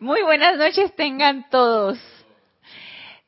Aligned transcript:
Muy 0.00 0.22
buenas 0.22 0.56
noches 0.56 0.96
tengan 0.96 1.50
todos. 1.50 1.98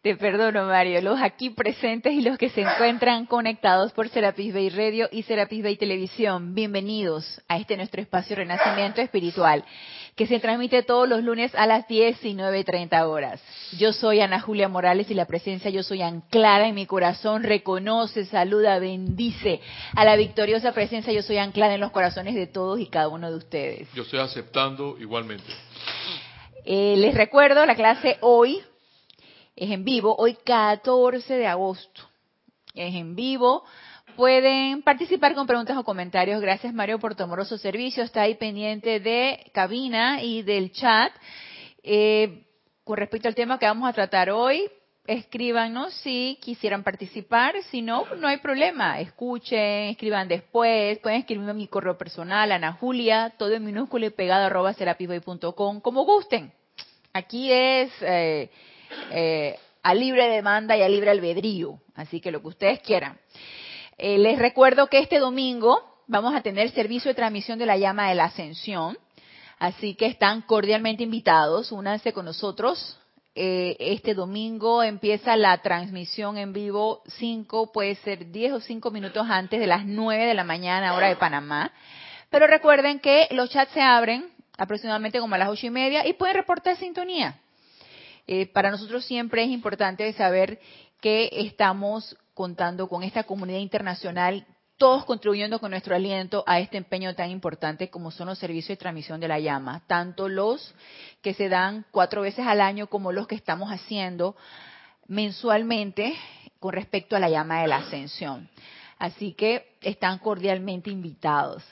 Te 0.01 0.17
perdono, 0.17 0.65
Mario, 0.65 1.03
los 1.03 1.21
aquí 1.21 1.51
presentes 1.51 2.15
y 2.15 2.23
los 2.23 2.39
que 2.39 2.49
se 2.49 2.63
encuentran 2.63 3.27
conectados 3.27 3.93
por 3.93 4.09
Serapis 4.09 4.55
Bay 4.55 4.71
Radio 4.71 5.07
y 5.13 5.23
Serapis 5.25 5.63
Bay 5.63 5.77
Televisión. 5.77 6.55
Bienvenidos 6.55 7.43
a 7.47 7.59
este 7.59 7.77
nuestro 7.77 8.01
espacio 8.01 8.37
Renacimiento 8.37 9.03
Espiritual, 9.03 9.67
que 10.17 10.27
se 10.27 10.41
transmite 10.41 10.83
todos 10.83 11.07
los 11.07 11.23
lunes 11.23 11.55
a 11.55 11.67
las 11.67 11.87
10 11.89 12.25
y 12.25 12.35
9.30 12.35 13.07
horas. 13.07 13.43
Yo 13.79 13.93
soy 13.93 14.21
Ana 14.21 14.41
Julia 14.41 14.69
Morales 14.69 15.11
y 15.11 15.15
la 15.15 15.27
presencia 15.27 15.71
Yo 15.71 15.83
Soy 15.83 16.01
anclada 16.01 16.67
en 16.67 16.75
mi 16.75 16.87
corazón 16.87 17.43
reconoce, 17.43 18.25
saluda, 18.25 18.79
bendice 18.79 19.61
a 19.95 20.07
la 20.07 20.17
victoriosa 20.17 20.73
presencia 20.73 21.13
Yo 21.13 21.23
Soy 21.23 21.37
anclada 21.37 21.75
en 21.75 21.81
los 21.81 21.93
corazones 21.93 22.35
de 22.35 22.47
todos 22.47 22.81
y 22.81 22.87
cada 22.87 23.09
uno 23.09 23.31
de 23.31 23.37
ustedes. 23.37 23.93
Yo 23.93 24.05
estoy 24.05 24.21
aceptando 24.21 24.97
igualmente. 24.99 25.53
Eh, 26.65 26.95
les 26.97 27.15
recuerdo, 27.15 27.67
la 27.67 27.75
clase 27.75 28.19
hoy 28.21 28.63
es 29.57 29.71
en 29.71 29.85
vivo, 29.85 30.15
hoy 30.17 30.37
14 30.45 31.35
de 31.35 31.47
agosto. 31.47 32.03
Es 32.75 32.95
en 32.95 33.15
vivo. 33.17 33.65
Pueden 34.17 34.83
participar 34.83 35.35
con 35.35 35.47
preguntas 35.47 35.77
o 35.77 35.85
comentarios. 35.85 36.41
Gracias 36.41 36.73
Mario 36.73 36.99
por 36.99 37.15
tu 37.15 37.25
amoroso 37.25 37.59
servicio. 37.59 38.05
Está 38.05 38.23
ahí 38.23 38.35
pendiente 38.35 39.01
de 39.01 39.51
cabina 39.53 40.23
y 40.23 40.43
del 40.43 40.73
chat. 40.73 41.13
Eh, 41.83 42.47
con 42.85 42.97
respecto 42.97 43.29
al 43.29 43.35
tema 43.35 43.59
que 43.59 43.67
vamos 43.67 43.89
a 43.89 43.93
tratar 43.93 44.31
hoy, 44.31 44.71
escríbanos 45.19 45.93
si 45.95 46.39
quisieran 46.41 46.83
participar. 46.83 47.55
Si 47.71 47.83
no, 47.83 48.05
no 48.17 48.29
hay 48.29 48.39
problema. 48.39 49.01
Escuchen, 49.01 49.91
escriban 49.91 50.29
después. 50.29 50.99
Pueden 50.99 51.21
escribirme 51.21 51.51
a 51.51 51.55
mi 51.55 51.69
correo 51.69 51.97
personal, 51.97 52.53
Ana 52.53 52.73
Julia, 52.73 53.35
todo 53.39 53.53
en 53.53 53.65
minúsculo 53.65 54.07
y 54.07 54.11
pegado 54.11 54.47
arroba 54.47 54.73
serapiboy.com, 54.73 55.81
como 55.81 56.05
gusten. 56.05 56.53
Aquí 57.13 57.53
es 57.53 57.91
eh, 58.01 58.51
eh, 59.11 59.59
a 59.83 59.95
libre 59.95 60.29
demanda 60.29 60.77
y 60.77 60.83
a 60.83 60.89
libre 60.89 61.11
albedrío. 61.11 61.79
Así 61.95 62.21
que 62.21 62.31
lo 62.31 62.41
que 62.41 62.49
ustedes 62.49 62.81
quieran. 62.81 63.19
Eh, 63.99 64.19
les 64.19 64.39
recuerdo 64.39 64.87
que 64.87 64.99
este 64.99 65.19
domingo 65.19 66.03
vamos 66.07 66.35
a 66.35 66.41
tener 66.43 66.71
servicio 66.71 67.11
de 67.11 67.15
transmisión 67.15 67.59
de 67.59 67.67
la 67.67 67.77
llama 67.77 68.09
de 68.09 68.15
la 68.15 68.25
ascensión. 68.25 68.99
Así 69.59 69.95
que 69.95 70.07
están 70.07 70.43
cordialmente 70.43 71.03
invitados. 71.03 71.71
Únanse 71.71 72.13
con 72.13 72.25
nosotros. 72.25 72.99
Eh, 73.35 73.77
este 73.79 74.13
domingo 74.15 74.83
empieza 74.83 75.37
la 75.37 75.57
transmisión 75.63 76.37
en 76.37 76.53
vivo 76.53 77.03
5, 77.07 77.73
puede 77.73 77.95
ser 77.97 78.31
10 78.31 78.53
o 78.53 78.61
5 78.61 78.91
minutos 78.91 79.27
antes 79.31 79.59
de 79.59 79.67
las 79.67 79.87
9 79.87 80.27
de 80.27 80.35
la 80.35 80.45
mañana, 80.45 80.95
hora 80.95 81.09
de 81.09 81.17
Panamá. 81.17 81.73
Pero 82.29 82.47
recuerden 82.47 82.99
que 82.99 83.29
los 83.31 83.49
chats 83.49 83.73
se 83.73 83.81
abren 83.81 84.31
aproximadamente 84.59 85.19
como 85.19 85.35
a 85.35 85.39
las 85.39 85.49
ocho 85.49 85.67
y 85.67 85.71
media 85.71 86.07
y 86.07 86.13
pueden 86.13 86.37
reportar 86.37 86.77
sintonía. 86.77 87.41
Eh, 88.27 88.47
para 88.47 88.71
nosotros 88.71 89.05
siempre 89.05 89.43
es 89.43 89.51
importante 89.51 90.13
saber 90.13 90.61
que 91.01 91.31
estamos 91.33 92.17
contando 92.35 92.89
con 92.89 93.03
esta 93.03 93.25
comunidad 93.25 93.59
internacional, 93.59 94.47
todos 94.77 95.05
contribuyendo 95.05 95.61
con 95.61 95.71
nuestro 95.71 95.95
aliento 95.95 96.43
a 96.47 96.59
este 96.59 96.77
empeño 96.77 97.15
tan 97.15 97.31
importante 97.31 97.89
como 97.91 98.11
son 98.11 98.29
los 98.29 98.39
servicios 98.39 98.71
de 98.71 98.83
transmisión 98.83 99.21
de 99.21 99.29
la 99.29 99.39
llama, 99.39 99.83
tanto 99.87 100.29
los 100.29 100.75
que 101.21 101.35
se 101.35 101.49
dan 101.49 101.85
cuatro 101.91 102.23
veces 102.23 102.47
al 102.47 102.61
año 102.61 102.89
como 102.89 103.13
los 103.13 103.27
que 103.27 103.35
estamos 103.35 103.71
haciendo 103.71 104.37
mensualmente 105.07 106.15
con 106.59 106.73
respecto 106.73 107.17
a 107.17 107.21
la 107.21 107.29
llama 107.29 107.63
de 107.63 107.69
la 107.69 107.77
ascensión. 107.77 108.49
Así 108.99 109.33
que 109.33 109.77
están 109.81 110.19
cordialmente 110.19 110.91
invitados. 110.91 111.65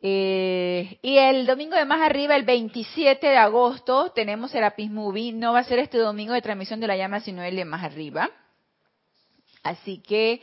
Eh, 0.00 0.98
y 1.02 1.18
el 1.18 1.44
domingo 1.44 1.76
de 1.76 1.84
más 1.84 2.00
arriba, 2.00 2.36
el 2.36 2.44
27 2.44 3.26
de 3.26 3.36
agosto, 3.36 4.12
tenemos 4.14 4.52
Serapis 4.52 4.90
Movie. 4.90 5.32
No 5.32 5.52
va 5.52 5.60
a 5.60 5.64
ser 5.64 5.78
este 5.78 5.98
domingo 5.98 6.32
de 6.32 6.42
transmisión 6.42 6.80
de 6.80 6.86
la 6.86 6.96
llama, 6.96 7.20
sino 7.20 7.42
el 7.42 7.56
de 7.56 7.64
más 7.64 7.84
arriba. 7.84 8.30
Así 9.62 9.98
que 9.98 10.40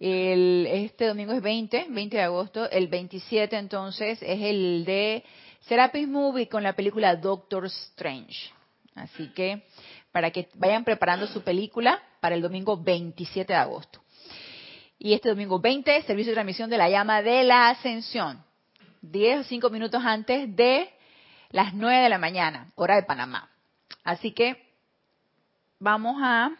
el, 0.00 0.66
este 0.70 1.06
domingo 1.06 1.32
es 1.32 1.42
20, 1.42 1.86
20 1.88 2.16
de 2.16 2.22
agosto. 2.22 2.70
El 2.70 2.88
27 2.88 3.56
entonces 3.56 4.18
es 4.22 4.40
el 4.40 4.84
de 4.84 5.24
Serapis 5.62 6.08
Movie 6.08 6.48
con 6.48 6.62
la 6.62 6.74
película 6.74 7.16
Doctor 7.16 7.66
Strange. 7.66 8.50
Así 8.94 9.28
que 9.28 9.64
para 10.12 10.30
que 10.30 10.48
vayan 10.54 10.84
preparando 10.84 11.26
su 11.26 11.42
película 11.42 12.02
para 12.20 12.34
el 12.34 12.42
domingo 12.42 12.76
27 12.76 13.52
de 13.52 13.58
agosto. 13.58 14.00
Y 14.98 15.12
este 15.12 15.28
domingo 15.28 15.58
20, 15.58 16.02
servicio 16.02 16.30
de 16.30 16.34
transmisión 16.34 16.70
de 16.70 16.78
la 16.78 16.88
llama 16.88 17.20
de 17.20 17.44
la 17.44 17.68
ascensión. 17.68 18.42
10 19.02 19.40
o 19.40 19.44
5 19.44 19.70
minutos 19.70 20.02
antes 20.04 20.54
de 20.54 20.90
las 21.50 21.74
9 21.74 22.02
de 22.04 22.08
la 22.08 22.18
mañana, 22.18 22.70
hora 22.74 22.96
de 22.96 23.02
Panamá. 23.02 23.50
Así 24.02 24.32
que 24.32 24.72
vamos 25.78 26.16
a 26.22 26.52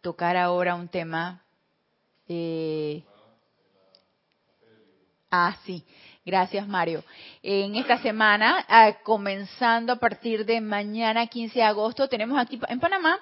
tocar 0.00 0.36
ahora 0.36 0.74
un 0.74 0.88
tema. 0.88 1.42
Eh, 2.28 3.02
ah, 5.30 5.56
sí. 5.64 5.84
Gracias, 6.26 6.66
Mario. 6.66 7.04
En 7.40 7.76
esta 7.76 7.98
semana, 7.98 8.64
ah, 8.68 8.96
comenzando 9.04 9.92
a 9.92 9.96
partir 9.96 10.44
de 10.44 10.60
mañana, 10.60 11.28
15 11.28 11.60
de 11.60 11.64
agosto, 11.64 12.08
tenemos 12.08 12.36
aquí 12.36 12.58
en 12.66 12.80
Panamá 12.80 13.20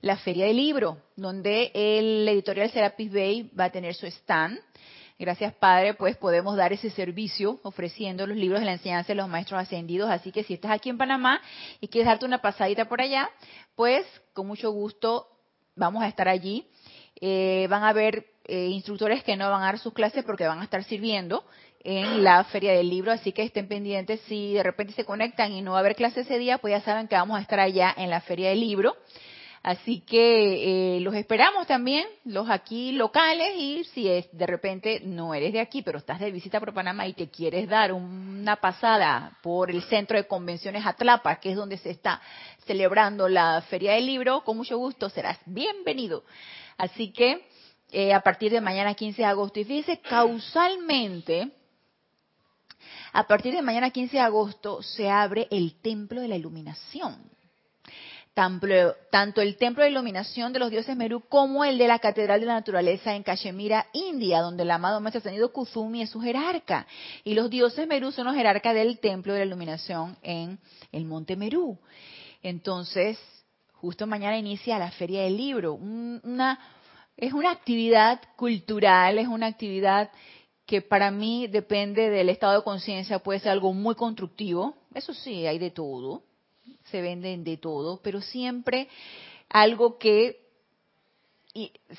la 0.00 0.16
Feria 0.16 0.46
del 0.46 0.56
Libro, 0.56 0.96
donde 1.16 1.70
el 1.74 2.26
editorial 2.26 2.70
Serapis 2.70 3.12
Bay 3.12 3.50
va 3.58 3.64
a 3.64 3.70
tener 3.70 3.94
su 3.94 4.06
stand. 4.06 4.58
Gracias, 5.18 5.52
Padre, 5.52 5.92
pues 5.92 6.16
podemos 6.16 6.56
dar 6.56 6.72
ese 6.72 6.88
servicio 6.88 7.60
ofreciendo 7.62 8.26
los 8.26 8.38
libros 8.38 8.60
de 8.60 8.66
la 8.66 8.72
enseñanza 8.72 9.08
de 9.08 9.16
los 9.16 9.28
maestros 9.28 9.60
ascendidos. 9.60 10.08
Así 10.08 10.32
que 10.32 10.42
si 10.42 10.54
estás 10.54 10.70
aquí 10.70 10.88
en 10.88 10.96
Panamá 10.96 11.42
y 11.80 11.88
quieres 11.88 12.06
darte 12.06 12.24
una 12.24 12.40
pasadita 12.40 12.86
por 12.86 13.02
allá, 13.02 13.28
pues 13.74 14.06
con 14.32 14.46
mucho 14.46 14.70
gusto 14.70 15.26
vamos 15.74 16.02
a 16.02 16.08
estar 16.08 16.26
allí. 16.26 16.66
Eh, 17.20 17.66
van 17.68 17.82
a 17.82 17.88
haber 17.88 18.26
eh, 18.48 18.66
instructores 18.66 19.24
que 19.24 19.36
no 19.36 19.50
van 19.50 19.62
a 19.62 19.66
dar 19.66 19.78
sus 19.78 19.92
clases 19.92 20.24
porque 20.24 20.46
van 20.46 20.60
a 20.60 20.64
estar 20.64 20.82
sirviendo 20.84 21.44
en 21.80 22.24
la 22.24 22.42
feria 22.44 22.72
del 22.72 22.90
libro, 22.90 23.12
así 23.12 23.30
que 23.30 23.42
estén 23.42 23.68
pendientes 23.68 24.20
si 24.26 24.54
de 24.54 24.62
repente 24.64 24.92
se 24.92 25.04
conectan 25.04 25.52
y 25.52 25.62
no 25.62 25.72
va 25.72 25.78
a 25.78 25.80
haber 25.80 25.94
clase 25.94 26.22
ese 26.22 26.36
día, 26.36 26.58
pues 26.58 26.72
ya 26.72 26.80
saben 26.80 27.06
que 27.06 27.14
vamos 27.14 27.38
a 27.38 27.42
estar 27.42 27.60
allá 27.60 27.94
en 27.96 28.10
la 28.10 28.20
feria 28.20 28.50
del 28.50 28.60
libro. 28.60 28.96
Así 29.62 30.00
que 30.00 30.96
eh, 30.96 31.00
los 31.00 31.14
esperamos 31.16 31.66
también, 31.66 32.06
los 32.24 32.48
aquí 32.50 32.92
locales, 32.92 33.50
y 33.56 33.82
si 33.94 34.08
es 34.08 34.28
de 34.30 34.46
repente 34.46 35.00
no 35.04 35.34
eres 35.34 35.52
de 35.52 35.58
aquí, 35.58 35.82
pero 35.82 35.98
estás 35.98 36.20
de 36.20 36.30
visita 36.30 36.60
por 36.60 36.72
Panamá 36.72 37.08
y 37.08 37.14
te 37.14 37.28
quieres 37.30 37.68
dar 37.68 37.92
una 37.92 38.56
pasada 38.56 39.36
por 39.42 39.72
el 39.72 39.82
centro 39.82 40.16
de 40.16 40.28
convenciones 40.28 40.86
Atlapa, 40.86 41.40
que 41.40 41.50
es 41.50 41.56
donde 41.56 41.78
se 41.78 41.90
está 41.90 42.20
celebrando 42.64 43.28
la 43.28 43.60
Feria 43.62 43.94
del 43.94 44.06
Libro, 44.06 44.44
con 44.44 44.56
mucho 44.56 44.78
gusto 44.78 45.08
serás 45.08 45.38
bienvenido. 45.46 46.22
Así 46.78 47.10
que 47.10 47.44
eh, 47.90 48.12
a 48.12 48.20
partir 48.20 48.52
de 48.52 48.60
mañana 48.60 48.94
15 48.94 49.22
de 49.22 49.28
agosto, 49.28 49.60
y 49.60 49.64
fíjese, 49.64 50.00
causalmente, 50.00 51.50
a 53.12 53.26
partir 53.26 53.54
de 53.54 53.62
mañana 53.62 53.90
15 53.90 54.16
de 54.16 54.22
agosto 54.22 54.82
se 54.82 55.08
abre 55.08 55.48
el 55.50 55.80
Templo 55.80 56.20
de 56.20 56.28
la 56.28 56.36
Iluminación 56.36 57.36
tanto 58.36 59.40
el 59.40 59.56
templo 59.56 59.82
de 59.82 59.88
iluminación 59.88 60.52
de 60.52 60.58
los 60.58 60.70
dioses 60.70 60.94
Merú 60.94 61.22
como 61.26 61.64
el 61.64 61.78
de 61.78 61.88
la 61.88 61.98
Catedral 61.98 62.38
de 62.38 62.44
la 62.44 62.52
Naturaleza 62.52 63.14
en 63.14 63.22
Cachemira, 63.22 63.86
India, 63.94 64.42
donde 64.42 64.64
el 64.64 64.70
amado 64.70 65.00
Maestro 65.00 65.20
Ascendido 65.20 65.54
Kuzumi 65.54 66.02
es 66.02 66.10
su 66.10 66.20
jerarca. 66.20 66.86
Y 67.24 67.32
los 67.32 67.48
dioses 67.48 67.88
Merú 67.88 68.12
son 68.12 68.26
los 68.26 68.34
jerarcas 68.34 68.74
del 68.74 68.98
templo 68.98 69.32
de 69.32 69.38
la 69.38 69.46
iluminación 69.46 70.18
en 70.20 70.58
el 70.92 71.06
monte 71.06 71.34
Merú. 71.34 71.78
Entonces, 72.42 73.18
justo 73.72 74.06
mañana 74.06 74.36
inicia 74.36 74.78
la 74.78 74.90
Feria 74.90 75.22
del 75.22 75.38
Libro. 75.38 75.72
Una, 75.72 76.60
es 77.16 77.32
una 77.32 77.50
actividad 77.50 78.20
cultural, 78.36 79.18
es 79.18 79.28
una 79.28 79.46
actividad 79.46 80.10
que 80.66 80.82
para 80.82 81.10
mí 81.10 81.46
depende 81.46 82.10
del 82.10 82.28
estado 82.28 82.58
de 82.58 82.64
conciencia, 82.64 83.20
puede 83.20 83.38
ser 83.38 83.52
algo 83.52 83.72
muy 83.72 83.94
constructivo. 83.94 84.74
Eso 84.94 85.14
sí, 85.14 85.46
hay 85.46 85.58
de 85.58 85.70
todo 85.70 86.22
se 86.90 87.00
venden 87.00 87.44
de 87.44 87.56
todo, 87.56 88.00
pero 88.02 88.20
siempre 88.20 88.88
algo 89.48 89.98
que 89.98 90.40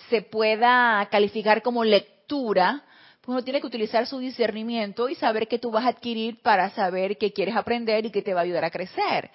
se 0.09 0.21
pueda 0.21 1.07
calificar 1.09 1.61
como 1.61 1.83
lectura, 1.83 2.83
pues 3.21 3.29
uno 3.29 3.43
tiene 3.43 3.59
que 3.59 3.67
utilizar 3.67 4.05
su 4.05 4.19
discernimiento 4.19 5.09
y 5.09 5.15
saber 5.15 5.47
qué 5.47 5.59
tú 5.59 5.71
vas 5.71 5.85
a 5.85 5.89
adquirir 5.89 6.41
para 6.41 6.69
saber 6.71 7.17
qué 7.17 7.33
quieres 7.33 7.55
aprender 7.55 8.05
y 8.05 8.11
qué 8.11 8.21
te 8.21 8.33
va 8.33 8.41
a 8.41 8.43
ayudar 8.43 8.65
a 8.65 8.71
crecer. 8.71 9.31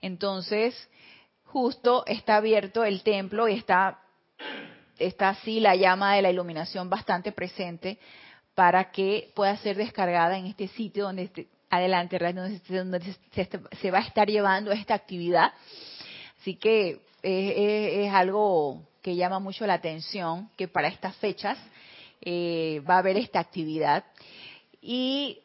Entonces, 0.00 0.88
justo 1.44 2.04
está 2.06 2.36
abierto 2.36 2.84
el 2.84 3.02
templo 3.02 3.48
y 3.48 3.54
está, 3.54 4.00
está 4.98 5.30
así 5.30 5.60
la 5.60 5.76
llama 5.76 6.14
de 6.14 6.22
la 6.22 6.30
iluminación 6.30 6.88
bastante 6.88 7.32
presente 7.32 7.98
para 8.54 8.90
que 8.90 9.30
pueda 9.34 9.56
ser 9.58 9.76
descargada 9.76 10.38
en 10.38 10.46
este 10.46 10.68
sitio 10.68 11.04
donde 11.04 11.48
adelante, 11.70 12.18
donde 12.68 13.16
se, 13.80 13.90
va 13.90 13.98
a 13.98 14.02
estar 14.02 14.28
llevando 14.28 14.70
esta 14.70 14.94
actividad. 14.94 15.52
Así 16.40 16.54
que 16.54 17.00
es, 17.22 18.12
algo 18.12 18.82
que 19.02 19.16
llama 19.16 19.38
mucho 19.38 19.66
la 19.66 19.74
atención, 19.74 20.50
que 20.56 20.68
para 20.68 20.88
estas 20.88 21.16
fechas 21.16 21.58
eh, 22.20 22.80
va 22.88 22.96
a 22.96 22.98
haber 22.98 23.16
esta 23.16 23.40
actividad. 23.40 24.04
Y 24.80 25.40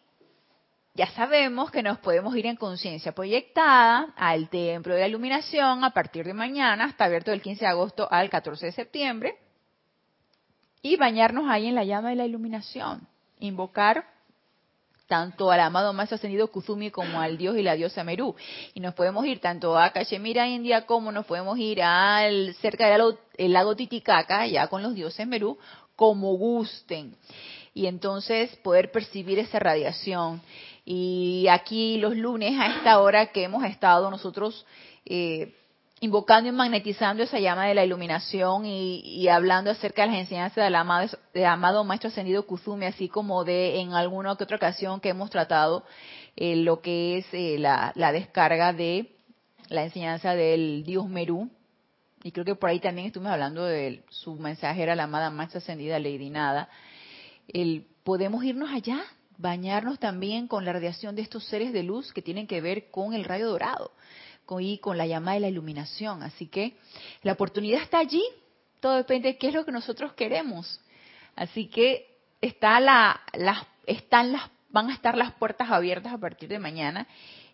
ya 0.99 1.07
sabemos 1.11 1.71
que 1.71 1.81
nos 1.81 1.97
podemos 1.99 2.35
ir 2.35 2.45
en 2.45 2.57
conciencia 2.57 3.13
proyectada 3.13 4.13
al 4.17 4.49
templo 4.49 4.93
de 4.93 4.99
la 4.99 5.07
iluminación 5.07 5.85
a 5.85 5.91
partir 5.91 6.25
de 6.25 6.33
mañana, 6.33 6.87
está 6.87 7.05
abierto 7.05 7.31
del 7.31 7.41
15 7.41 7.61
de 7.61 7.71
agosto 7.71 8.05
al 8.11 8.29
14 8.29 8.65
de 8.65 8.71
septiembre, 8.73 9.37
y 10.81 10.97
bañarnos 10.97 11.49
ahí 11.49 11.67
en 11.67 11.75
la 11.75 11.85
llama 11.85 12.09
de 12.09 12.17
la 12.17 12.25
iluminación, 12.25 13.07
invocar 13.39 14.07
tanto 15.07 15.51
al 15.51 15.61
amado 15.61 15.93
más 15.93 16.11
ascendido 16.11 16.51
Kuzumi 16.51 16.91
como 16.91 17.21
al 17.21 17.37
dios 17.37 17.55
y 17.55 17.63
la 17.63 17.75
diosa 17.75 18.03
Merú. 18.03 18.35
Y 18.73 18.81
nos 18.81 18.93
podemos 18.93 19.25
ir 19.25 19.39
tanto 19.39 19.79
a 19.79 19.91
Cachemira, 19.91 20.49
India, 20.49 20.85
como 20.85 21.13
nos 21.13 21.25
podemos 21.25 21.57
ir 21.57 21.81
al 21.81 22.53
cerca 22.55 22.87
del 22.89 23.53
lago, 23.53 23.75
Titicaca, 23.77 24.45
ya 24.47 24.67
con 24.67 24.83
los 24.83 24.93
dioses 24.95 25.25
Merú, 25.25 25.57
como 25.95 26.33
gusten. 26.33 27.15
Y 27.73 27.85
entonces 27.85 28.53
poder 28.57 28.91
percibir 28.91 29.39
esa 29.39 29.59
radiación. 29.59 30.41
Y 30.91 31.45
aquí 31.51 31.99
los 31.99 32.17
lunes 32.17 32.59
a 32.59 32.65
esta 32.65 32.99
hora 32.99 33.27
que 33.27 33.43
hemos 33.43 33.63
estado 33.63 34.09
nosotros 34.09 34.65
eh, 35.05 35.53
invocando 35.99 36.49
y 36.49 36.51
magnetizando 36.51 37.21
esa 37.21 37.37
llama 37.37 37.67
de 37.67 37.75
la 37.75 37.85
iluminación 37.85 38.65
y, 38.65 39.27
hablando 39.27 39.69
acerca 39.69 40.01
de 40.01 40.07
las 40.07 40.17
enseñanzas 40.21 40.63
del 40.63 40.73
amado, 40.73 41.15
amado 41.45 41.83
Maestro 41.83 42.07
Ascendido 42.07 42.47
Kuzumi, 42.47 42.87
así 42.87 43.07
como 43.07 43.43
de 43.43 43.81
en 43.81 43.93
alguna 43.93 44.35
que 44.35 44.45
otra 44.45 44.57
ocasión 44.57 44.99
que 44.99 45.09
hemos 45.09 45.29
tratado 45.29 45.83
eh, 46.35 46.55
lo 46.55 46.81
que 46.81 47.19
es 47.19 47.27
eh, 47.33 47.59
la, 47.59 47.93
descarga 48.11 48.73
de 48.73 49.11
la 49.67 49.83
enseñanza 49.83 50.33
del 50.33 50.83
Dios 50.83 51.07
Merú. 51.07 51.51
Y 52.23 52.31
creo 52.31 52.45
que 52.45 52.55
por 52.55 52.71
ahí 52.71 52.79
también 52.79 53.05
estuvimos 53.05 53.33
hablando 53.33 53.63
de 53.63 54.01
su 54.09 54.33
mensajera, 54.37 54.95
la 54.95 55.03
amada 55.03 55.29
Maestra 55.29 55.59
Ascendida 55.59 55.99
Lady 55.99 56.31
Nada. 56.31 56.67
El, 57.47 57.85
podemos 58.03 58.43
irnos 58.43 58.71
allá, 58.71 59.03
bañarnos 59.39 59.99
también 59.99 60.47
con 60.47 60.65
la 60.65 60.73
radiación 60.73 61.15
de 61.15 61.21
estos 61.21 61.45
seres 61.45 61.73
de 61.73 61.81
luz 61.81 62.13
que 62.13 62.21
tienen 62.21 62.45
que 62.45 62.61
ver 62.61 62.91
con 62.91 63.13
el 63.13 63.23
rayo 63.23 63.47
dorado 63.47 63.91
y 64.59 64.79
con 64.79 64.97
la 64.97 65.07
llama 65.07 65.33
de 65.33 65.39
la 65.39 65.47
iluminación. 65.47 66.23
Así 66.23 66.47
que 66.47 66.75
la 67.23 67.33
oportunidad 67.33 67.81
está 67.81 67.99
allí, 67.99 68.23
todo 68.79 68.95
depende 68.95 69.29
de 69.29 69.37
qué 69.37 69.47
es 69.47 69.53
lo 69.53 69.65
que 69.65 69.71
nosotros 69.71 70.13
queremos. 70.13 70.81
Así 71.35 71.67
que 71.67 72.17
está 72.41 72.79
la, 72.79 73.21
están 73.85 74.33
las, 74.33 74.49
van 74.69 74.89
a 74.89 74.93
estar 74.93 75.17
las 75.17 75.33
puertas 75.33 75.69
abiertas 75.69 76.13
a 76.13 76.17
partir 76.17 76.49
de 76.49 76.59
mañana 76.59 77.07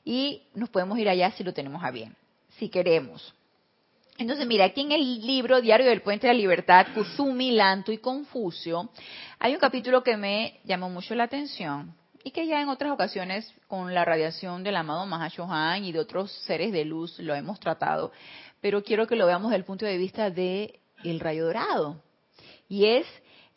y 0.03 0.43
nos 0.55 0.69
podemos 0.69 0.97
ir 0.97 1.09
allá 1.09 1.31
si 1.31 1.43
lo 1.43 1.53
tenemos 1.53 1.83
a 1.83 1.91
bien, 1.91 2.15
si 2.57 2.69
queremos. 2.69 3.33
Entonces, 4.17 4.47
mira, 4.47 4.65
aquí 4.65 4.81
en 4.81 4.93
el 4.93 5.25
libro 5.25 5.59
Diario 5.59 5.87
del 5.87 6.01
Puente 6.01 6.27
de 6.27 6.33
la 6.33 6.39
Libertad, 6.39 6.87
Kuzumi, 6.93 7.51
Lanto 7.51 7.91
y 7.91 7.97
Confucio, 7.97 8.89
hay 9.39 9.53
un 9.53 9.59
capítulo 9.59 10.03
que 10.03 10.15
me 10.15 10.61
llamó 10.63 10.89
mucho 10.89 11.15
la 11.15 11.25
atención 11.25 11.93
y 12.23 12.31
que 12.31 12.47
ya 12.47 12.61
en 12.61 12.69
otras 12.69 12.93
ocasiones 12.93 13.53
con 13.67 13.93
la 13.93 14.05
radiación 14.05 14.63
del 14.63 14.77
amado 14.77 15.05
Mahashohan 15.05 15.83
y 15.83 15.91
de 15.91 15.99
otros 15.99 16.31
seres 16.45 16.71
de 16.71 16.85
luz 16.85 17.19
lo 17.19 17.35
hemos 17.35 17.59
tratado, 17.59 18.13
pero 18.61 18.83
quiero 18.83 19.05
que 19.05 19.17
lo 19.17 19.25
veamos 19.25 19.51
desde 19.51 19.57
el 19.57 19.65
punto 19.65 19.85
de 19.85 19.97
vista 19.97 20.29
de 20.29 20.79
el 21.03 21.19
rayo 21.19 21.45
dorado. 21.45 22.01
Y 22.69 22.85
es 22.85 23.05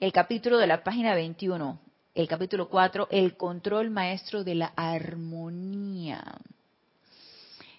el 0.00 0.12
capítulo 0.12 0.58
de 0.58 0.66
la 0.66 0.82
página 0.82 1.14
21, 1.14 1.80
el 2.16 2.26
capítulo 2.26 2.68
4, 2.68 3.06
el 3.12 3.36
control 3.36 3.90
maestro 3.90 4.42
de 4.42 4.56
la 4.56 4.72
armonía. 4.74 6.22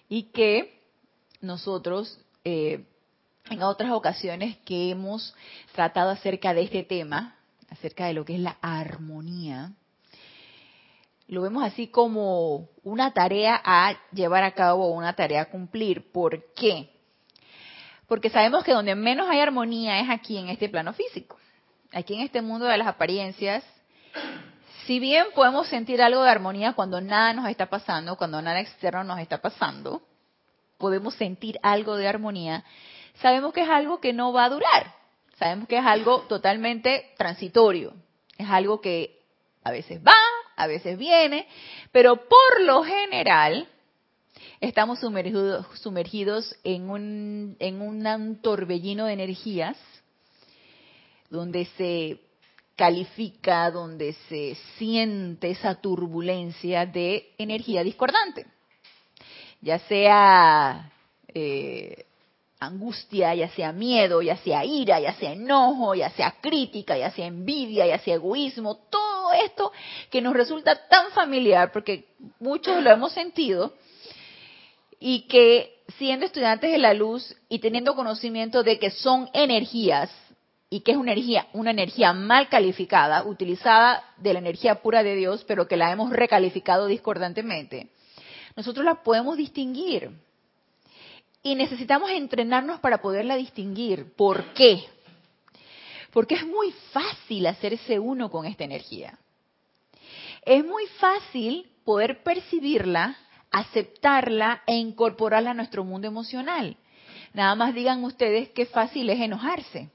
Y 0.08 0.24
que 0.32 0.80
nosotros 1.42 2.18
eh, 2.44 2.84
en 3.50 3.62
otras 3.62 3.90
ocasiones 3.90 4.56
que 4.58 4.90
hemos 4.90 5.34
tratado 5.74 6.10
acerca 6.10 6.54
de 6.54 6.62
este 6.62 6.82
tema, 6.82 7.36
acerca 7.68 8.06
de 8.06 8.14
lo 8.14 8.24
que 8.24 8.34
es 8.34 8.40
la 8.40 8.56
armonía, 8.60 9.72
lo 11.30 11.42
vemos 11.42 11.62
así 11.62 11.86
como 11.86 12.68
una 12.82 13.12
tarea 13.12 13.60
a 13.64 13.96
llevar 14.12 14.42
a 14.42 14.52
cabo 14.52 14.88
una 14.88 15.14
tarea 15.14 15.42
a 15.42 15.50
cumplir. 15.50 16.10
¿Por 16.10 16.52
qué? 16.54 16.90
Porque 18.08 18.30
sabemos 18.30 18.64
que 18.64 18.72
donde 18.72 18.96
menos 18.96 19.28
hay 19.30 19.38
armonía 19.38 20.00
es 20.00 20.10
aquí 20.10 20.36
en 20.38 20.48
este 20.48 20.68
plano 20.68 20.92
físico. 20.92 21.38
Aquí 21.92 22.14
en 22.14 22.22
este 22.22 22.42
mundo 22.42 22.66
de 22.66 22.76
las 22.76 22.88
apariencias, 22.88 23.62
si 24.86 24.98
bien 24.98 25.26
podemos 25.32 25.68
sentir 25.68 26.02
algo 26.02 26.24
de 26.24 26.30
armonía 26.30 26.72
cuando 26.72 27.00
nada 27.00 27.32
nos 27.32 27.48
está 27.48 27.66
pasando, 27.66 28.16
cuando 28.16 28.42
nada 28.42 28.58
externo 28.58 29.04
nos 29.04 29.20
está 29.20 29.38
pasando, 29.38 30.02
podemos 30.80 31.14
sentir 31.14 31.60
algo 31.62 31.94
de 31.94 32.08
armonía, 32.08 32.64
sabemos 33.22 33.52
que 33.52 33.62
es 33.62 33.68
algo 33.68 34.00
que 34.00 34.12
no 34.12 34.32
va 34.32 34.46
a 34.46 34.50
durar. 34.50 34.94
Sabemos 35.38 35.68
que 35.68 35.78
es 35.78 35.86
algo 35.86 36.22
totalmente 36.22 37.12
transitorio. 37.16 37.94
Es 38.36 38.48
algo 38.48 38.80
que 38.80 39.20
a 39.62 39.70
veces 39.70 40.00
va, 40.04 40.16
a 40.56 40.66
veces 40.66 40.98
viene, 40.98 41.46
pero 41.92 42.16
por 42.16 42.60
lo 42.62 42.82
general 42.82 43.68
estamos 44.60 44.98
sumergidos, 45.00 46.56
en, 46.64 46.90
un, 46.90 47.56
en 47.58 47.80
un 47.80 48.40
torbellino 48.42 49.06
de 49.06 49.12
energías 49.12 49.76
donde 51.30 51.66
se 51.76 52.20
califica, 52.76 53.70
donde 53.70 54.14
se 54.28 54.56
siente 54.78 55.50
esa 55.50 55.76
turbulencia 55.76 56.86
de 56.86 57.34
energía 57.38 57.84
discordante, 57.84 58.46
ya 59.60 59.78
sea 59.80 60.90
eh, 61.28 62.06
angustia, 62.60 63.34
ya 63.34 63.48
sea 63.50 63.72
miedo, 63.72 64.20
ya 64.22 64.36
sea 64.36 64.64
ira, 64.64 65.00
ya 65.00 65.14
sea 65.14 65.32
enojo, 65.32 65.94
ya 65.94 66.10
sea 66.10 66.36
crítica, 66.40 66.96
ya 66.96 67.10
sea 67.10 67.26
envidia, 67.26 67.86
ya 67.86 67.98
sea 67.98 68.14
egoísmo, 68.16 68.76
todo 68.90 69.32
esto 69.32 69.72
que 70.10 70.20
nos 70.20 70.34
resulta 70.34 70.86
tan 70.88 71.10
familiar, 71.12 71.72
porque 71.72 72.04
muchos 72.38 72.82
lo 72.82 72.90
hemos 72.90 73.12
sentido, 73.12 73.74
y 74.98 75.22
que 75.22 75.78
siendo 75.96 76.26
estudiantes 76.26 76.70
de 76.70 76.78
la 76.78 76.92
luz 76.92 77.34
y 77.48 77.58
teniendo 77.58 77.94
conocimiento 77.94 78.62
de 78.62 78.78
que 78.78 78.90
son 78.90 79.30
energías, 79.32 80.10
y 80.72 80.80
que 80.80 80.92
es 80.92 80.96
una 80.96 81.12
energía, 81.12 81.48
una 81.52 81.72
energía 81.72 82.12
mal 82.12 82.48
calificada, 82.48 83.24
utilizada 83.24 84.04
de 84.18 84.34
la 84.34 84.38
energía 84.38 84.76
pura 84.76 85.02
de 85.02 85.16
Dios, 85.16 85.44
pero 85.48 85.66
que 85.66 85.76
la 85.76 85.90
hemos 85.90 86.10
recalificado 86.10 86.86
discordantemente, 86.86 87.88
nosotros 88.56 88.84
la 88.84 89.02
podemos 89.02 89.36
distinguir 89.36 90.10
y 91.42 91.54
necesitamos 91.54 92.10
entrenarnos 92.10 92.80
para 92.80 93.00
poderla 93.00 93.36
distinguir. 93.36 94.12
¿Por 94.14 94.52
qué? 94.52 94.84
Porque 96.12 96.34
es 96.34 96.46
muy 96.46 96.72
fácil 96.92 97.46
hacerse 97.46 97.98
uno 97.98 98.30
con 98.30 98.46
esta 98.46 98.64
energía. 98.64 99.18
Es 100.42 100.64
muy 100.64 100.86
fácil 100.98 101.70
poder 101.84 102.22
percibirla, 102.22 103.16
aceptarla 103.50 104.62
e 104.66 104.74
incorporarla 104.74 105.52
a 105.52 105.54
nuestro 105.54 105.84
mundo 105.84 106.08
emocional. 106.08 106.76
Nada 107.32 107.54
más 107.54 107.74
digan 107.74 108.02
ustedes 108.04 108.50
qué 108.50 108.66
fácil 108.66 109.08
es 109.10 109.20
enojarse. 109.20 109.88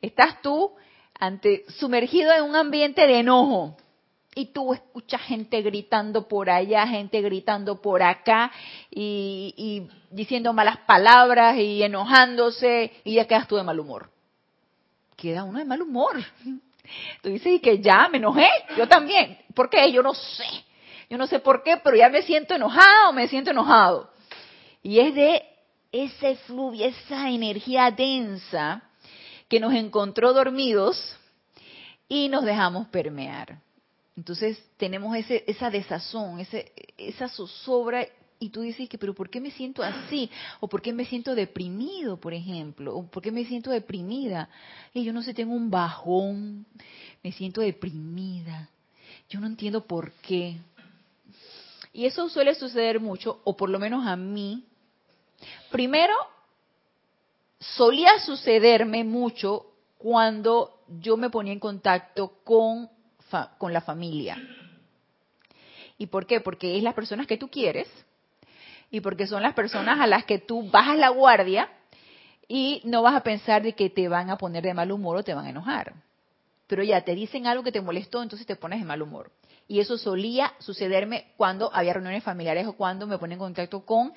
Estás 0.00 0.40
tú 0.42 0.72
ante 1.18 1.64
sumergido 1.78 2.32
en 2.32 2.44
un 2.44 2.56
ambiente 2.56 3.06
de 3.06 3.20
enojo 3.20 3.76
y 4.34 4.46
tú 4.46 4.72
escuchas 4.72 5.20
gente 5.22 5.60
gritando 5.60 6.26
por 6.26 6.48
allá, 6.48 6.86
gente 6.86 7.20
gritando 7.20 7.80
por 7.82 8.02
acá 8.02 8.50
y, 8.90 9.88
diciendo 10.10 10.52
malas 10.52 10.78
palabras 10.78 11.56
y 11.56 11.82
enojándose 11.82 12.92
y 13.04 13.14
ya 13.14 13.26
quedas 13.26 13.48
tú 13.48 13.56
de 13.56 13.62
mal 13.62 13.78
humor. 13.78 14.10
Queda 15.16 15.44
uno 15.44 15.58
de 15.58 15.64
mal 15.64 15.82
humor. 15.82 16.22
Tú 17.22 17.28
dices 17.28 17.60
que 17.60 17.78
ya 17.78 18.08
me 18.08 18.18
enojé, 18.18 18.48
yo 18.76 18.88
también. 18.88 19.38
¿Por 19.54 19.70
qué? 19.70 19.90
Yo 19.92 20.02
no 20.02 20.14
sé. 20.14 20.44
Yo 21.08 21.16
no 21.16 21.26
sé 21.26 21.38
por 21.38 21.62
qué, 21.62 21.76
pero 21.76 21.96
ya 21.96 22.08
me 22.08 22.22
siento 22.22 22.54
enojado 22.54 23.12
me 23.12 23.28
siento 23.28 23.50
enojado. 23.50 24.10
Y 24.82 24.98
es 24.98 25.14
de 25.14 25.42
ese 25.92 26.36
fluvio, 26.36 26.86
esa 26.86 27.28
energía 27.28 27.90
densa 27.90 28.82
que 29.48 29.60
nos 29.60 29.74
encontró 29.74 30.32
dormidos 30.32 31.16
y 32.08 32.28
nos 32.28 32.44
dejamos 32.44 32.88
permear. 32.88 33.58
Entonces 34.16 34.62
tenemos 34.76 35.16
ese, 35.16 35.44
esa 35.46 35.70
desazón, 35.70 36.40
ese, 36.40 36.72
esa 36.98 37.28
zozobra 37.28 38.06
y 38.38 38.50
tú 38.50 38.62
dices 38.62 38.88
que, 38.88 38.98
pero 38.98 39.14
¿por 39.14 39.30
qué 39.30 39.40
me 39.40 39.52
siento 39.52 39.82
así? 39.84 40.28
¿O 40.58 40.66
por 40.66 40.82
qué 40.82 40.92
me 40.92 41.04
siento 41.04 41.34
deprimido, 41.34 42.16
por 42.16 42.34
ejemplo? 42.34 42.96
¿O 42.96 43.06
por 43.06 43.22
qué 43.22 43.30
me 43.30 43.44
siento 43.44 43.70
deprimida? 43.70 44.48
Y 44.92 45.04
yo 45.04 45.12
no 45.12 45.22
sé, 45.22 45.32
tengo 45.32 45.54
un 45.54 45.70
bajón, 45.70 46.66
me 47.22 47.30
siento 47.30 47.60
deprimida. 47.60 48.68
Yo 49.28 49.38
no 49.38 49.46
entiendo 49.46 49.86
por 49.86 50.10
qué. 50.14 50.56
Y 51.92 52.04
eso 52.06 52.28
suele 52.28 52.56
suceder 52.56 52.98
mucho, 52.98 53.40
o 53.44 53.56
por 53.56 53.70
lo 53.70 53.78
menos 53.78 54.06
a 54.08 54.16
mí. 54.16 54.64
Primero, 55.70 56.14
solía 57.60 58.18
sucederme 58.26 59.04
mucho 59.04 59.66
cuando 59.98 60.80
yo 61.00 61.16
me 61.16 61.30
ponía 61.30 61.52
en 61.52 61.60
contacto 61.60 62.38
con 62.42 62.90
con 63.58 63.72
la 63.72 63.80
familia. 63.80 64.36
¿Y 65.98 66.06
por 66.06 66.26
qué? 66.26 66.40
Porque 66.40 66.76
es 66.76 66.82
las 66.82 66.94
personas 66.94 67.26
que 67.26 67.36
tú 67.36 67.48
quieres 67.48 67.88
y 68.90 69.00
porque 69.00 69.26
son 69.26 69.42
las 69.42 69.54
personas 69.54 70.00
a 70.00 70.06
las 70.06 70.24
que 70.24 70.38
tú 70.38 70.68
bajas 70.70 70.98
la 70.98 71.08
guardia 71.08 71.68
y 72.48 72.82
no 72.84 73.02
vas 73.02 73.14
a 73.14 73.22
pensar 73.22 73.62
de 73.62 73.74
que 73.74 73.88
te 73.88 74.08
van 74.08 74.30
a 74.30 74.36
poner 74.36 74.62
de 74.62 74.74
mal 74.74 74.92
humor 74.92 75.16
o 75.16 75.22
te 75.22 75.34
van 75.34 75.46
a 75.46 75.50
enojar. 75.50 75.94
Pero 76.66 76.82
ya 76.82 77.00
te 77.02 77.14
dicen 77.14 77.46
algo 77.46 77.62
que 77.62 77.72
te 77.72 77.80
molestó, 77.80 78.22
entonces 78.22 78.46
te 78.46 78.56
pones 78.56 78.80
de 78.80 78.84
mal 78.84 79.02
humor. 79.02 79.30
Y 79.68 79.80
eso 79.80 79.96
solía 79.96 80.52
sucederme 80.58 81.32
cuando 81.36 81.70
había 81.72 81.94
reuniones 81.94 82.22
familiares 82.22 82.66
o 82.66 82.74
cuando 82.74 83.06
me 83.06 83.16
ponía 83.16 83.34
en 83.34 83.40
contacto 83.40 83.84
con 83.86 84.12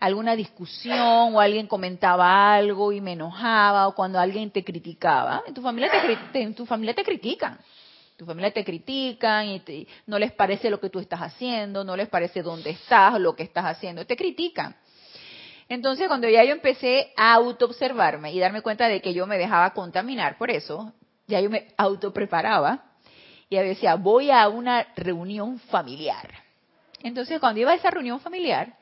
alguna 0.00 0.36
discusión 0.36 1.34
o 1.34 1.40
alguien 1.40 1.66
comentaba 1.66 2.52
algo 2.52 2.92
y 2.92 3.00
me 3.00 3.12
enojaba 3.12 3.88
o 3.88 3.94
cuando 3.94 4.18
alguien 4.18 4.50
te 4.50 4.64
criticaba. 4.64 5.42
En 5.46 5.54
tu 5.54 5.62
familia 5.62 5.90
te, 6.32 6.42
en 6.42 6.54
tu 6.54 6.66
familia 6.66 6.94
te 6.94 7.04
critican. 7.04 7.58
Tu 8.18 8.26
familia 8.26 8.50
te 8.50 8.64
critican 8.64 9.46
y 9.46 9.86
no 10.06 10.18
les 10.18 10.32
parece 10.32 10.70
lo 10.70 10.80
que 10.80 10.90
tú 10.90 10.98
estás 10.98 11.20
haciendo, 11.20 11.84
no 11.84 11.94
les 11.94 12.08
parece 12.08 12.42
dónde 12.42 12.70
estás, 12.70 13.20
lo 13.20 13.36
que 13.36 13.44
estás 13.44 13.64
haciendo, 13.64 14.04
te 14.06 14.16
critican. 14.16 14.74
Entonces, 15.68 16.08
cuando 16.08 16.28
ya 16.28 16.42
yo 16.42 16.50
empecé 16.50 17.12
a 17.16 17.34
auto-observarme 17.34 18.32
y 18.32 18.40
darme 18.40 18.60
cuenta 18.60 18.88
de 18.88 19.00
que 19.00 19.14
yo 19.14 19.28
me 19.28 19.38
dejaba 19.38 19.72
contaminar 19.72 20.36
por 20.36 20.50
eso, 20.50 20.92
ya 21.28 21.40
yo 21.40 21.48
me 21.48 21.68
auto-preparaba 21.76 22.86
y 23.48 23.56
decía, 23.56 23.94
voy 23.94 24.32
a 24.32 24.48
una 24.48 24.88
reunión 24.96 25.60
familiar. 25.60 26.28
Entonces, 27.04 27.38
cuando 27.38 27.60
iba 27.60 27.70
a 27.70 27.76
esa 27.76 27.92
reunión 27.92 28.18
familiar, 28.18 28.74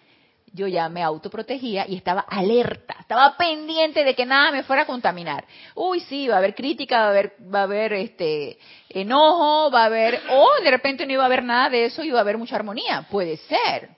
yo 0.56 0.66
ya 0.66 0.88
me 0.88 1.02
autoprotegía 1.02 1.86
y 1.86 1.96
estaba 1.96 2.22
alerta, 2.22 2.96
estaba 2.98 3.36
pendiente 3.36 4.02
de 4.02 4.14
que 4.14 4.24
nada 4.24 4.50
me 4.50 4.62
fuera 4.62 4.82
a 4.82 4.86
contaminar. 4.86 5.44
Uy, 5.74 6.00
sí, 6.00 6.26
va 6.26 6.36
a 6.36 6.38
haber 6.38 6.54
crítica, 6.54 7.00
va 7.00 7.06
a 7.06 7.10
haber, 7.10 7.36
va 7.54 7.60
a 7.60 7.64
haber 7.64 7.92
este 7.92 8.58
enojo, 8.88 9.70
va 9.70 9.82
a 9.82 9.86
haber, 9.86 10.20
o 10.30 10.48
de 10.62 10.70
repente 10.70 11.06
no 11.06 11.12
iba 11.12 11.22
a 11.22 11.26
haber 11.26 11.44
nada 11.44 11.68
de 11.68 11.84
eso 11.84 12.02
y 12.02 12.08
iba 12.08 12.18
a 12.18 12.22
haber 12.22 12.38
mucha 12.38 12.56
armonía. 12.56 13.06
Puede 13.10 13.36
ser. 13.36 13.90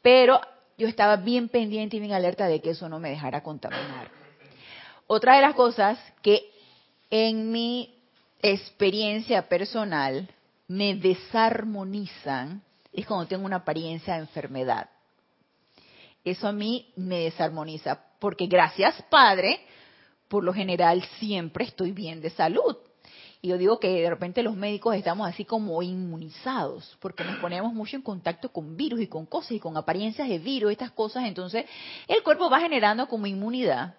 Pero 0.00 0.40
yo 0.78 0.86
estaba 0.86 1.16
bien 1.16 1.48
pendiente 1.48 1.96
y 1.96 2.00
bien 2.00 2.12
alerta 2.12 2.46
de 2.46 2.60
que 2.60 2.70
eso 2.70 2.88
no 2.88 3.00
me 3.00 3.10
dejara 3.10 3.42
contaminar. 3.42 4.08
Otra 5.08 5.34
de 5.34 5.42
las 5.42 5.54
cosas 5.54 5.98
que 6.22 6.50
en 7.10 7.50
mi 7.50 7.94
experiencia 8.42 9.48
personal 9.48 10.28
me 10.68 10.94
desarmonizan 10.94 12.62
es 12.92 13.06
cuando 13.06 13.26
tengo 13.26 13.44
una 13.44 13.56
apariencia 13.56 14.14
de 14.14 14.20
enfermedad. 14.20 14.88
Eso 16.26 16.48
a 16.48 16.52
mí 16.52 16.92
me 16.96 17.20
desarmoniza, 17.20 18.00
porque 18.18 18.48
gracias 18.48 19.00
Padre, 19.08 19.60
por 20.26 20.42
lo 20.42 20.52
general 20.52 21.00
siempre 21.20 21.64
estoy 21.64 21.92
bien 21.92 22.20
de 22.20 22.30
salud. 22.30 22.76
Y 23.40 23.48
yo 23.48 23.58
digo 23.58 23.78
que 23.78 24.02
de 24.02 24.10
repente 24.10 24.42
los 24.42 24.56
médicos 24.56 24.96
estamos 24.96 25.28
así 25.28 25.44
como 25.44 25.80
inmunizados, 25.84 26.98
porque 26.98 27.22
nos 27.22 27.36
ponemos 27.36 27.72
mucho 27.72 27.94
en 27.94 28.02
contacto 28.02 28.48
con 28.48 28.76
virus 28.76 29.02
y 29.02 29.06
con 29.06 29.24
cosas 29.24 29.52
y 29.52 29.60
con 29.60 29.76
apariencias 29.76 30.28
de 30.28 30.40
virus, 30.40 30.72
estas 30.72 30.90
cosas, 30.90 31.26
entonces 31.26 31.64
el 32.08 32.24
cuerpo 32.24 32.50
va 32.50 32.58
generando 32.58 33.06
como 33.06 33.28
inmunidad 33.28 33.94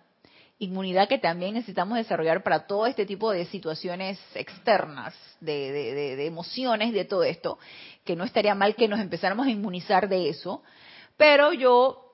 inmunidad 0.60 1.08
que 1.08 1.20
también 1.20 1.54
necesitamos 1.54 1.98
desarrollar 1.98 2.44
para 2.44 2.66
todo 2.66 2.88
este 2.88 3.06
tipo 3.06 3.32
de 3.32 3.46
situaciones 3.46 4.20
externas, 4.34 5.14
de, 5.40 5.72
de, 5.72 6.26
emociones, 6.26 6.92
de 6.94 7.06
todo 7.06 7.24
esto, 7.24 7.60
que 8.04 8.16
no 8.18 8.24
estaría 8.24 8.56
mal 8.56 8.76
que 8.76 8.88
nos 8.88 9.00
empezáramos 9.00 9.46
a 9.46 9.52
inmunizar 9.52 10.10
de 10.10 10.30
eso, 10.30 10.64
pero 11.16 11.54
yo 11.54 12.07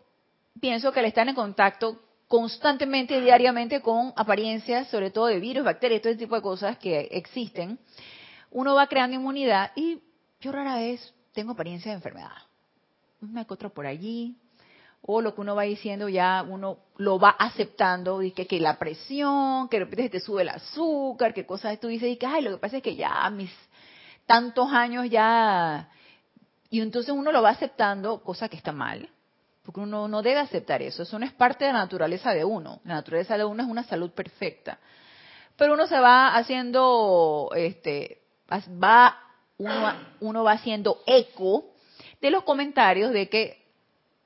pienso 0.60 0.92
que 0.92 1.00
al 1.00 1.06
estar 1.06 1.28
en 1.28 1.36
contacto 1.36 2.00
constantemente, 2.28 3.22
diariamente 3.22 3.82
con 3.82 4.14
apariencias, 4.16 4.88
sobre 4.90 5.12
todo 5.12 5.28
de 5.28 5.40
virus, 5.40 5.64
bacterias, 5.64 6.02
todo 6.02 6.12
ese 6.12 6.20
tipo 6.20 6.36
de 6.36 6.42
cosas 6.42 6.78
que 6.78 7.10
existen, 7.12 7.80
uno 8.52 8.76
va 8.76 8.88
creando 8.88 9.16
inmunidad 9.16 9.72
y 9.76 10.02
yo 10.40 10.52
rara 10.52 10.76
vez 10.76 11.14
tengo 11.34 11.52
apariencia 11.52 11.92
de 11.92 11.98
enfermedad. 11.98 12.32
Me 13.22 13.42
encuentro 13.42 13.70
por 13.70 13.86
allí, 13.86 14.36
o 15.02 15.22
lo 15.22 15.36
que 15.36 15.42
uno 15.42 15.56
va 15.56 15.64
diciendo 15.64 16.08
ya 16.10 16.46
uno 16.48 16.80
lo 16.98 17.20
va 17.20 17.30
aceptando, 17.30 18.22
y 18.22 18.32
que, 18.32 18.48
que 18.48 18.60
la 18.60 18.80
presión, 18.80 19.68
que 19.70 19.78
de 19.80 19.86
repente 19.86 20.10
te 20.10 20.20
sube 20.20 20.44
el 20.44 20.50
azúcar, 20.50 21.34
que 21.34 21.46
cosas 21.46 21.80
tú 21.80 21.88
dices, 21.88 22.10
y 22.10 22.18
que, 22.18 22.26
ay, 22.26 22.42
lo 22.42 22.52
que 22.52 22.58
pasa 22.58 22.78
es 22.78 22.84
que 22.84 22.96
ya 22.96 23.30
mis 23.30 23.52
tantos 24.26 24.72
años 24.72 25.10
ya... 25.10 25.90
Y 26.70 26.82
entonces 26.82 27.14
uno 27.14 27.32
lo 27.32 27.42
va 27.42 27.52
aceptando, 27.52 28.24
cosa 28.24 28.50
que 28.50 28.58
está 28.58 28.72
mal, 28.72 29.10
porque 29.64 29.80
uno 29.80 30.08
no 30.08 30.22
debe 30.22 30.40
aceptar 30.40 30.82
eso, 30.82 31.04
eso 31.04 31.18
no 31.18 31.26
es 31.26 31.34
parte 31.34 31.66
de 31.66 31.74
la 31.74 31.80
naturaleza 31.80 32.32
de 32.34 32.44
uno, 32.44 32.82
la 32.84 32.96
naturaleza 32.96 33.38
de 33.38 33.46
uno 33.46 33.64
es 33.64 33.70
una 33.70 33.84
salud 33.84 34.12
perfecta. 34.12 34.80
Pero 35.56 35.74
uno 35.74 35.88
se 35.88 36.00
va 36.00 36.36
haciendo, 36.36 37.50
este, 37.56 38.22
va, 38.52 39.18
uno, 39.58 39.94
uno 40.20 40.44
va 40.44 40.54
haciendo 40.54 41.02
eco 41.06 41.66
de 42.20 42.32
los 42.32 42.44
comentarios 42.44 43.12
de 43.12 43.30
que 43.30 43.64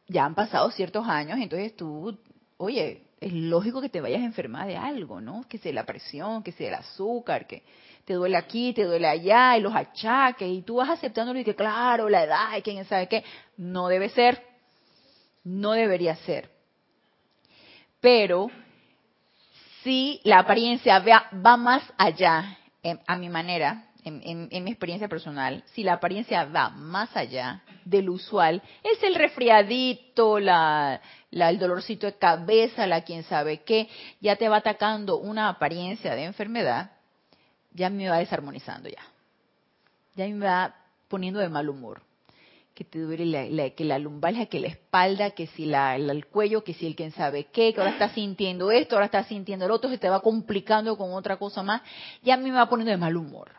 ya 0.07 0.25
han 0.25 0.35
pasado 0.35 0.71
ciertos 0.71 1.07
años, 1.07 1.37
entonces 1.39 1.75
tú, 1.75 2.17
oye, 2.57 3.03
es 3.19 3.33
lógico 3.33 3.81
que 3.81 3.89
te 3.89 4.01
vayas 4.01 4.21
a 4.21 4.25
enfermar 4.25 4.67
de 4.67 4.77
algo, 4.77 5.21
¿no? 5.21 5.43
Que 5.49 5.57
sea 5.57 5.73
la 5.73 5.85
presión, 5.85 6.43
que 6.43 6.51
sea 6.51 6.69
el 6.69 6.75
azúcar, 6.75 7.47
que 7.47 7.63
te 8.05 8.13
duele 8.13 8.37
aquí, 8.37 8.73
te 8.73 8.85
duele 8.85 9.07
allá, 9.07 9.57
y 9.57 9.61
los 9.61 9.75
achaques, 9.75 10.47
y 10.47 10.61
tú 10.61 10.75
vas 10.75 10.89
aceptándolo 10.89 11.39
y 11.39 11.43
que 11.43 11.55
claro, 11.55 12.09
la 12.09 12.23
edad, 12.23 12.57
y 12.57 12.61
quién 12.61 12.85
sabe 12.85 13.07
qué, 13.07 13.23
no 13.57 13.87
debe 13.87 14.09
ser, 14.09 14.41
no 15.47 15.71
debería 15.71 16.15
ser. 16.17 16.49
Pero 18.01 18.51
si 19.81 20.19
la 20.23 20.39
apariencia 20.39 20.99
va, 20.99 21.57
más 21.57 21.83
allá, 21.97 22.57
a 23.07 23.15
mi 23.15 23.29
manera, 23.29 23.85
en, 24.03 24.49
mi 24.63 24.71
experiencia 24.71 25.07
personal, 25.07 25.63
si 25.73 25.83
la 25.83 25.93
apariencia 25.93 26.45
va 26.45 26.69
más 26.69 27.15
allá 27.15 27.63
del 27.85 28.09
usual, 28.09 28.61
es 28.83 29.01
el 29.03 29.15
resfriadito, 29.15 30.39
la, 30.39 31.01
el 31.31 31.59
dolorcito 31.59 32.07
de 32.07 32.17
cabeza, 32.17 32.85
la 32.85 33.01
quién 33.01 33.23
sabe 33.23 33.63
qué, 33.63 33.89
ya 34.19 34.35
te 34.35 34.49
va 34.49 34.57
atacando 34.57 35.17
una 35.17 35.47
apariencia 35.47 36.13
de 36.13 36.25
enfermedad, 36.25 36.91
ya 37.71 37.89
me 37.89 38.09
va 38.09 38.17
desarmonizando 38.17 38.89
ya. 38.89 39.01
Ya 40.15 40.27
me 40.27 40.45
va 40.45 40.75
poniendo 41.07 41.39
de 41.39 41.47
mal 41.47 41.69
humor. 41.69 42.06
Que 42.77 42.83
te 42.83 42.99
duele 42.99 43.49
la, 43.49 43.71
que 43.71 43.83
la 43.83 43.97
lumbalgia, 43.97 44.45
que 44.45 44.59
la 44.59 44.67
espalda, 44.67 45.31
que 45.31 45.47
si 45.47 45.65
la, 45.65 45.95
el 45.95 46.27
cuello, 46.27 46.63
que 46.63 46.75
si 46.75 46.85
el 46.85 46.95
quién 46.95 47.09
sabe 47.11 47.45
qué, 47.45 47.73
que 47.73 47.81
ahora 47.81 47.93
estás 47.93 48.11
sintiendo 48.11 48.69
esto, 48.69 48.93
ahora 48.93 49.07
estás 49.07 49.25
sintiendo 49.25 49.65
el 49.65 49.71
otro, 49.71 49.89
se 49.89 49.97
te 49.97 50.07
va 50.07 50.21
complicando 50.21 50.95
con 50.95 51.11
otra 51.13 51.37
cosa 51.37 51.63
más, 51.63 51.81
ya 52.21 52.37
me 52.37 52.51
va 52.51 52.69
poniendo 52.69 52.91
de 52.91 52.97
mal 52.97 53.17
humor. 53.17 53.49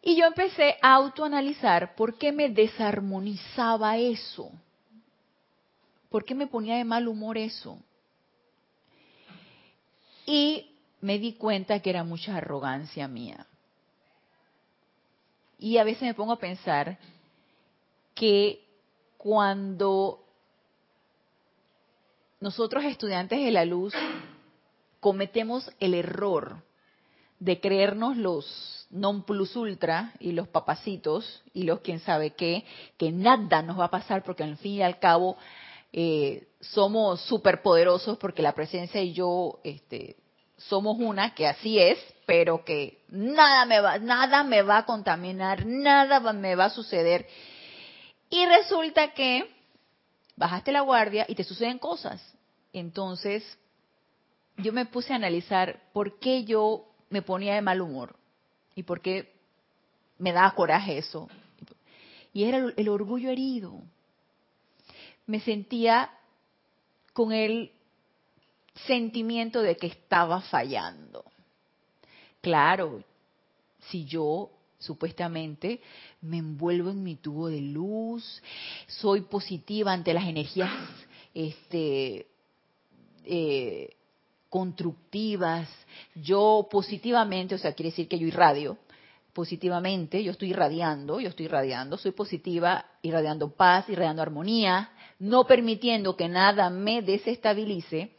Y 0.00 0.14
yo 0.14 0.26
empecé 0.26 0.76
a 0.80 0.94
autoanalizar 0.94 1.96
por 1.96 2.18
qué 2.18 2.30
me 2.30 2.50
desarmonizaba 2.50 3.96
eso. 3.96 4.52
¿Por 6.08 6.24
qué 6.24 6.36
me 6.36 6.46
ponía 6.46 6.76
de 6.76 6.84
mal 6.84 7.08
humor 7.08 7.36
eso? 7.36 7.80
Y 10.24 10.70
me 11.00 11.18
di 11.18 11.32
cuenta 11.32 11.80
que 11.80 11.90
era 11.90 12.04
mucha 12.04 12.36
arrogancia 12.36 13.08
mía. 13.08 13.44
Y 15.58 15.78
a 15.78 15.84
veces 15.84 16.02
me 16.02 16.14
pongo 16.14 16.34
a 16.34 16.38
pensar 16.38 16.96
que 18.14 18.64
cuando 19.16 20.24
nosotros 22.40 22.84
estudiantes 22.84 23.42
de 23.42 23.50
la 23.50 23.64
luz 23.64 23.94
cometemos 25.00 25.70
el 25.80 25.94
error 25.94 26.62
de 27.38 27.60
creernos 27.60 28.16
los 28.16 28.86
non 28.90 29.24
plus 29.24 29.56
ultra 29.56 30.14
y 30.20 30.32
los 30.32 30.48
papacitos 30.48 31.42
y 31.52 31.64
los 31.64 31.80
quién 31.80 31.98
sabe 32.00 32.30
qué, 32.30 32.64
que 32.96 33.10
nada 33.10 33.62
nos 33.62 33.78
va 33.78 33.86
a 33.86 33.90
pasar 33.90 34.22
porque 34.22 34.44
al 34.44 34.56
fin 34.56 34.74
y 34.74 34.82
al 34.82 34.98
cabo 34.98 35.36
eh, 35.92 36.48
somos 36.60 37.20
superpoderosos 37.22 38.18
porque 38.18 38.42
la 38.42 38.54
presencia 38.54 39.02
y 39.02 39.12
yo 39.12 39.60
este, 39.64 40.16
somos 40.56 40.96
una, 40.98 41.34
que 41.34 41.46
así 41.46 41.78
es, 41.78 41.98
pero 42.26 42.64
que 42.64 43.02
nada 43.08 43.66
me 43.66 43.80
va, 43.80 43.98
nada 43.98 44.44
me 44.44 44.62
va 44.62 44.78
a 44.78 44.86
contaminar, 44.86 45.66
nada 45.66 46.20
me 46.32 46.54
va 46.54 46.66
a 46.66 46.70
suceder. 46.70 47.26
Y 48.34 48.46
resulta 48.46 49.14
que 49.14 49.48
bajaste 50.34 50.72
la 50.72 50.80
guardia 50.80 51.24
y 51.28 51.36
te 51.36 51.44
suceden 51.44 51.78
cosas. 51.78 52.20
Entonces, 52.72 53.44
yo 54.56 54.72
me 54.72 54.86
puse 54.86 55.12
a 55.12 55.16
analizar 55.16 55.80
por 55.92 56.18
qué 56.18 56.42
yo 56.42 56.84
me 57.10 57.22
ponía 57.22 57.54
de 57.54 57.62
mal 57.62 57.80
humor 57.80 58.16
y 58.74 58.82
por 58.82 59.00
qué 59.00 59.32
me 60.18 60.32
daba 60.32 60.50
coraje 60.56 60.98
eso. 60.98 61.28
Y 62.32 62.42
era 62.42 62.72
el, 62.76 62.88
orgullo 62.88 63.30
herido. 63.30 63.80
Me 65.26 65.38
sentía 65.38 66.10
con 67.12 67.30
el 67.30 67.70
sentimiento 68.84 69.62
de 69.62 69.76
que 69.76 69.86
estaba 69.86 70.40
fallando. 70.40 71.24
Claro, 72.40 73.04
si 73.90 74.04
yo 74.06 74.50
supuestamente 74.78 75.80
me 76.20 76.38
envuelvo 76.38 76.90
en 76.90 77.02
mi 77.02 77.16
tubo 77.16 77.48
de 77.48 77.60
luz, 77.60 78.42
soy 78.86 79.22
positiva 79.22 79.92
ante 79.92 80.14
las 80.14 80.24
energías 80.24 80.70
este, 81.34 82.26
eh, 83.24 83.96
constructivas, 84.48 85.68
yo 86.14 86.68
positivamente, 86.70 87.56
o 87.56 87.58
sea, 87.58 87.72
quiere 87.72 87.90
decir 87.90 88.08
que 88.08 88.18
yo 88.18 88.26
irradio, 88.26 88.78
positivamente, 89.32 90.22
yo 90.22 90.30
estoy 90.30 90.50
irradiando, 90.50 91.18
yo 91.18 91.28
estoy 91.28 91.46
irradiando, 91.46 91.98
soy 91.98 92.12
positiva, 92.12 92.86
irradiando 93.02 93.50
paz, 93.50 93.88
irradiando 93.88 94.22
armonía, 94.22 94.90
no 95.18 95.44
permitiendo 95.44 96.16
que 96.16 96.28
nada 96.28 96.70
me 96.70 97.02
desestabilice, 97.02 98.12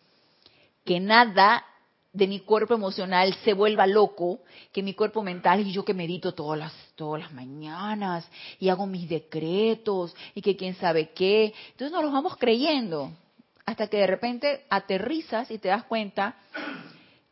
que 0.84 1.00
nada 1.00 1.64
de 2.16 2.28
mi 2.28 2.40
cuerpo 2.40 2.74
emocional 2.74 3.36
se 3.44 3.54
vuelva 3.54 3.86
loco, 3.86 4.40
que 4.72 4.82
mi 4.82 4.94
cuerpo 4.94 5.22
mental 5.22 5.60
y 5.60 5.74
yo 5.74 5.84
que 5.84 5.94
medito 5.94 6.34
todas 6.34 6.58
las, 6.58 6.74
todas 6.96 7.22
las 7.22 7.34
mañanas 7.34 8.26
y 8.58 8.70
hago 8.70 8.88
mis 8.88 9.10
decretos 9.10 10.16
y 10.34 10.42
que 10.42 10.56
quién 10.56 10.76
sabe 10.76 11.10
qué. 11.10 11.54
Entonces 11.72 11.92
nos 11.92 12.04
los 12.04 12.14
vamos 12.14 12.38
creyendo 12.38 13.12
hasta 13.66 13.88
que 13.88 13.98
de 13.98 14.08
repente 14.08 14.66
aterrizas 14.70 15.52
y 15.52 15.58
te 15.58 15.68
das 15.68 15.84
cuenta 15.84 16.38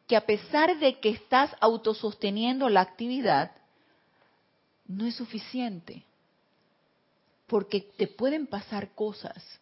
que 0.05 0.17
a 0.17 0.25
pesar 0.25 0.77
de 0.77 0.99
que 0.99 1.09
estás 1.09 1.55
autososteniendo 1.61 2.67
la 2.67 2.81
actividad, 2.81 3.51
no 4.85 5.05
es 5.05 5.15
suficiente. 5.15 6.03
Porque 7.47 7.79
te 7.95 8.07
pueden 8.07 8.47
pasar 8.47 8.93
cosas. 8.95 9.61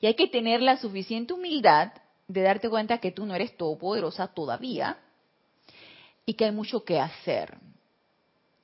Y 0.00 0.06
hay 0.06 0.14
que 0.14 0.28
tener 0.28 0.62
la 0.62 0.78
suficiente 0.78 1.34
humildad 1.34 1.92
de 2.32 2.42
darte 2.42 2.70
cuenta 2.70 2.98
que 2.98 3.10
tú 3.10 3.26
no 3.26 3.34
eres 3.34 3.56
todopoderosa 3.56 4.28
todavía 4.28 4.98
y 6.24 6.34
que 6.34 6.44
hay 6.44 6.52
mucho 6.52 6.84
que 6.84 7.00
hacer. 7.00 7.58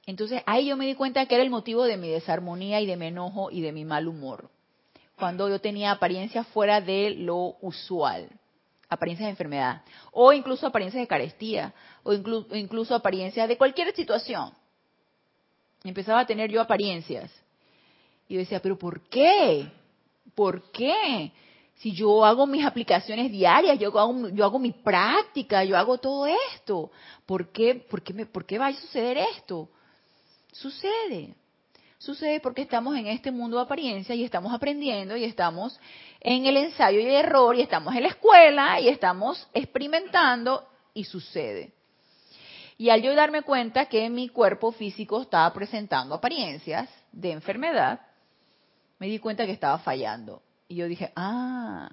Entonces 0.07 0.43
ahí 0.47 0.69
yo 0.69 0.77
me 0.77 0.87
di 0.87 0.95
cuenta 0.95 1.27
que 1.27 1.35
era 1.35 1.43
el 1.43 1.51
motivo 1.51 1.83
de 1.85 1.97
mi 1.97 2.09
desarmonía 2.09 2.81
y 2.81 2.87
de 2.87 2.97
mi 2.97 3.07
enojo 3.07 3.51
y 3.51 3.61
de 3.61 3.73
mi 3.73 3.85
mal 3.85 4.07
humor. 4.07 4.51
Cuando 5.19 5.49
yo 5.49 5.61
tenía 5.61 5.91
apariencias 5.91 6.47
fuera 6.49 6.81
de 6.81 7.11
lo 7.11 7.57
usual, 7.61 8.29
apariencias 8.89 9.27
de 9.27 9.31
enfermedad, 9.31 9.83
o 10.13 10.33
incluso 10.33 10.67
apariencias 10.67 11.01
de 11.01 11.09
carestía, 11.09 11.75
o 12.05 12.13
incluso, 12.13 12.95
apariencias 12.95 13.49
de 13.49 13.57
cualquier 13.57 13.93
situación. 13.97 14.53
Empezaba 15.83 16.21
a 16.21 16.27
tener 16.27 16.53
yo 16.53 16.61
apariencias. 16.61 17.33
Y 18.29 18.35
yo 18.35 18.41
decía, 18.41 18.61
pero 18.61 18.79
¿por 18.79 19.01
qué? 19.09 19.67
¿Por 20.37 20.71
qué? 20.71 21.33
Si 21.77 21.93
yo 21.93 22.25
hago 22.25 22.47
mis 22.47 22.65
aplicaciones 22.65 23.31
diarias, 23.31 23.79
yo 23.79 23.99
hago, 23.99 24.59
mi 24.59 24.73
práctica, 24.73 25.63
yo 25.63 25.77
hago 25.77 25.99
todo 25.99 26.27
esto, 26.55 26.91
¿por 27.27 27.53
qué, 27.53 27.75
por, 27.75 28.03
qué 28.03 28.15
me, 28.15 28.25
¿por 28.25 28.47
qué 28.47 28.59
va 28.59 28.69
a 28.69 28.73
suceder 28.73 29.19
esto? 29.19 29.69
Sucede. 30.53 31.35
Sucede 31.99 32.41
porque 32.41 32.63
estamos 32.63 32.97
en 32.97 33.07
este 33.07 33.31
mundo 33.31 33.59
de 33.59 33.65
apariencia 33.65 34.15
y 34.15 34.25
estamos 34.25 34.55
aprendiendo 34.55 35.17
y 35.17 35.25
estamos 35.25 35.79
en 36.21 36.47
el 36.47 36.57
ensayo 36.57 36.99
y 36.99 37.05
el 37.05 37.15
error 37.15 37.57
y 37.57 37.63
estamos 37.63 37.95
en 37.95 38.03
la 38.03 38.09
escuela 38.09 38.81
y 38.81 38.89
estamos 38.89 39.47
experimentando 39.53 40.67
y 40.95 41.05
sucede. 41.05 41.73
Y 42.79 42.91
al 42.91 43.03
yo 43.03 43.15
darme 43.15 43.43
cuenta 43.43 43.87
que 43.87 44.09
mi 44.11 44.29
cuerpo 44.29 44.73
físico 44.73 45.23
estaba 45.23 45.53
presentando 45.53 46.15
apariencias 46.15 46.89
de 47.13 47.33
enfermedad, 47.33 48.01
me 48.99 49.09
di 49.09 49.19
cuenta 49.19 49.47
que 49.47 49.53
estaba 49.53 49.79
fallando. 49.79 50.43
Y 50.69 50.77
yo 50.77 50.87
dije, 50.87 51.13
ah, 51.17 51.91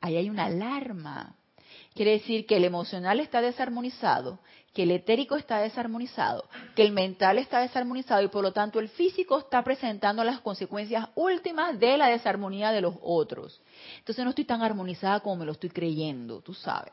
ahí 0.00 0.16
hay 0.16 0.30
una 0.30 0.46
alarma. 0.46 1.34
Quiere 1.94 2.12
decir 2.12 2.46
que 2.46 2.56
el 2.56 2.64
emocional 2.64 3.20
está 3.20 3.40
desarmonizado, 3.40 4.38
que 4.72 4.84
el 4.84 4.92
etérico 4.92 5.36
está 5.36 5.58
desarmonizado, 5.58 6.48
que 6.76 6.82
el 6.82 6.92
mental 6.92 7.38
está 7.38 7.60
desarmonizado 7.60 8.22
y 8.22 8.28
por 8.28 8.42
lo 8.42 8.52
tanto 8.52 8.78
el 8.78 8.88
físico 8.88 9.38
está 9.38 9.64
presentando 9.64 10.22
las 10.22 10.40
consecuencias 10.40 11.08
últimas 11.16 11.78
de 11.80 11.96
la 11.96 12.08
desarmonía 12.08 12.70
de 12.70 12.82
los 12.82 12.94
otros. 13.02 13.60
Entonces 13.98 14.24
no 14.24 14.30
estoy 14.30 14.44
tan 14.44 14.62
armonizada 14.62 15.20
como 15.20 15.36
me 15.36 15.46
lo 15.46 15.52
estoy 15.52 15.70
creyendo, 15.70 16.40
tú 16.40 16.54
sabes. 16.54 16.92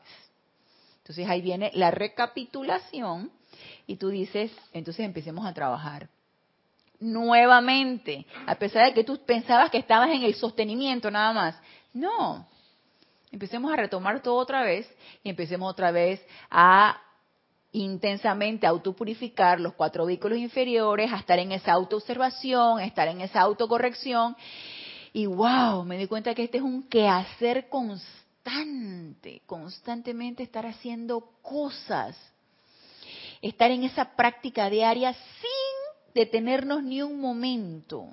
Entonces 0.98 1.28
ahí 1.28 1.40
viene 1.40 1.70
la 1.74 1.92
recapitulación 1.92 3.30
y 3.86 3.96
tú 3.96 4.08
dices, 4.08 4.50
entonces 4.72 5.04
empecemos 5.06 5.46
a 5.46 5.54
trabajar 5.54 6.08
nuevamente, 7.00 8.26
a 8.46 8.54
pesar 8.54 8.86
de 8.86 8.94
que 8.94 9.04
tú 9.04 9.18
pensabas 9.24 9.70
que 9.70 9.78
estabas 9.78 10.10
en 10.10 10.22
el 10.22 10.34
sostenimiento 10.34 11.10
nada 11.10 11.32
más. 11.32 11.60
No, 11.92 12.46
empecemos 13.32 13.72
a 13.72 13.76
retomar 13.76 14.22
todo 14.22 14.36
otra 14.36 14.62
vez 14.62 14.88
y 15.22 15.30
empecemos 15.30 15.70
otra 15.70 15.90
vez 15.90 16.24
a 16.50 17.00
intensamente 17.72 18.66
autopurificar 18.66 19.60
los 19.60 19.74
cuatro 19.74 20.06
vehículos 20.06 20.38
inferiores, 20.38 21.12
a 21.12 21.18
estar 21.18 21.38
en 21.38 21.52
esa 21.52 21.72
autoobservación, 21.72 22.78
a 22.78 22.84
estar 22.84 23.08
en 23.08 23.20
esa 23.20 23.40
autocorrección. 23.40 24.36
Y 25.12 25.26
wow, 25.26 25.84
me 25.84 25.98
di 25.98 26.06
cuenta 26.06 26.34
que 26.34 26.44
este 26.44 26.58
es 26.58 26.62
un 26.62 26.88
quehacer 26.88 27.68
constante, 27.68 29.42
constantemente 29.46 30.42
estar 30.42 30.66
haciendo 30.66 31.32
cosas, 31.42 32.16
estar 33.42 33.70
en 33.70 33.84
esa 33.84 34.16
práctica 34.16 34.70
diaria 34.70 35.12
sin 35.12 35.55
detenernos 36.16 36.82
ni 36.82 37.02
un 37.02 37.20
momento. 37.20 38.08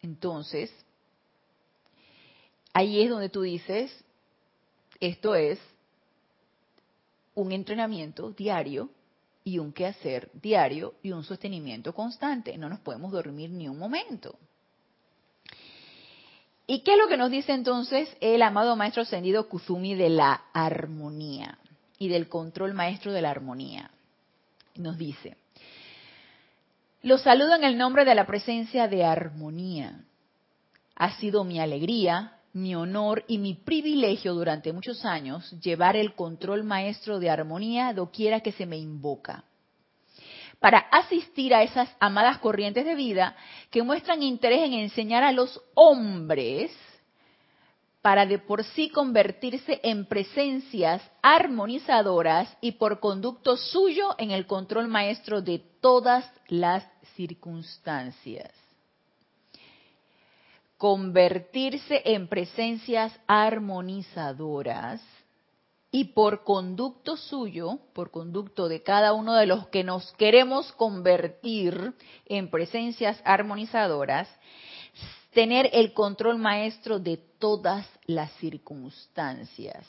Entonces, 0.00 0.72
ahí 2.72 3.02
es 3.02 3.10
donde 3.10 3.28
tú 3.28 3.42
dices, 3.42 3.92
esto 5.00 5.34
es 5.34 5.58
un 7.34 7.50
entrenamiento 7.52 8.30
diario 8.30 8.90
y 9.42 9.58
un 9.58 9.72
quehacer 9.72 10.30
diario 10.34 10.94
y 11.02 11.10
un 11.10 11.24
sostenimiento 11.24 11.92
constante. 11.92 12.56
No 12.56 12.68
nos 12.68 12.78
podemos 12.80 13.10
dormir 13.10 13.50
ni 13.50 13.68
un 13.68 13.78
momento. 13.78 14.38
¿Y 16.66 16.80
qué 16.80 16.92
es 16.92 16.98
lo 16.98 17.08
que 17.08 17.16
nos 17.16 17.30
dice 17.30 17.52
entonces 17.52 18.08
el 18.20 18.42
amado 18.42 18.76
maestro 18.76 19.02
ascendido 19.02 19.48
Kuzumi 19.48 19.94
de 19.94 20.10
la 20.10 20.44
armonía 20.52 21.58
y 21.98 22.08
del 22.08 22.28
control 22.28 22.74
maestro 22.74 23.12
de 23.12 23.22
la 23.22 23.30
armonía? 23.30 23.90
Nos 24.76 24.96
dice, 24.96 25.36
los 27.02 27.22
saludo 27.22 27.54
en 27.54 27.64
el 27.64 27.78
nombre 27.78 28.04
de 28.04 28.14
la 28.14 28.26
presencia 28.26 28.88
de 28.88 29.04
armonía. 29.04 30.00
Ha 30.96 31.12
sido 31.18 31.44
mi 31.44 31.60
alegría, 31.60 32.38
mi 32.52 32.74
honor 32.74 33.24
y 33.28 33.38
mi 33.38 33.54
privilegio 33.54 34.34
durante 34.34 34.72
muchos 34.72 35.04
años 35.04 35.50
llevar 35.60 35.96
el 35.96 36.14
control 36.14 36.64
maestro 36.64 37.20
de 37.20 37.30
armonía 37.30 37.92
doquiera 37.92 38.40
que 38.40 38.52
se 38.52 38.66
me 38.66 38.78
invoca. 38.78 39.44
Para 40.58 40.78
asistir 40.78 41.54
a 41.54 41.62
esas 41.62 41.88
amadas 42.00 42.38
corrientes 42.38 42.84
de 42.84 42.96
vida 42.96 43.36
que 43.70 43.84
muestran 43.84 44.24
interés 44.24 44.64
en 44.64 44.72
enseñar 44.72 45.22
a 45.22 45.30
los 45.30 45.62
hombres 45.74 46.72
para 48.08 48.24
de 48.24 48.38
por 48.38 48.64
sí 48.64 48.88
convertirse 48.88 49.80
en 49.82 50.06
presencias 50.06 51.02
armonizadoras 51.20 52.48
y 52.62 52.72
por 52.72 53.00
conducto 53.00 53.58
suyo 53.58 54.14
en 54.16 54.30
el 54.30 54.46
control 54.46 54.88
maestro 54.88 55.42
de 55.42 55.58
todas 55.82 56.24
las 56.46 56.88
circunstancias. 57.16 58.50
Convertirse 60.78 62.00
en 62.06 62.28
presencias 62.28 63.12
armonizadoras 63.26 65.02
y 65.90 66.04
por 66.04 66.44
conducto 66.44 67.18
suyo, 67.18 67.78
por 67.92 68.10
conducto 68.10 68.70
de 68.70 68.82
cada 68.82 69.12
uno 69.12 69.34
de 69.34 69.44
los 69.44 69.66
que 69.66 69.84
nos 69.84 70.10
queremos 70.12 70.72
convertir 70.72 71.92
en 72.24 72.48
presencias 72.50 73.20
armonizadoras, 73.26 74.34
tener 75.34 75.68
el 75.74 75.92
control 75.92 76.38
maestro 76.38 76.98
de 76.98 77.27
todas 77.38 77.86
las 78.06 78.32
circunstancias. 78.34 79.86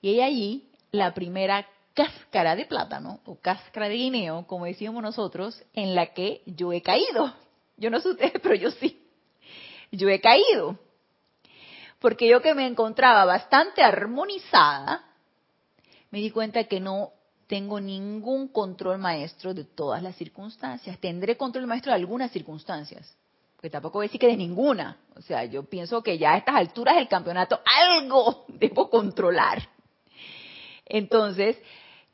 Y 0.00 0.20
allí 0.20 0.68
la 0.92 1.14
primera 1.14 1.66
cáscara 1.94 2.54
de 2.54 2.66
plátano 2.66 3.20
o 3.24 3.36
cáscara 3.36 3.88
de 3.88 3.96
guineo, 3.96 4.46
como 4.46 4.66
decíamos 4.66 5.02
nosotros, 5.02 5.62
en 5.72 5.94
la 5.94 6.12
que 6.12 6.42
yo 6.46 6.72
he 6.72 6.82
caído. 6.82 7.32
Yo 7.76 7.90
no 7.90 8.00
sé 8.00 8.10
ustedes, 8.10 8.34
pero 8.42 8.54
yo 8.54 8.70
sí. 8.70 9.02
Yo 9.90 10.08
he 10.08 10.20
caído. 10.20 10.78
Porque 11.98 12.28
yo 12.28 12.42
que 12.42 12.54
me 12.54 12.66
encontraba 12.66 13.24
bastante 13.24 13.82
armonizada, 13.82 15.04
me 16.10 16.20
di 16.20 16.30
cuenta 16.30 16.64
que 16.64 16.80
no 16.80 17.12
tengo 17.46 17.80
ningún 17.80 18.48
control 18.48 18.98
maestro 18.98 19.54
de 19.54 19.64
todas 19.64 20.02
las 20.02 20.16
circunstancias. 20.16 20.98
Tendré 20.98 21.36
control 21.36 21.66
maestro 21.66 21.92
de 21.92 21.96
algunas 21.96 22.30
circunstancias, 22.30 23.16
porque 23.56 23.70
tampoco 23.70 23.98
voy 23.98 24.04
a 24.04 24.08
decir 24.08 24.20
que 24.20 24.28
de 24.28 24.36
ninguna. 24.36 24.98
O 25.16 25.22
sea, 25.22 25.44
yo 25.44 25.64
pienso 25.64 26.02
que 26.02 26.18
ya 26.18 26.34
a 26.34 26.38
estas 26.38 26.54
alturas 26.54 26.96
del 26.96 27.08
campeonato 27.08 27.60
algo 27.64 28.44
debo 28.48 28.90
controlar. 28.90 29.66
Entonces, 30.84 31.56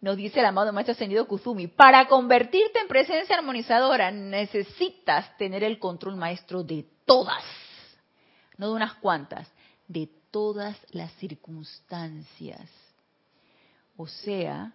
nos 0.01 0.17
dice 0.17 0.41
el 0.41 0.47
amado 0.47 0.73
Maestro 0.73 0.93
Ascendido 0.93 1.27
Kuzumi, 1.27 1.67
para 1.67 2.07
convertirte 2.07 2.79
en 2.81 2.89
presencia 2.89 3.37
armonizadora 3.37 4.11
necesitas 4.11 5.37
tener 5.37 5.63
el 5.63 5.79
control 5.79 6.17
maestro 6.17 6.63
de 6.63 6.87
todas, 7.05 7.45
no 8.57 8.69
de 8.69 8.75
unas 8.75 8.95
cuantas, 8.95 9.51
de 9.89 10.09
todas 10.31 10.77
las 10.91 11.13
circunstancias. 11.15 12.69
O 13.97 14.07
sea, 14.07 14.73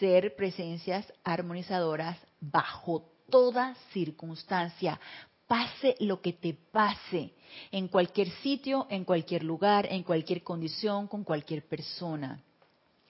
ser 0.00 0.34
presencias 0.34 1.10
armonizadoras 1.22 2.18
bajo 2.40 3.08
toda 3.30 3.74
circunstancia, 3.92 5.00
pase 5.46 5.96
lo 6.00 6.20
que 6.20 6.32
te 6.32 6.54
pase, 6.54 7.32
en 7.70 7.88
cualquier 7.88 8.30
sitio, 8.42 8.86
en 8.90 9.04
cualquier 9.04 9.44
lugar, 9.44 9.86
en 9.90 10.02
cualquier 10.02 10.42
condición, 10.42 11.06
con 11.06 11.24
cualquier 11.24 11.66
persona. 11.66 12.40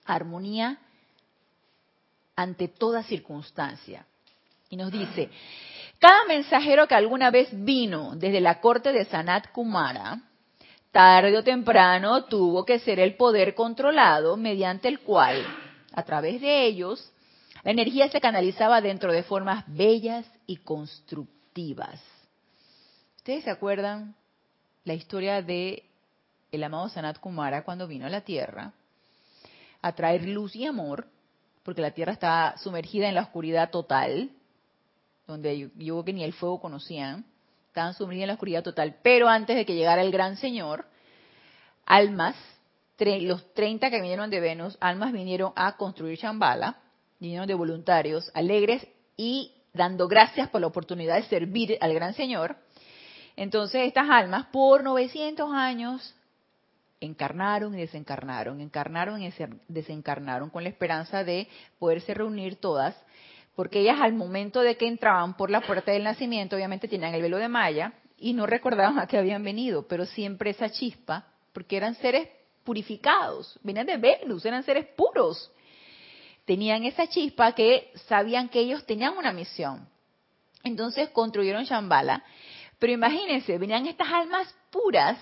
Armonía 0.05 0.79
ante 2.35 2.67
toda 2.67 3.03
circunstancia. 3.03 4.05
Y 4.69 4.77
nos 4.77 4.91
dice, 4.91 5.29
cada 5.99 6.25
mensajero 6.25 6.87
que 6.87 6.95
alguna 6.95 7.31
vez 7.31 7.49
vino 7.51 8.15
desde 8.15 8.41
la 8.41 8.61
corte 8.61 8.91
de 8.91 9.05
Sanat 9.05 9.51
Kumara, 9.51 10.21
tarde 10.91 11.37
o 11.37 11.43
temprano 11.43 12.25
tuvo 12.25 12.65
que 12.65 12.79
ser 12.79 12.99
el 12.99 13.15
poder 13.15 13.55
controlado 13.55 14.37
mediante 14.37 14.87
el 14.87 14.99
cual, 14.99 15.43
a 15.93 16.03
través 16.03 16.41
de 16.41 16.65
ellos, 16.65 17.11
la 17.63 17.71
energía 17.71 18.09
se 18.09 18.21
canalizaba 18.21 18.81
dentro 18.81 19.11
de 19.11 19.23
formas 19.23 19.63
bellas 19.67 20.25
y 20.45 20.57
constructivas. 20.57 21.99
¿Ustedes 23.27 23.43
se 23.43 23.51
acuerdan 23.51 24.15
la 24.85 24.93
historia 24.93 25.41
de 25.41 25.83
el 26.49 26.63
amado 26.63 26.87
Sanat 26.87 27.19
Kumara 27.19 27.65
cuando 27.65 27.85
vino 27.85 28.05
a 28.05 28.09
la 28.09 28.21
Tierra 28.21 28.71
a 29.81 29.91
traer 29.91 30.25
luz 30.29 30.55
y 30.55 30.65
amor, 30.65 31.07
porque 31.63 31.81
la 31.81 31.91
Tierra 31.91 32.13
estaba 32.13 32.57
sumergida 32.59 33.09
en 33.09 33.15
la 33.15 33.23
oscuridad 33.23 33.69
total, 33.69 34.29
donde 35.27 35.69
yo, 35.75 36.05
que 36.05 36.13
ni 36.13 36.23
el 36.23 36.31
fuego 36.31 36.61
conocían, 36.61 37.25
estaban 37.67 37.93
sumergidos 37.95 38.23
en 38.23 38.27
la 38.27 38.33
oscuridad 38.35 38.63
total. 38.63 38.95
Pero 39.03 39.27
antes 39.27 39.57
de 39.57 39.65
que 39.65 39.75
llegara 39.75 40.03
el 40.03 40.11
gran 40.13 40.37
Señor, 40.37 40.85
almas, 41.85 42.37
los 42.97 43.53
30 43.53 43.89
que 43.89 43.99
vinieron 43.99 44.29
de 44.29 44.39
Venus, 44.39 44.77
almas 44.79 45.11
vinieron 45.11 45.51
a 45.57 45.75
construir 45.75 46.17
Shambhala, 46.17 46.77
vinieron 47.19 47.45
de 47.45 47.55
voluntarios, 47.55 48.31
alegres 48.33 48.87
y 49.17 49.51
dando 49.73 50.07
gracias 50.07 50.47
por 50.47 50.61
la 50.61 50.67
oportunidad 50.67 51.17
de 51.17 51.23
servir 51.23 51.77
al 51.81 51.93
gran 51.93 52.13
Señor. 52.13 52.55
Entonces 53.37 53.87
estas 53.87 54.09
almas 54.09 54.47
por 54.47 54.83
900 54.83 55.53
años 55.53 56.13
encarnaron 56.99 57.73
y 57.75 57.81
desencarnaron, 57.81 58.59
encarnaron 58.59 59.21
y 59.21 59.31
desencarnaron 59.69 60.49
con 60.49 60.63
la 60.63 60.69
esperanza 60.69 61.23
de 61.23 61.47
poderse 61.79 62.13
reunir 62.13 62.57
todas 62.57 62.95
porque 63.57 63.79
ellas 63.79 63.99
al 63.99 64.13
momento 64.13 64.61
de 64.61 64.77
que 64.77 64.87
entraban 64.87 65.35
por 65.35 65.49
la 65.49 65.61
puerta 65.61 65.91
del 65.91 66.03
nacimiento, 66.03 66.55
obviamente 66.55 66.87
tenían 66.87 67.15
el 67.15 67.23
velo 67.23 67.37
de 67.37 67.47
Maya 67.47 67.91
y 68.19 68.33
no 68.33 68.45
recordaban 68.45 68.99
a 68.99 69.07
qué 69.07 69.17
habían 69.17 69.43
venido, 69.43 69.87
pero 69.87 70.05
siempre 70.05 70.51
esa 70.51 70.69
chispa, 70.69 71.25
porque 71.53 71.75
eran 71.75 71.95
seres 71.95 72.29
purificados, 72.63 73.59
venían 73.63 73.87
de 73.87 73.97
Venus, 73.97 74.45
eran 74.45 74.61
seres 74.61 74.85
puros. 74.95 75.51
Tenían 76.45 76.83
esa 76.83 77.07
chispa 77.07 77.53
que 77.53 77.91
sabían 78.07 78.47
que 78.47 78.59
ellos 78.59 78.85
tenían 78.85 79.17
una 79.17 79.33
misión. 79.33 79.89
Entonces 80.63 81.09
construyeron 81.09 81.63
Shambhala, 81.63 82.23
pero 82.79 82.93
imagínense, 82.93 83.57
venían 83.57 83.87
estas 83.87 84.07
almas 84.11 84.53
puras, 84.71 85.17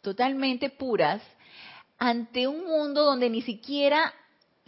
totalmente 0.00 0.70
puras, 0.70 1.22
ante 1.98 2.46
un 2.46 2.64
mundo 2.64 3.04
donde 3.04 3.30
ni 3.30 3.42
siquiera 3.42 4.12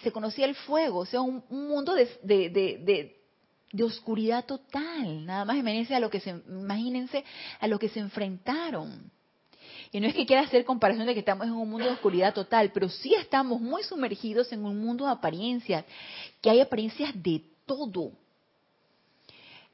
se 0.03 0.13
conocía 0.13 0.47
el 0.47 0.55
fuego, 0.55 1.01
o 1.01 1.07
sea, 1.07 1.21
un, 1.21 1.43
mundo 1.51 1.95
de, 1.95 3.17
oscuridad 3.83 4.45
total. 4.45 5.27
Nada 5.27 5.45
más 5.45 5.57
imagínense 5.57 5.95
a 5.95 6.01
lo 6.01 6.09
que 6.09 6.21
se, 6.21 6.31
imagínense 6.31 7.25
a 7.61 7.67
lo 7.67 7.79
que 7.79 7.89
se 7.89 8.01
enfrentaron. 8.01 9.11
Y 9.91 10.01
no 10.01 10.07
es 10.07 10.15
que 10.15 10.27
quiera 10.27 10.43
hacer 10.43 10.65
comparación 10.65 11.07
de 11.07 11.15
que 11.15 11.21
estamos 11.21 11.47
en 11.47 11.53
un 11.53 11.69
mundo 11.69 11.87
de 11.87 11.95
oscuridad 11.95 12.35
total, 12.35 12.71
pero 12.73 12.89
sí 12.89 13.15
estamos 13.15 13.61
muy 13.61 13.83
sumergidos 13.83 14.53
en 14.53 14.65
un 14.65 14.79
mundo 14.79 15.07
de 15.07 15.13
apariencias, 15.13 15.85
que 16.41 16.51
hay 16.51 16.61
apariencias 16.61 17.11
de 17.15 17.43
todo. 17.67 18.13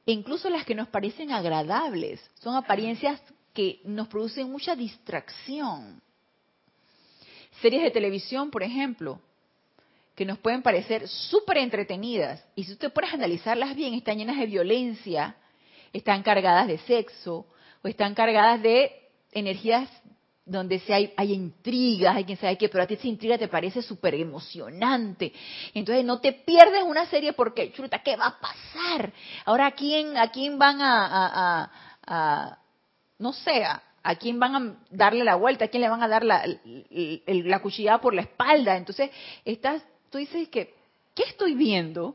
E 0.07 0.13
incluso 0.13 0.51
las 0.51 0.65
que 0.65 0.75
nos 0.75 0.89
parecen 0.89 1.33
agradables, 1.33 2.21
son 2.41 2.57
apariencias 2.57 3.21
que 3.53 3.81
nos 3.85 4.09
producen 4.09 4.51
mucha 4.51 4.77
distracción. 4.77 6.03
Series 7.63 7.83
de 7.83 7.91
televisión, 7.91 8.51
por 8.51 8.63
ejemplo, 8.63 9.21
que 10.15 10.25
nos 10.25 10.39
pueden 10.39 10.63
parecer 10.63 11.09
súper 11.09 11.59
entretenidas, 11.59 12.45
y 12.55 12.65
si 12.65 12.73
usted 12.73 12.93
puedes 12.93 13.13
analizarlas 13.15 13.75
bien, 13.75 13.95
están 13.95 14.19
llenas 14.19 14.39
de 14.39 14.47
violencia, 14.47 15.37
están 15.93 16.23
cargadas 16.23 16.67
de 16.67 16.79
sexo, 16.79 17.47
o 17.83 17.89
están 17.89 18.15
cargadas 18.15 18.61
de 18.63 18.93
energías 19.33 19.89
donde 20.47 20.79
se 20.81 20.93
hay, 20.93 21.13
hay 21.17 21.33
intrigas, 21.33 22.17
hay 22.17 22.25
quien 22.25 22.39
sabe 22.39 22.59
qué, 22.59 22.69
pero 22.69 22.85
a 22.85 22.87
ti 22.87 22.95
esa 22.95 23.07
intriga 23.07 23.39
te 23.39 23.49
parece 23.49 23.81
súper 23.81 24.15
emocionante. 24.15 25.33
Entonces 25.73 26.05
no 26.05 26.21
te 26.21 26.33
pierdes 26.33 26.83
una 26.83 27.07
serie 27.07 27.33
porque, 27.33 27.73
chuta, 27.73 28.03
¿qué 28.03 28.17
va 28.17 28.27
a 28.27 28.39
pasar? 28.39 29.13
Ahora, 29.47 29.67
¿a 29.67 29.71
quién, 29.73 30.17
a 30.17 30.31
quién 30.31 30.59
van 30.59 30.81
a, 30.83 31.71
a, 32.07 32.59
no 33.19 33.33
sé, 33.33 33.65
a, 33.65 34.15
quién 34.17 34.39
van 34.39 34.55
a 34.55 34.77
darle 34.91 35.25
la 35.25 35.37
vuelta? 35.37 35.65
¿A 35.65 35.69
quién 35.69 35.81
le 35.81 35.89
van 35.89 36.03
a 36.03 36.09
dar 36.09 36.25
la, 36.25 36.45
la 37.27 37.63
cuchillada 37.63 38.01
por 38.01 38.13
la 38.13 38.23
espalda? 38.23 38.77
Entonces, 38.77 39.11
estás 39.47 39.83
tú 40.15 40.19
dices 40.19 40.49
que, 40.49 40.73
¿qué 41.13 41.25
estoy 41.25 41.55
viendo? 41.55 42.15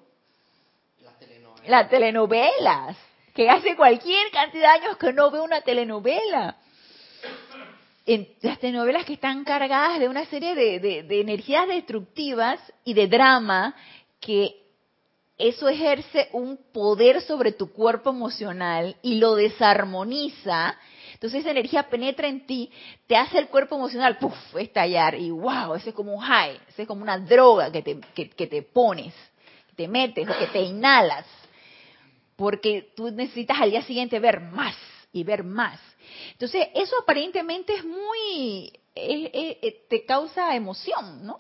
Las 1.02 1.20
telenovelas. 1.20 1.70
Las 1.70 1.90
telenovelas. 1.90 2.98
Que 3.34 3.50
hace 3.50 3.76
cualquier 3.76 4.32
cantidad 4.32 4.80
de 4.80 4.86
años 4.86 4.98
que 4.98 5.12
no 5.12 5.30
veo 5.30 5.44
una 5.44 5.60
telenovela. 5.60 6.56
En 8.12 8.28
las 8.42 8.58
telenovelas 8.58 9.06
que 9.06 9.14
están 9.14 9.44
cargadas 9.44 10.00
de 10.00 10.10
una 10.10 10.26
serie 10.26 10.56
de, 10.56 11.06
energías 11.22 11.68
destructivas 11.68 12.60
y 12.84 12.96
de 12.96 13.06
drama 13.06 13.76
que 14.20 14.64
eso 15.38 15.70
ejerce 15.70 16.28
un 16.32 16.58
poder 16.74 17.22
sobre 17.22 17.52
tu 17.52 17.72
cuerpo 17.72 18.10
emocional 18.10 18.96
y 19.04 19.20
lo 19.20 19.36
desarmoniza. 19.36 20.76
Entonces 21.14 21.42
esa 21.42 21.52
energía 21.52 21.88
penetra 21.88 22.28
en 22.28 22.48
ti, 22.48 22.72
te 23.06 23.16
hace 23.16 23.38
el 23.38 23.48
cuerpo 23.48 23.76
emocional, 23.76 24.18
puff, 24.18 24.56
estallar 24.56 25.14
y 25.14 25.30
wow, 25.30 25.76
ese 25.76 25.90
es 25.90 25.96
como 25.96 26.16
un 26.16 26.22
high, 26.22 26.60
ese 26.68 26.82
es 26.82 26.88
como 26.88 27.04
una 27.04 27.20
droga 27.20 27.72
que 27.72 27.84
te, 27.84 28.00
que, 28.16 28.48
te 28.48 28.64
pones, 28.64 29.14
que 29.68 29.76
te 29.76 29.88
metes 29.88 30.28
o 30.28 30.36
que 30.36 30.48
te 30.48 30.62
inhalas, 30.62 31.28
porque 32.36 32.92
tú 32.96 33.12
necesitas 33.12 33.62
al 33.62 33.70
día 33.70 33.84
siguiente 33.84 34.20
ver 34.20 34.40
más 34.40 34.76
y 35.14 35.24
ver 35.24 35.44
más. 35.44 35.80
Entonces 36.32 36.68
eso 36.76 36.96
aparentemente 37.02 37.76
es 37.76 37.86
muy, 37.86 38.72
te 38.94 40.06
causa 40.06 40.56
emoción, 40.56 41.26
¿no? 41.26 41.40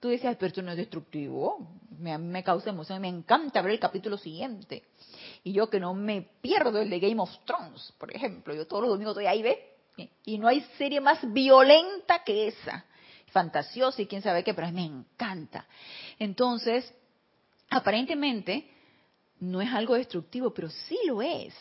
Tú 0.00 0.08
decías, 0.08 0.36
pero 0.36 0.48
esto 0.48 0.62
no 0.62 0.72
es 0.72 0.76
destructivo, 0.76 1.68
me, 1.98 2.18
me 2.18 2.42
causa 2.42 2.70
emoción, 2.70 3.00
me 3.00 3.08
encanta 3.08 3.62
ver 3.62 3.72
el 3.72 3.78
capítulo 3.78 4.18
siguiente. 4.18 4.82
Y 5.44 5.52
yo 5.52 5.70
que 5.70 5.78
no 5.78 5.94
me 5.94 6.22
pierdo 6.40 6.80
el 6.80 6.90
de 6.90 7.00
Game 7.00 7.20
of 7.20 7.30
Thrones, 7.44 7.92
por 7.98 8.14
ejemplo, 8.14 8.54
yo 8.54 8.66
todos 8.66 8.82
los 8.82 8.90
domingos 8.90 9.12
estoy 9.12 9.26
ahí, 9.26 9.42
¿ve? 9.42 9.72
Y 10.24 10.38
no 10.38 10.48
hay 10.48 10.60
serie 10.78 11.00
más 11.00 11.20
violenta 11.32 12.24
que 12.24 12.48
esa. 12.48 12.84
Fantasiosa 13.30 14.02
y 14.02 14.06
quién 14.06 14.22
sabe 14.22 14.44
qué, 14.44 14.54
pero 14.54 14.70
me 14.72 14.84
encanta. 14.84 15.66
Entonces, 16.18 16.92
aparentemente, 17.70 18.68
no 19.40 19.60
es 19.60 19.72
algo 19.72 19.94
destructivo, 19.94 20.52
pero 20.52 20.68
sí 20.70 20.98
lo 21.06 21.22
es. 21.22 21.54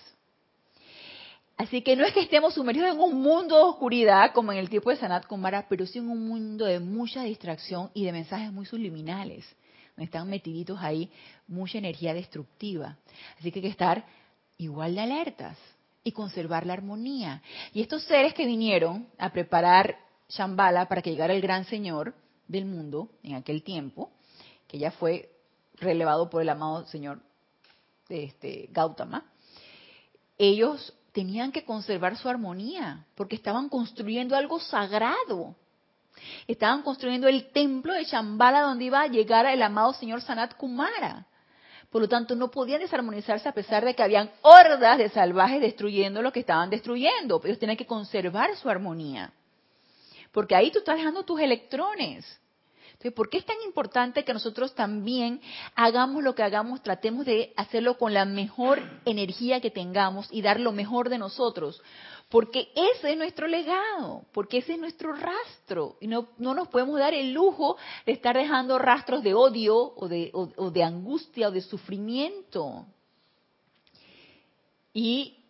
Así 1.62 1.84
que 1.84 1.96
no 1.96 2.04
es 2.04 2.12
que 2.12 2.22
estemos 2.22 2.56
sumergidos 2.56 2.96
en 2.96 3.00
un 3.00 3.22
mundo 3.22 3.56
de 3.56 3.62
oscuridad 3.62 4.34
como 4.34 4.52
en 4.52 4.58
el 4.58 4.68
tiempo 4.68 4.90
de 4.90 4.96
Sanat 4.96 5.28
Kumara, 5.28 5.68
pero 5.70 5.86
sí 5.86 6.00
en 6.00 6.10
un 6.10 6.28
mundo 6.28 6.66
de 6.66 6.80
mucha 6.80 7.22
distracción 7.22 7.92
y 7.94 8.04
de 8.04 8.12
mensajes 8.12 8.52
muy 8.52 8.66
subliminales 8.66 9.46
están 9.98 10.28
metiditos 10.28 10.80
ahí 10.82 11.12
mucha 11.48 11.78
energía 11.78 12.16
destructiva. 12.16 12.98
Así 13.38 13.52
que 13.52 13.60
hay 13.60 13.64
que 13.66 13.70
estar 13.70 14.06
igual 14.58 14.96
de 14.96 15.02
alertas 15.02 15.56
y 16.04 16.14
conservar 16.14 16.66
la 16.66 16.74
armonía. 16.74 17.44
Y 17.74 17.84
estos 17.84 18.06
seres 18.06 18.34
que 18.34 18.48
vinieron 18.48 19.08
a 19.20 19.32
preparar 19.32 20.00
Shambhala 20.30 20.88
para 20.88 21.04
que 21.04 21.12
llegara 21.12 21.36
el 21.36 21.42
gran 21.42 21.66
señor 21.66 22.16
del 22.48 22.66
mundo 22.66 23.12
en 23.22 23.36
aquel 23.36 23.62
tiempo, 23.62 24.10
que 24.68 24.80
ya 24.80 24.90
fue 24.90 25.30
relevado 25.76 26.28
por 26.28 26.42
el 26.42 26.50
amado 26.50 26.88
señor 26.88 27.22
este, 28.10 28.68
Gautama, 28.72 29.32
ellos 30.40 30.96
tenían 31.12 31.52
que 31.52 31.66
conservar 31.66 32.18
su 32.18 32.30
armonía 32.30 33.06
porque 33.16 33.36
estaban 33.36 33.70
construyendo 33.70 34.36
algo 34.36 34.60
sagrado. 34.60 35.56
Estaban 36.48 36.84
construyendo 36.84 37.28
el 37.28 37.52
templo 37.52 37.94
de 37.94 38.04
Shambhala 38.04 38.62
donde 38.62 38.86
iba 38.86 39.02
a 39.02 39.08
llegar 39.08 39.46
el 39.46 39.62
amado 39.62 39.94
señor 39.94 40.22
Sanat 40.22 40.56
Kumara. 40.56 41.26
Por 41.90 42.02
lo 42.02 42.08
tanto, 42.08 42.36
no 42.36 42.50
podían 42.50 42.80
desarmonizarse 42.80 43.50
a 43.50 43.54
pesar 43.54 43.84
de 43.84 43.94
que 43.94 44.04
habían 44.04 44.32
hordas 44.42 44.98
de 44.98 45.10
salvajes 45.10 45.60
destruyendo 45.60 46.22
lo 46.22 46.32
que 46.32 46.40
estaban 46.40 46.70
destruyendo. 46.70 47.42
Ellos 47.44 47.60
tenían 47.60 47.78
que 47.78 47.86
conservar 47.86 48.56
su 48.56 48.70
armonía. 48.70 49.34
Porque 50.32 50.56
ahí 50.56 50.72
tú 50.72 50.80
estás 50.80 50.96
dejando 50.96 51.24
tus 51.24 51.42
electrones. 51.42 52.26
Entonces, 53.02 53.18
¿por 53.18 53.32
qué 53.32 53.40
es 53.40 53.46
tan 53.46 53.60
importante 53.66 54.24
que 54.24 54.32
nosotros 54.32 54.76
también 54.76 55.42
hagamos 55.74 56.22
lo 56.22 56.36
que 56.36 56.44
hagamos, 56.44 56.84
tratemos 56.84 57.26
de 57.26 57.52
hacerlo 57.58 57.98
con 57.98 58.14
la 58.14 58.26
mejor 58.26 58.80
energía 59.06 59.60
que 59.60 59.72
tengamos 59.72 60.28
y 60.30 60.44
dar 60.44 60.60
lo 60.60 60.72
mejor 60.72 61.10
de 61.10 61.18
nosotros? 61.18 61.82
porque 62.30 62.70
ese 62.76 63.12
es 63.12 63.18
nuestro 63.18 63.46
legado, 63.46 64.24
porque 64.32 64.60
ese 64.60 64.76
es 64.76 64.80
nuestro 64.80 65.12
rastro. 65.12 65.98
Y 66.00 66.08
no, 66.08 66.30
nos 66.38 66.70
podemos 66.70 66.98
dar 66.98 67.14
el 67.14 67.34
lujo 67.34 67.76
de 68.06 68.14
estar 68.14 68.38
dejando 68.38 68.80
rastros 68.80 69.22
de 69.22 69.34
odio 69.34 69.76
o 69.98 70.08
de, 70.08 70.32
o 70.32 70.72
de 70.72 70.82
angustia 70.82 71.50
o 71.50 71.52
de 71.52 71.60
sufrimiento. 71.60 72.86
Y 74.94 75.44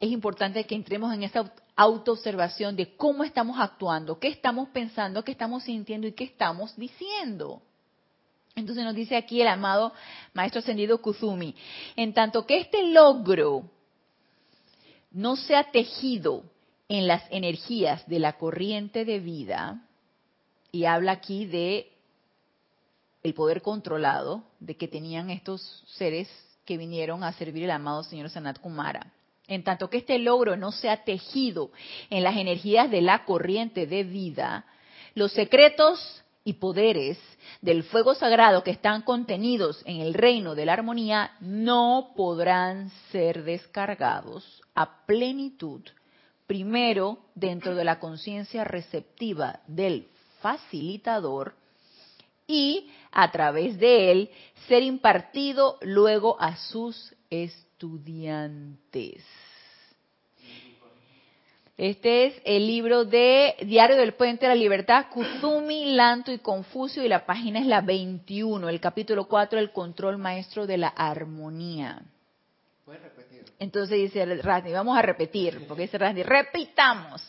es 0.00 0.10
importante 0.10 0.64
que 0.64 0.74
entremos 0.74 1.14
en 1.14 1.22
esa 1.22 1.48
autoobservación 1.76 2.74
de 2.74 2.96
cómo 2.96 3.22
estamos 3.22 3.58
actuando, 3.60 4.18
qué 4.18 4.28
estamos 4.28 4.68
pensando, 4.70 5.22
qué 5.22 5.32
estamos 5.32 5.64
sintiendo 5.64 6.06
y 6.06 6.12
qué 6.12 6.24
estamos 6.24 6.74
diciendo. 6.76 7.62
Entonces 8.54 8.84
nos 8.84 8.94
dice 8.94 9.16
aquí 9.16 9.42
el 9.42 9.48
amado 9.48 9.92
Maestro 10.32 10.60
Ascendido 10.60 11.00
Kuzumi, 11.02 11.54
en 11.94 12.14
tanto 12.14 12.46
que 12.46 12.58
este 12.58 12.86
logro 12.86 13.70
no 15.10 15.36
sea 15.36 15.70
tejido 15.70 16.42
en 16.88 17.06
las 17.06 17.22
energías 17.30 18.06
de 18.08 18.18
la 18.18 18.38
corriente 18.38 19.04
de 19.04 19.18
vida, 19.18 19.82
y 20.72 20.84
habla 20.84 21.12
aquí 21.12 21.46
de 21.46 21.90
el 23.22 23.34
poder 23.34 23.62
controlado 23.62 24.44
de 24.60 24.76
que 24.76 24.88
tenían 24.88 25.30
estos 25.30 25.82
seres 25.86 26.28
que 26.64 26.76
vinieron 26.76 27.24
a 27.24 27.32
servir 27.32 27.64
el 27.64 27.70
amado 27.70 28.02
señor 28.04 28.30
Sanat 28.30 28.58
Kumara. 28.60 29.12
En 29.48 29.62
tanto 29.62 29.88
que 29.88 29.98
este 29.98 30.18
logro 30.18 30.56
no 30.56 30.72
sea 30.72 31.04
tejido 31.04 31.70
en 32.10 32.24
las 32.24 32.36
energías 32.36 32.90
de 32.90 33.00
la 33.00 33.24
corriente 33.24 33.86
de 33.86 34.02
vida, 34.02 34.64
los 35.14 35.32
secretos 35.32 36.24
y 36.44 36.54
poderes 36.54 37.18
del 37.60 37.82
fuego 37.84 38.14
sagrado 38.14 38.62
que 38.62 38.70
están 38.70 39.02
contenidos 39.02 39.82
en 39.84 40.00
el 40.00 40.14
reino 40.14 40.54
de 40.54 40.66
la 40.66 40.74
armonía 40.74 41.32
no 41.40 42.12
podrán 42.16 42.90
ser 43.10 43.44
descargados 43.44 44.62
a 44.74 45.06
plenitud, 45.06 45.80
primero 46.46 47.18
dentro 47.34 47.74
de 47.74 47.84
la 47.84 47.98
conciencia 47.98 48.62
receptiva 48.64 49.60
del 49.66 50.08
facilitador 50.40 51.54
y 52.46 52.90
a 53.10 53.30
través 53.32 53.78
de 53.78 54.12
él 54.12 54.30
ser 54.68 54.82
impartido 54.82 55.78
luego 55.82 56.36
a 56.40 56.56
sus 56.56 57.12
estudiantes. 57.30 57.65
Este 61.76 62.26
es 62.26 62.40
el 62.46 62.66
libro 62.66 63.04
de 63.04 63.54
Diario 63.66 63.96
del 63.96 64.14
Puente 64.14 64.46
de 64.46 64.54
la 64.54 64.54
Libertad, 64.54 65.06
Kuzumi, 65.10 65.94
Lanto 65.94 66.32
y 66.32 66.38
Confucio, 66.38 67.04
y 67.04 67.08
la 67.08 67.26
página 67.26 67.60
es 67.60 67.66
la 67.66 67.82
21, 67.82 68.70
el 68.70 68.80
capítulo 68.80 69.28
4, 69.28 69.58
el 69.58 69.72
control 69.72 70.16
maestro 70.16 70.66
de 70.66 70.78
la 70.78 70.88
armonía. 70.88 72.00
¿Puedes 72.86 73.02
repetir? 73.02 73.44
Entonces 73.58 73.98
dice 73.98 74.24
Rasni, 74.36 74.72
vamos 74.72 74.96
a 74.96 75.02
repetir, 75.02 75.66
porque 75.68 75.82
dice 75.82 75.98
Rasni, 75.98 76.22
repitamos. 76.22 77.22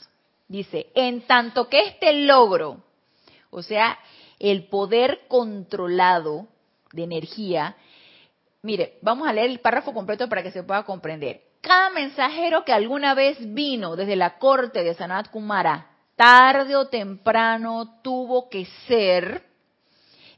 Dice, 0.47 0.87
en 0.95 1.27
tanto 1.27 1.67
que 1.67 1.81
este 1.87 2.13
logro, 2.13 2.81
o 3.49 3.61
sea, 3.61 3.99
el 4.39 4.67
poder 4.69 5.23
controlado 5.27 6.47
de 6.93 7.03
energía, 7.03 7.75
mire, 8.67 8.99
vamos 9.01 9.27
a 9.27 9.33
leer 9.33 9.49
el 9.49 9.59
párrafo 9.59 9.93
completo 9.93 10.27
para 10.29 10.43
que 10.43 10.51
se 10.51 10.61
pueda 10.61 10.83
comprender 10.83 11.47
cada 11.67 11.89
mensajero 11.89 12.63
que 12.63 12.71
alguna 12.71 13.13
vez 13.13 13.37
vino 13.53 13.97
desde 13.97 14.15
la 14.15 14.37
corte 14.37 14.83
de 14.83 14.93
Sanat 14.93 15.29
Kumara, 15.29 15.91
tarde 16.15 16.77
o 16.77 16.87
temprano 16.87 17.99
tuvo 18.01 18.47
que 18.47 18.65
ser 18.87 19.43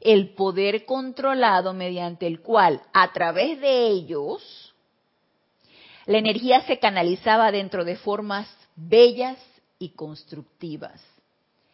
el 0.00 0.34
poder 0.34 0.84
controlado 0.86 1.72
mediante 1.72 2.26
el 2.26 2.40
cual, 2.40 2.82
a 2.92 3.12
través 3.12 3.60
de 3.60 3.86
ellos, 3.86 4.74
la 6.06 6.18
energía 6.18 6.62
se 6.62 6.80
canalizaba 6.80 7.52
dentro 7.52 7.84
de 7.84 7.94
formas 7.94 8.48
bellas 8.74 9.38
y 9.78 9.90
constructivas. 9.90 11.00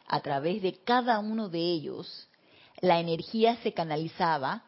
A 0.06 0.20
través 0.20 0.60
de 0.60 0.74
cada 0.84 1.18
uno 1.18 1.48
de 1.48 1.60
ellos, 1.60 2.28
la 2.82 3.00
energía 3.00 3.56
se 3.62 3.72
canalizaba 3.72 4.64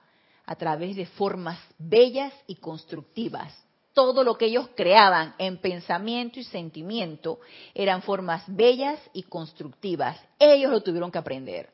a 0.48 0.56
través 0.56 0.96
de 0.96 1.04
formas 1.04 1.58
bellas 1.78 2.32
y 2.46 2.54
constructivas, 2.54 3.54
todo 3.92 4.24
lo 4.24 4.38
que 4.38 4.46
ellos 4.46 4.70
creaban 4.74 5.34
en 5.36 5.58
pensamiento 5.58 6.40
y 6.40 6.44
sentimiento 6.44 7.38
eran 7.74 8.00
formas 8.00 8.44
bellas 8.46 8.98
y 9.12 9.24
constructivas. 9.24 10.18
Ellos 10.38 10.70
lo 10.70 10.80
tuvieron 10.80 11.10
que 11.10 11.18
aprender, 11.18 11.68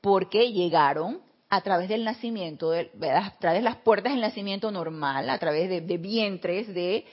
porque 0.00 0.50
llegaron 0.52 1.20
a 1.50 1.60
través 1.60 1.90
del 1.90 2.02
nacimiento, 2.02 2.72
a 2.72 3.30
través 3.38 3.58
de 3.58 3.68
las 3.68 3.76
puertas 3.76 4.14
del 4.14 4.22
nacimiento 4.22 4.70
normal, 4.70 5.28
a 5.28 5.38
través 5.38 5.68
de, 5.68 5.82
de 5.82 5.98
vientres 5.98 6.72
de 6.72 7.04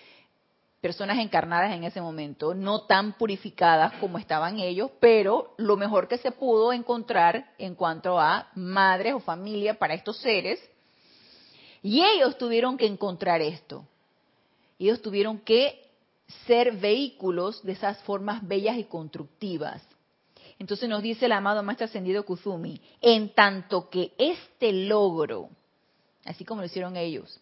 personas 0.81 1.19
encarnadas 1.19 1.73
en 1.73 1.83
ese 1.83 2.01
momento, 2.01 2.53
no 2.53 2.83
tan 2.83 3.13
purificadas 3.13 3.93
como 3.99 4.17
estaban 4.17 4.59
ellos, 4.59 4.91
pero 4.99 5.53
lo 5.57 5.75
mejor 5.77 6.07
que 6.07 6.17
se 6.17 6.31
pudo 6.31 6.73
encontrar 6.73 7.51
en 7.57 7.75
cuanto 7.75 8.19
a 8.19 8.49
madres 8.55 9.13
o 9.13 9.19
familia 9.19 9.77
para 9.77 9.93
estos 9.93 10.17
seres. 10.17 10.59
Y 11.81 12.03
ellos 12.03 12.37
tuvieron 12.37 12.77
que 12.77 12.85
encontrar 12.85 13.41
esto 13.41 13.85
ellos 14.79 15.01
tuvieron 15.01 15.39
que 15.39 15.91
ser 16.47 16.77
vehículos 16.77 17.61
de 17.63 17.73
esas 17.73 18.01
formas 18.03 18.47
bellas 18.47 18.77
y 18.77 18.85
constructivas. 18.85 19.83
Entonces 20.57 20.87
nos 20.87 21.03
dice 21.03 21.25
el 21.25 21.33
amado 21.33 21.61
Maestro 21.63 21.85
Ascendido 21.85 22.25
Kuzumi, 22.25 22.81
en 23.01 23.33
tanto 23.33 23.89
que 23.89 24.13
este 24.17 24.71
logro, 24.71 25.49
así 26.25 26.45
como 26.45 26.61
lo 26.61 26.67
hicieron 26.67 26.95
ellos, 26.95 27.39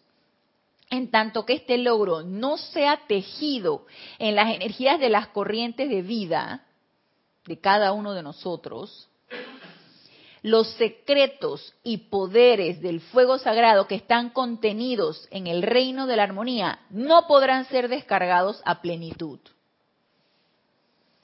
en 0.90 1.10
tanto 1.10 1.44
que 1.44 1.54
este 1.54 1.78
logro 1.78 2.22
no 2.22 2.56
sea 2.56 3.02
tejido 3.06 3.86
en 4.18 4.34
las 4.34 4.54
energías 4.54 4.98
de 4.98 5.10
las 5.10 5.28
corrientes 5.28 5.88
de 5.88 6.02
vida 6.02 6.64
de 7.46 7.58
cada 7.60 7.92
uno 7.92 8.14
de 8.14 8.22
nosotros, 8.22 9.08
los 10.42 10.68
secretos 10.74 11.74
y 11.82 11.98
poderes 12.08 12.80
del 12.80 13.00
fuego 13.00 13.38
sagrado 13.38 13.86
que 13.86 13.96
están 13.96 14.30
contenidos 14.30 15.26
en 15.30 15.46
el 15.46 15.62
reino 15.62 16.06
de 16.06 16.16
la 16.16 16.22
armonía 16.22 16.80
no 16.90 17.26
podrán 17.26 17.66
ser 17.66 17.88
descargados 17.88 18.62
a 18.64 18.80
plenitud. 18.80 19.40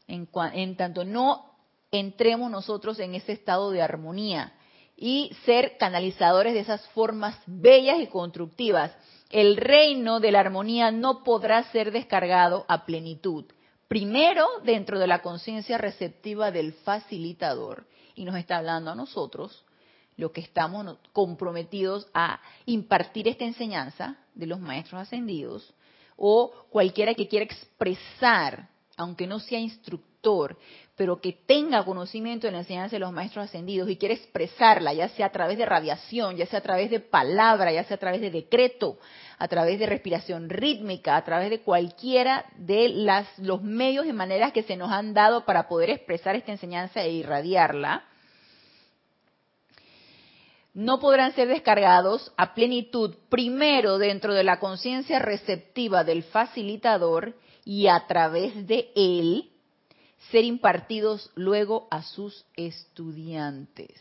En, 0.06 0.76
tanto 0.76 1.04
no 1.04 1.50
entremos 1.90 2.50
nosotros 2.50 2.98
en 2.98 3.14
ese 3.14 3.32
estado 3.32 3.70
de 3.70 3.82
armonía 3.82 4.52
y 4.96 5.34
ser 5.44 5.76
canalizadores 5.78 6.54
de 6.54 6.60
esas 6.60 6.86
formas 6.88 7.38
bellas 7.46 8.00
y 8.00 8.06
constructivas, 8.06 8.92
el 9.34 9.56
reino 9.56 10.20
de 10.20 10.30
la 10.30 10.38
armonía 10.38 10.92
no 10.92 11.24
podrá 11.24 11.64
ser 11.72 11.90
descargado 11.90 12.64
a 12.68 12.86
plenitud. 12.86 13.44
Primero, 13.88 14.46
dentro 14.62 15.00
de 15.00 15.08
la 15.08 15.22
conciencia 15.22 15.76
receptiva 15.76 16.52
del 16.52 16.72
facilitador 16.72 17.84
y 18.14 18.24
nos 18.24 18.36
está 18.36 18.58
hablando 18.58 18.92
a 18.92 18.94
nosotros, 18.94 19.64
lo 20.16 20.30
que 20.30 20.40
estamos 20.40 20.98
comprometidos 21.12 22.06
a 22.14 22.40
impartir 22.66 23.26
esta 23.26 23.44
enseñanza 23.44 24.18
de 24.36 24.46
los 24.46 24.60
maestros 24.60 25.02
ascendidos, 25.02 25.74
o 26.16 26.52
cualquiera 26.70 27.12
que 27.14 27.26
quiera 27.26 27.44
expresar, 27.44 28.68
aunque 28.96 29.26
no 29.26 29.40
sea 29.40 29.58
instructor, 29.58 30.13
pero 30.96 31.20
que 31.20 31.32
tenga 31.32 31.84
conocimiento 31.84 32.46
de 32.46 32.52
la 32.52 32.60
enseñanza 32.60 32.96
de 32.96 33.00
los 33.00 33.12
maestros 33.12 33.46
ascendidos 33.46 33.90
y 33.90 33.96
quiera 33.96 34.14
expresarla, 34.14 34.92
ya 34.94 35.08
sea 35.08 35.26
a 35.26 35.32
través 35.32 35.58
de 35.58 35.66
radiación, 35.66 36.36
ya 36.36 36.46
sea 36.46 36.60
a 36.60 36.62
través 36.62 36.90
de 36.90 37.00
palabra, 37.00 37.72
ya 37.72 37.84
sea 37.84 37.96
a 37.96 38.00
través 38.00 38.20
de 38.20 38.30
decreto, 38.30 38.98
a 39.38 39.48
través 39.48 39.78
de 39.78 39.86
respiración 39.86 40.48
rítmica, 40.48 41.16
a 41.16 41.24
través 41.24 41.50
de 41.50 41.60
cualquiera 41.60 42.46
de 42.56 43.06
los 43.38 43.62
medios 43.62 44.06
y 44.06 44.12
maneras 44.12 44.52
que 44.52 44.62
se 44.62 44.76
nos 44.76 44.90
han 44.90 45.14
dado 45.14 45.44
para 45.44 45.68
poder 45.68 45.90
expresar 45.90 46.36
esta 46.36 46.52
enseñanza 46.52 47.02
e 47.02 47.12
irradiarla, 47.12 48.04
no 50.74 50.98
podrán 50.98 51.32
ser 51.34 51.48
descargados 51.48 52.32
a 52.36 52.54
plenitud 52.54 53.14
primero 53.28 53.98
dentro 53.98 54.34
de 54.34 54.42
la 54.42 54.58
conciencia 54.58 55.20
receptiva 55.20 56.02
del 56.02 56.24
facilitador 56.24 57.36
y 57.64 57.86
a 57.86 58.06
través 58.08 58.66
de 58.66 58.90
él 58.96 59.53
ser 60.30 60.44
impartidos 60.44 61.30
luego 61.34 61.88
a 61.90 62.02
sus 62.02 62.44
estudiantes. 62.56 64.00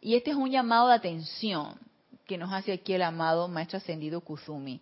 Y 0.00 0.14
este 0.14 0.30
es 0.30 0.36
un 0.36 0.50
llamado 0.50 0.88
de 0.88 0.94
atención 0.94 1.74
que 2.26 2.38
nos 2.38 2.52
hace 2.52 2.72
aquí 2.72 2.92
el 2.92 3.02
amado 3.02 3.48
Maestro 3.48 3.78
Ascendido 3.78 4.20
Kuzumi. 4.20 4.80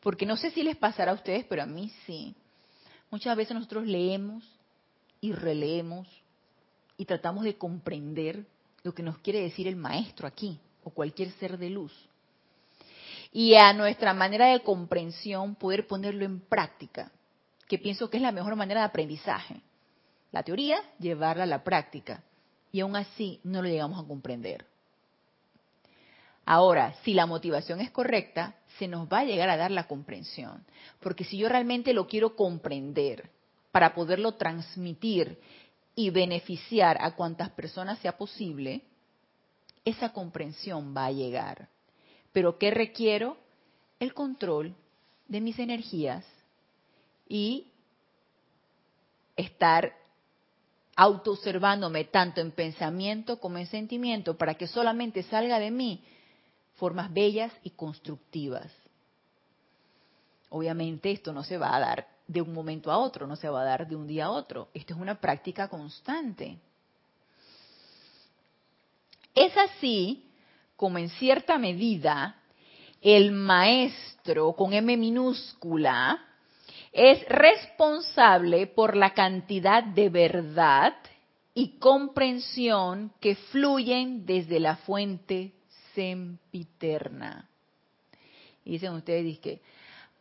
Porque 0.00 0.26
no 0.26 0.36
sé 0.36 0.50
si 0.50 0.62
les 0.62 0.76
pasará 0.76 1.12
a 1.12 1.14
ustedes, 1.14 1.44
pero 1.48 1.62
a 1.62 1.66
mí 1.66 1.90
sí. 2.06 2.34
Muchas 3.10 3.36
veces 3.36 3.54
nosotros 3.54 3.86
leemos 3.86 4.44
y 5.20 5.32
releemos 5.32 6.08
y 6.96 7.04
tratamos 7.04 7.44
de 7.44 7.56
comprender 7.56 8.44
lo 8.82 8.94
que 8.94 9.02
nos 9.02 9.18
quiere 9.18 9.40
decir 9.40 9.68
el 9.68 9.76
maestro 9.76 10.26
aquí 10.26 10.58
o 10.84 10.90
cualquier 10.90 11.30
ser 11.32 11.58
de 11.58 11.70
luz. 11.70 11.92
Y 13.32 13.54
a 13.54 13.72
nuestra 13.72 14.12
manera 14.12 14.46
de 14.46 14.60
comprensión 14.60 15.54
poder 15.54 15.86
ponerlo 15.86 16.24
en 16.24 16.40
práctica, 16.40 17.10
que 17.68 17.78
pienso 17.78 18.10
que 18.10 18.18
es 18.18 18.22
la 18.22 18.32
mejor 18.32 18.56
manera 18.56 18.80
de 18.80 18.86
aprendizaje. 18.86 19.60
La 20.32 20.42
teoría, 20.42 20.82
llevarla 20.98 21.44
a 21.44 21.46
la 21.46 21.62
práctica. 21.62 22.22
Y 22.72 22.80
aún 22.80 22.96
así 22.96 23.38
no 23.44 23.62
lo 23.62 23.68
llegamos 23.68 24.02
a 24.02 24.08
comprender. 24.08 24.64
Ahora, 26.44 26.94
si 27.04 27.14
la 27.14 27.26
motivación 27.26 27.80
es 27.80 27.90
correcta, 27.90 28.56
se 28.78 28.88
nos 28.88 29.06
va 29.06 29.20
a 29.20 29.24
llegar 29.24 29.48
a 29.48 29.56
dar 29.56 29.70
la 29.70 29.86
comprensión. 29.86 30.64
Porque 31.00 31.24
si 31.24 31.36
yo 31.36 31.48
realmente 31.48 31.92
lo 31.92 32.06
quiero 32.06 32.34
comprender 32.34 33.30
para 33.70 33.94
poderlo 33.94 34.32
transmitir 34.34 35.38
y 35.94 36.10
beneficiar 36.10 36.96
a 37.00 37.14
cuantas 37.14 37.50
personas 37.50 37.98
sea 37.98 38.16
posible, 38.16 38.82
esa 39.84 40.12
comprensión 40.12 40.94
va 40.96 41.06
a 41.06 41.12
llegar. 41.12 41.68
Pero 42.32 42.58
¿qué 42.58 42.70
requiero? 42.70 43.36
El 44.00 44.14
control 44.14 44.74
de 45.28 45.40
mis 45.40 45.58
energías 45.58 46.24
y 47.28 47.68
estar 49.36 49.94
autoobservándome 51.02 52.04
tanto 52.04 52.40
en 52.40 52.52
pensamiento 52.52 53.40
como 53.40 53.58
en 53.58 53.66
sentimiento 53.66 54.38
para 54.38 54.54
que 54.54 54.68
solamente 54.68 55.24
salga 55.24 55.58
de 55.58 55.72
mí 55.72 56.04
formas 56.74 57.12
bellas 57.12 57.52
y 57.64 57.70
constructivas. 57.70 58.70
Obviamente 60.48 61.10
esto 61.10 61.32
no 61.32 61.42
se 61.42 61.58
va 61.58 61.74
a 61.74 61.80
dar 61.80 62.08
de 62.28 62.40
un 62.40 62.52
momento 62.52 62.92
a 62.92 62.98
otro, 62.98 63.26
no 63.26 63.34
se 63.34 63.48
va 63.48 63.62
a 63.62 63.64
dar 63.64 63.88
de 63.88 63.96
un 63.96 64.06
día 64.06 64.26
a 64.26 64.30
otro. 64.30 64.68
Esto 64.74 64.94
es 64.94 65.00
una 65.00 65.20
práctica 65.20 65.66
constante. 65.68 66.58
Es 69.34 69.56
así 69.56 70.30
como 70.76 70.98
en 70.98 71.08
cierta 71.08 71.58
medida 71.58 72.36
el 73.00 73.32
maestro 73.32 74.52
con 74.52 74.72
M 74.72 74.96
minúscula 74.96 76.24
es 76.92 77.26
responsable 77.26 78.66
por 78.66 78.96
la 78.96 79.14
cantidad 79.14 79.82
de 79.82 80.10
verdad 80.10 80.94
y 81.54 81.78
comprensión 81.78 83.12
que 83.20 83.34
fluyen 83.34 84.26
desde 84.26 84.60
la 84.60 84.76
fuente 84.76 85.52
sempiterna. 85.94 87.48
Y 88.64 88.72
dicen 88.72 88.92
ustedes, 88.92 89.38
que, 89.38 89.60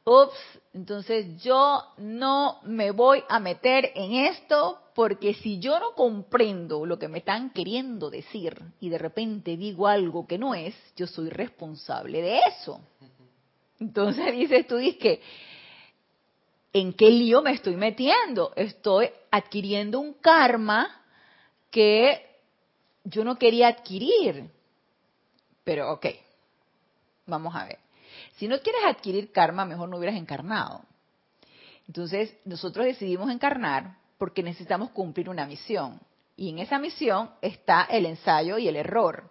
ups, 0.05 0.37
entonces 0.73 1.41
yo 1.43 1.83
no 1.97 2.59
me 2.63 2.91
voy 2.91 3.23
a 3.29 3.39
meter 3.39 3.91
en 3.93 4.13
esto 4.13 4.79
porque 4.95 5.33
si 5.35 5.59
yo 5.59 5.79
no 5.79 5.91
comprendo 5.91 6.85
lo 6.85 6.97
que 6.97 7.07
me 7.07 7.19
están 7.19 7.51
queriendo 7.51 8.09
decir 8.09 8.61
y 8.79 8.89
de 8.89 8.97
repente 8.97 9.57
digo 9.57 9.87
algo 9.87 10.25
que 10.25 10.37
no 10.37 10.55
es, 10.55 10.75
yo 10.95 11.07
soy 11.07 11.29
responsable 11.29 12.21
de 12.21 12.39
eso. 12.39 12.81
Entonces 13.79 14.31
dices 14.33 14.67
tú, 14.67 14.77
que, 14.99 15.21
¿en 16.73 16.93
qué 16.93 17.09
lío 17.09 17.41
me 17.41 17.51
estoy 17.51 17.75
metiendo? 17.75 18.53
Estoy 18.55 19.09
adquiriendo 19.29 19.99
un 19.99 20.13
karma 20.13 21.03
que 21.69 22.25
yo 23.03 23.23
no 23.23 23.37
quería 23.37 23.67
adquirir. 23.67 24.49
Pero 25.63 25.91
ok, 25.93 26.05
vamos 27.25 27.55
a 27.55 27.65
ver. 27.65 27.79
Si 28.33 28.47
no 28.47 28.59
quieres 28.59 28.83
adquirir 28.85 29.31
karma, 29.31 29.65
mejor 29.65 29.89
no 29.89 29.97
hubieras 29.97 30.17
encarnado. 30.17 30.81
Entonces, 31.87 32.35
nosotros 32.45 32.85
decidimos 32.85 33.29
encarnar 33.31 33.97
porque 34.17 34.43
necesitamos 34.43 34.91
cumplir 34.91 35.29
una 35.29 35.45
misión. 35.45 35.99
Y 36.35 36.49
en 36.49 36.59
esa 36.59 36.79
misión 36.79 37.31
está 37.41 37.83
el 37.83 38.05
ensayo 38.05 38.57
y 38.57 38.67
el 38.67 38.75
error. 38.75 39.29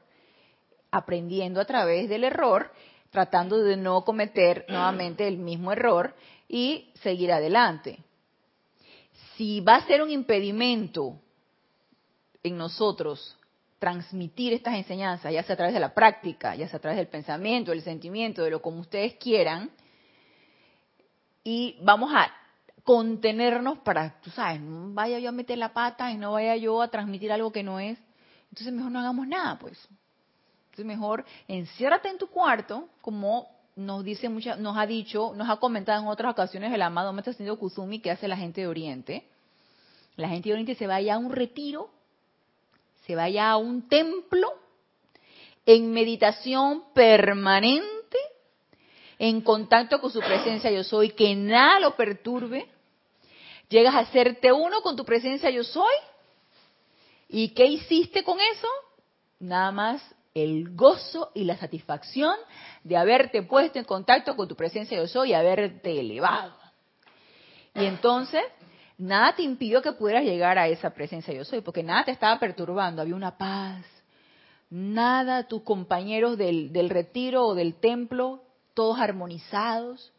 Aprendiendo 0.90 1.60
a 1.60 1.64
través 1.64 2.08
del 2.08 2.24
error, 2.24 2.72
tratando 3.10 3.58
de 3.58 3.76
no 3.76 4.04
cometer 4.04 4.64
nuevamente 4.68 5.26
el 5.26 5.38
mismo 5.38 5.72
error 5.72 6.14
y 6.52 6.90
seguir 7.02 7.30
adelante. 7.30 8.00
Si 9.36 9.60
va 9.60 9.76
a 9.76 9.86
ser 9.86 10.02
un 10.02 10.10
impedimento 10.10 11.20
en 12.42 12.58
nosotros 12.58 13.36
transmitir 13.78 14.52
estas 14.52 14.74
enseñanzas, 14.74 15.32
ya 15.32 15.44
sea 15.44 15.54
a 15.54 15.56
través 15.56 15.72
de 15.72 15.80
la 15.80 15.94
práctica, 15.94 16.56
ya 16.56 16.68
sea 16.68 16.78
a 16.78 16.80
través 16.80 16.98
del 16.98 17.06
pensamiento, 17.06 17.70
del 17.70 17.82
sentimiento, 17.82 18.42
de 18.42 18.50
lo 18.50 18.60
como 18.60 18.80
ustedes 18.80 19.14
quieran, 19.14 19.70
y 21.44 21.78
vamos 21.82 22.12
a 22.12 22.32
contenernos 22.82 23.78
para, 23.78 24.20
tú 24.20 24.30
sabes, 24.30 24.60
no 24.60 24.92
vaya 24.92 25.20
yo 25.20 25.28
a 25.28 25.32
meter 25.32 25.56
la 25.56 25.72
pata 25.72 26.10
y 26.10 26.18
no 26.18 26.32
vaya 26.32 26.56
yo 26.56 26.82
a 26.82 26.88
transmitir 26.88 27.30
algo 27.30 27.52
que 27.52 27.62
no 27.62 27.78
es, 27.78 27.96
entonces 28.50 28.72
mejor 28.72 28.90
no 28.90 28.98
hagamos 28.98 29.28
nada, 29.28 29.56
pues. 29.60 29.78
Entonces 30.64 30.84
mejor 30.84 31.24
enciérrate 31.46 32.08
en 32.08 32.18
tu 32.18 32.26
cuarto, 32.26 32.88
como 33.00 33.59
nos 33.76 34.04
dice 34.04 34.28
mucha, 34.28 34.56
nos 34.56 34.76
ha 34.76 34.86
dicho, 34.86 35.32
nos 35.34 35.48
ha 35.48 35.56
comentado 35.56 36.02
en 36.02 36.08
otras 36.08 36.32
ocasiones 36.32 36.72
el 36.72 36.82
amado 36.82 37.12
Maestro 37.12 37.32
Ascendido 37.32 37.58
Kusumi 37.58 38.00
que 38.00 38.10
hace 38.10 38.28
la 38.28 38.36
gente 38.36 38.60
de 38.60 38.66
Oriente. 38.66 39.24
La 40.16 40.28
gente 40.28 40.48
de 40.48 40.54
Oriente 40.54 40.74
se 40.74 40.86
vaya 40.86 41.14
a 41.14 41.18
un 41.18 41.30
retiro 41.30 41.90
se 43.10 43.16
vaya 43.16 43.50
a 43.50 43.56
un 43.56 43.88
templo 43.88 44.52
en 45.66 45.90
meditación 45.92 46.84
permanente, 46.94 48.18
en 49.18 49.40
contacto 49.40 50.00
con 50.00 50.12
su 50.12 50.20
presencia 50.20 50.70
yo 50.70 50.84
soy, 50.84 51.10
que 51.10 51.34
nada 51.34 51.80
lo 51.80 51.96
perturbe. 51.96 52.68
Llegas 53.68 53.96
a 53.96 54.00
hacerte 54.00 54.52
uno 54.52 54.80
con 54.82 54.94
tu 54.94 55.04
presencia 55.04 55.50
yo 55.50 55.64
soy. 55.64 55.92
¿Y 57.28 57.48
qué 57.48 57.66
hiciste 57.66 58.22
con 58.22 58.38
eso? 58.40 58.68
Nada 59.40 59.72
más 59.72 60.14
el 60.34 60.74
gozo 60.76 61.30
y 61.34 61.44
la 61.44 61.56
satisfacción 61.56 62.34
de 62.84 62.96
haberte 62.96 63.42
puesto 63.42 63.78
en 63.78 63.84
contacto 63.84 64.36
con 64.36 64.48
tu 64.48 64.54
presencia 64.54 64.96
yo 64.96 65.06
soy 65.06 65.30
y 65.30 65.34
haberte 65.34 65.98
elevado. 65.98 66.54
Y 67.74 67.84
entonces 67.84 68.42
nada 68.98 69.34
te 69.34 69.42
impidió 69.42 69.82
que 69.82 69.92
pudieras 69.92 70.24
llegar 70.24 70.58
a 70.58 70.68
esa 70.68 70.90
presencia 70.90 71.34
yo 71.34 71.44
soy, 71.44 71.60
porque 71.62 71.82
nada 71.82 72.04
te 72.04 72.10
estaba 72.10 72.38
perturbando, 72.38 73.02
había 73.02 73.14
una 73.14 73.36
paz. 73.36 73.84
Nada, 74.68 75.48
tus 75.48 75.62
compañeros 75.62 76.38
del, 76.38 76.72
del 76.72 76.90
retiro 76.90 77.46
o 77.46 77.54
del 77.54 77.74
templo, 77.74 78.44
todos 78.74 79.00
armonizados. 79.00 80.12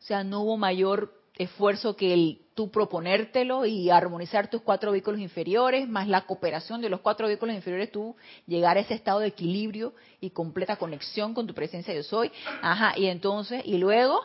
O 0.00 0.04
sea, 0.04 0.24
no 0.24 0.40
hubo 0.40 0.56
mayor 0.56 1.14
esfuerzo 1.36 1.94
que 1.94 2.12
el 2.12 2.41
tú 2.54 2.70
proponértelo 2.70 3.64
y 3.64 3.90
armonizar 3.90 4.48
tus 4.48 4.62
cuatro 4.62 4.92
vehículos 4.92 5.20
inferiores, 5.20 5.88
más 5.88 6.08
la 6.08 6.26
cooperación 6.26 6.80
de 6.80 6.90
los 6.90 7.00
cuatro 7.00 7.26
vehículos 7.26 7.54
inferiores, 7.54 7.90
tú 7.90 8.14
llegar 8.46 8.76
a 8.76 8.80
ese 8.80 8.94
estado 8.94 9.20
de 9.20 9.28
equilibrio 9.28 9.94
y 10.20 10.30
completa 10.30 10.76
conexión 10.76 11.34
con 11.34 11.46
tu 11.46 11.54
presencia 11.54 11.94
yo 11.94 12.02
soy. 12.02 12.30
Ajá, 12.60 12.94
y 12.98 13.06
entonces, 13.06 13.62
y 13.64 13.78
luego, 13.78 14.20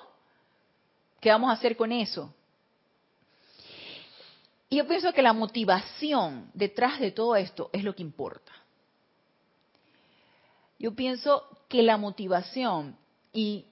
¿qué 1.22 1.30
vamos 1.30 1.50
a 1.50 1.54
hacer 1.54 1.78
con 1.78 1.92
eso? 1.92 2.34
Y 4.70 4.78
yo 4.78 4.88
pienso 4.88 5.14
que 5.14 5.22
la 5.22 5.34
motivación 5.34 6.52
detrás 6.54 7.00
de 7.00 7.12
todo 7.12 7.36
esto 7.36 7.70
es 7.72 7.84
lo 7.84 7.96
que 7.96 8.02
importa. 8.02 8.52
Yo 10.78 10.94
pienso 10.94 11.44
que 11.70 11.82
la 11.82 11.98
motivación 11.98 12.98
y 13.34 13.67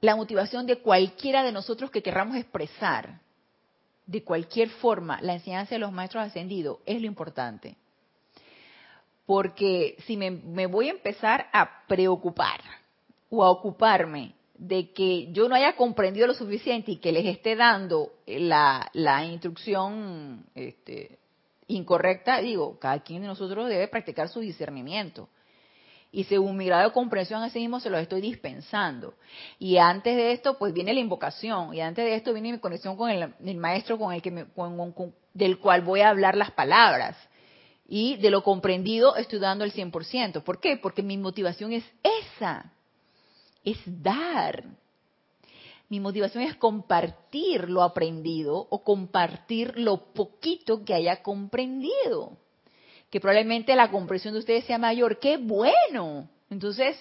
la 0.00 0.16
motivación 0.16 0.66
de 0.66 0.78
cualquiera 0.78 1.42
de 1.42 1.52
nosotros 1.52 1.90
que 1.90 2.02
querramos 2.02 2.36
expresar 2.36 3.20
de 4.06 4.24
cualquier 4.24 4.68
forma 4.68 5.20
la 5.20 5.34
enseñanza 5.34 5.74
de 5.74 5.78
los 5.78 5.92
maestros 5.92 6.24
ascendidos 6.24 6.78
es 6.86 7.00
lo 7.00 7.06
importante. 7.06 7.76
Porque 9.26 9.96
si 10.06 10.16
me, 10.16 10.30
me 10.30 10.66
voy 10.66 10.88
a 10.88 10.92
empezar 10.92 11.48
a 11.52 11.86
preocupar 11.86 12.60
o 13.28 13.44
a 13.44 13.50
ocuparme 13.50 14.34
de 14.60 14.92
que 14.92 15.32
yo 15.32 15.48
no 15.48 15.54
haya 15.54 15.74
comprendido 15.74 16.26
lo 16.26 16.34
suficiente 16.34 16.92
y 16.92 16.96
que 16.96 17.12
les 17.12 17.24
esté 17.24 17.56
dando 17.56 18.12
la, 18.26 18.90
instrucción 19.24 20.44
este, 20.54 21.18
incorrecta, 21.66 22.40
digo, 22.42 22.78
cada 22.78 23.00
quien 23.00 23.22
de 23.22 23.28
nosotros 23.28 23.70
debe 23.70 23.88
practicar 23.88 24.28
su 24.28 24.40
discernimiento. 24.40 25.30
Y 26.12 26.24
según 26.24 26.56
mi 26.56 26.66
grado 26.66 26.88
de 26.88 26.92
comprensión, 26.92 27.42
así 27.42 27.60
mismo 27.60 27.78
se 27.78 27.90
los 27.90 28.00
estoy 28.00 28.20
dispensando. 28.20 29.14
Y 29.58 29.76
antes 29.76 30.16
de 30.16 30.32
esto, 30.32 30.58
pues 30.58 30.72
viene 30.72 30.92
la 30.92 31.00
invocación. 31.00 31.72
Y 31.72 31.80
antes 31.80 32.04
de 32.04 32.14
esto 32.14 32.32
viene 32.32 32.52
mi 32.52 32.58
conexión 32.58 32.96
con 32.96 33.10
el, 33.10 33.56
maestro 33.56 33.98
con 33.98 34.12
el 34.12 34.20
que 34.20 34.30
me, 34.30 34.46
del 35.34 35.58
cual 35.58 35.82
voy 35.82 36.00
a 36.00 36.08
hablar 36.08 36.36
las 36.36 36.50
palabras. 36.50 37.16
Y 37.86 38.16
de 38.16 38.30
lo 38.30 38.42
comprendido 38.42 39.16
estoy 39.16 39.38
dando 39.38 39.64
el 39.64 39.72
100%. 39.72 40.42
¿Por 40.42 40.60
qué? 40.60 40.76
Porque 40.76 41.02
mi 41.02 41.16
motivación 41.16 41.72
es 41.72 41.84
esa 42.02 42.72
es 43.64 43.78
dar. 43.84 44.64
Mi 45.88 45.98
motivación 45.98 46.44
es 46.44 46.56
compartir 46.56 47.68
lo 47.68 47.82
aprendido 47.82 48.66
o 48.70 48.84
compartir 48.84 49.76
lo 49.78 50.12
poquito 50.12 50.84
que 50.84 50.94
haya 50.94 51.22
comprendido. 51.22 52.38
Que 53.10 53.20
probablemente 53.20 53.74
la 53.74 53.90
comprensión 53.90 54.34
de 54.34 54.40
ustedes 54.40 54.64
sea 54.64 54.78
mayor. 54.78 55.18
¡Qué 55.18 55.36
bueno! 55.36 56.28
Entonces, 56.48 56.96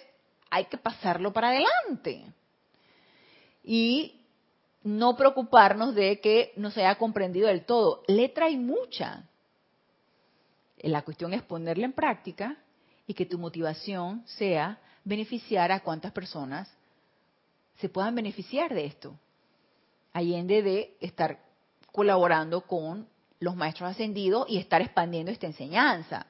hay 0.49 0.65
que 0.65 0.77
pasarlo 0.77 1.31
para 1.31 1.49
adelante. 1.49 2.25
Y 3.63 4.19
no 4.83 5.15
preocuparnos 5.15 5.93
de 5.93 6.19
que 6.19 6.53
no 6.55 6.71
se 6.71 6.81
haya 6.81 6.97
comprendido 6.97 7.47
del 7.47 7.65
todo. 7.65 8.03
Letra 8.07 8.47
hay 8.47 8.57
mucha. 8.57 9.23
La 10.77 11.01
cuestión 11.01 11.33
es 11.33 11.43
ponerla 11.43 11.85
en 11.85 11.93
práctica 11.93 12.57
y 13.05 13.13
que 13.13 13.25
tu 13.25 13.37
motivación 13.37 14.23
sea 14.25 14.79
beneficiar 15.03 15.71
a 15.71 15.81
cuántas 15.81 16.11
personas 16.11 16.71
se 17.79 17.89
puedan 17.89 18.15
beneficiar 18.15 18.73
de 18.73 18.85
esto. 18.85 19.17
Allende 20.13 20.61
de 20.61 20.97
estar 21.01 21.39
colaborando 21.91 22.61
con 22.61 23.07
los 23.39 23.55
maestros 23.55 23.91
ascendidos 23.91 24.45
y 24.49 24.57
estar 24.57 24.81
expandiendo 24.81 25.31
esta 25.31 25.47
enseñanza. 25.47 26.25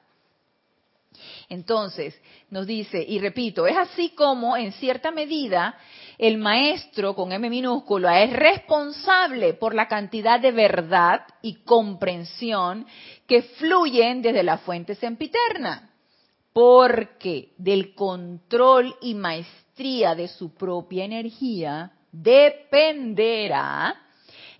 Entonces, 1.48 2.18
nos 2.50 2.66
dice, 2.66 3.04
y 3.06 3.18
repito, 3.18 3.66
es 3.66 3.76
así 3.76 4.10
como 4.10 4.56
en 4.56 4.72
cierta 4.72 5.10
medida 5.10 5.76
el 6.18 6.38
maestro 6.38 7.14
con 7.14 7.32
M 7.32 7.50
minúscula 7.50 8.22
es 8.22 8.32
responsable 8.32 9.54
por 9.54 9.74
la 9.74 9.88
cantidad 9.88 10.38
de 10.38 10.52
verdad 10.52 11.22
y 11.42 11.56
comprensión 11.64 12.86
que 13.26 13.42
fluyen 13.42 14.22
desde 14.22 14.42
la 14.42 14.58
fuente 14.58 14.94
sempiterna 14.94 15.90
porque 16.52 17.54
del 17.58 17.94
control 17.94 18.94
y 19.00 19.14
maestría 19.14 20.14
de 20.14 20.28
su 20.28 20.54
propia 20.54 21.04
energía 21.04 21.92
dependerá 22.12 23.96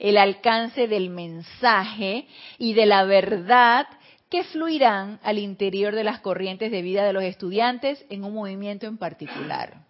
el 0.01 0.17
alcance 0.17 0.89
del 0.89 1.11
mensaje 1.11 2.27
y 2.59 2.73
de 2.73 2.87
la 2.87 3.05
verdad 3.05 3.87
que 4.31 4.45
fluirán 4.45 5.21
al 5.23 5.39
interior 5.39 5.95
de 5.95 6.05
las 6.05 6.21
corrientes 6.21 6.71
de 6.71 6.83
vida 6.83 7.05
de 7.05 7.13
los 7.13 7.23
estudiantes 7.23 8.05
en 8.09 8.25
un 8.25 8.33
movimiento 8.33 8.87
en 8.87 8.97
particular. 8.97 9.85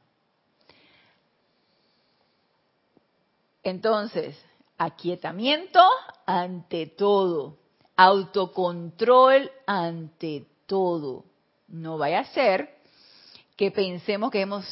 Entonces, 3.62 4.36
aquietamiento 4.78 5.80
ante 6.26 6.86
todo, 6.86 7.58
autocontrol 7.96 9.50
ante 9.66 10.46
todo. 10.66 11.24
No 11.68 11.98
vaya 11.98 12.20
a 12.20 12.24
ser 12.24 12.78
que 13.56 13.70
pensemos 13.70 14.32
que 14.32 14.40
hemos 14.40 14.66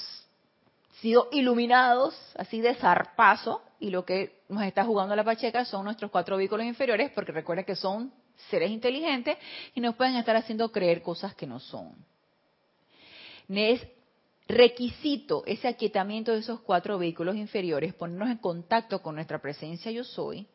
sido 1.01 1.28
iluminados 1.30 2.18
así 2.36 2.61
de 2.61 2.74
zarpazo 2.74 3.62
y 3.78 3.91
lo 3.91 4.05
que 4.05 4.38
nos 4.49 4.62
está 4.62 4.84
jugando 4.84 5.14
la 5.14 5.24
pacheca 5.24 5.64
son 5.64 5.84
nuestros 5.84 6.11
cuatro 6.11 6.36
vehículos 6.36 6.66
inferiores, 6.66 7.11
porque 7.12 7.32
recuerden 7.32 7.64
que 7.64 7.76
son 7.76 8.12
seres 8.51 8.70
inteligentes 8.70 9.36
y 9.74 9.80
nos 9.80 9.94
pueden 9.94 10.16
estar 10.16 10.36
haciendo 10.36 10.70
creer 10.70 11.03
cosas 11.03 11.34
que 11.34 11.46
no 11.46 11.61
son. 11.61 11.94
Es 13.49 13.86
requisito 14.49 15.42
ese 15.46 15.68
aquietamiento 15.68 16.32
de 16.32 16.38
esos 16.38 16.61
cuatro 16.61 16.99
vehículos 16.99 17.36
inferiores, 17.36 17.94
ponernos 17.94 18.30
en 18.30 18.38
contacto 18.38 19.03
con 19.03 19.14
nuestra 19.14 19.40
presencia 19.40 19.90
yo 19.90 20.05
soy, 20.05 20.46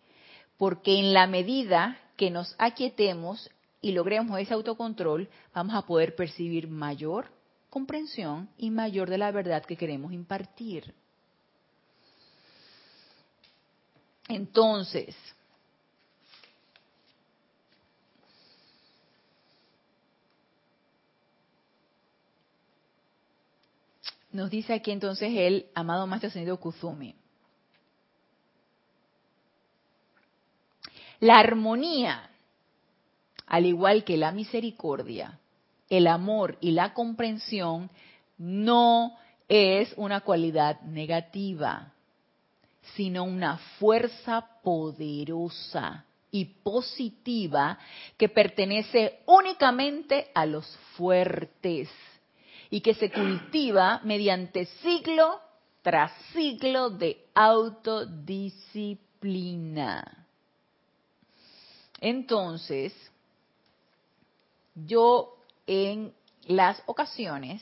porque 0.58 0.98
en 0.98 1.14
la 1.14 1.28
medida 1.28 2.00
que 2.18 2.32
nos 2.32 2.56
aquietemos 2.58 3.50
y 3.82 3.92
logremos 3.92 4.40
ese 4.40 4.54
autocontrol, 4.54 5.30
vamos 5.54 5.76
a 5.76 5.86
poder 5.86 6.16
percibir 6.16 6.68
mayor 6.68 7.28
comprensión 7.70 8.50
y 8.58 8.70
mayor 8.70 9.10
de 9.10 9.18
la 9.18 9.32
verdad 9.32 9.66
que 9.66 9.76
queremos 9.76 10.14
impartir. 10.14 10.94
Entonces, 14.34 15.16
nos 24.32 24.50
dice 24.50 24.74
aquí 24.74 24.90
entonces 24.90 25.32
el 25.32 25.68
amado 25.76 26.08
Maestro 26.08 26.30
Ascendido 26.30 26.60
Kuzumi. 26.60 27.16
La 31.20 31.36
armonía, 31.36 32.32
al 33.46 33.68
igual 33.68 34.04
que 34.04 34.18
la 34.18 34.32
misericordia, 34.32 35.40
el 35.90 36.08
amor 36.08 36.58
y 36.60 36.72
la 36.72 36.96
comprensión, 36.96 37.92
no 38.40 39.16
es 39.48 39.94
una 39.96 40.22
cualidad 40.22 40.82
negativa, 40.82 41.93
sino 42.96 43.24
una 43.24 43.58
fuerza 43.80 44.46
poderosa 44.62 46.06
y 46.32 46.46
positiva 46.46 47.78
que 48.18 48.30
pertenece 48.30 49.20
únicamente 49.26 50.30
a 50.34 50.46
los 50.46 50.66
fuertes 50.98 51.90
y 52.70 52.82
que 52.82 52.94
se 52.96 53.12
cultiva 53.12 54.02
mediante 54.04 54.66
siglo 54.66 55.40
tras 55.82 56.12
siglo 56.34 56.90
de 56.90 57.26
autodisciplina. 57.36 60.28
Entonces, 62.02 62.94
yo 64.76 65.38
en 65.68 66.14
las 66.48 66.82
ocasiones 66.86 67.62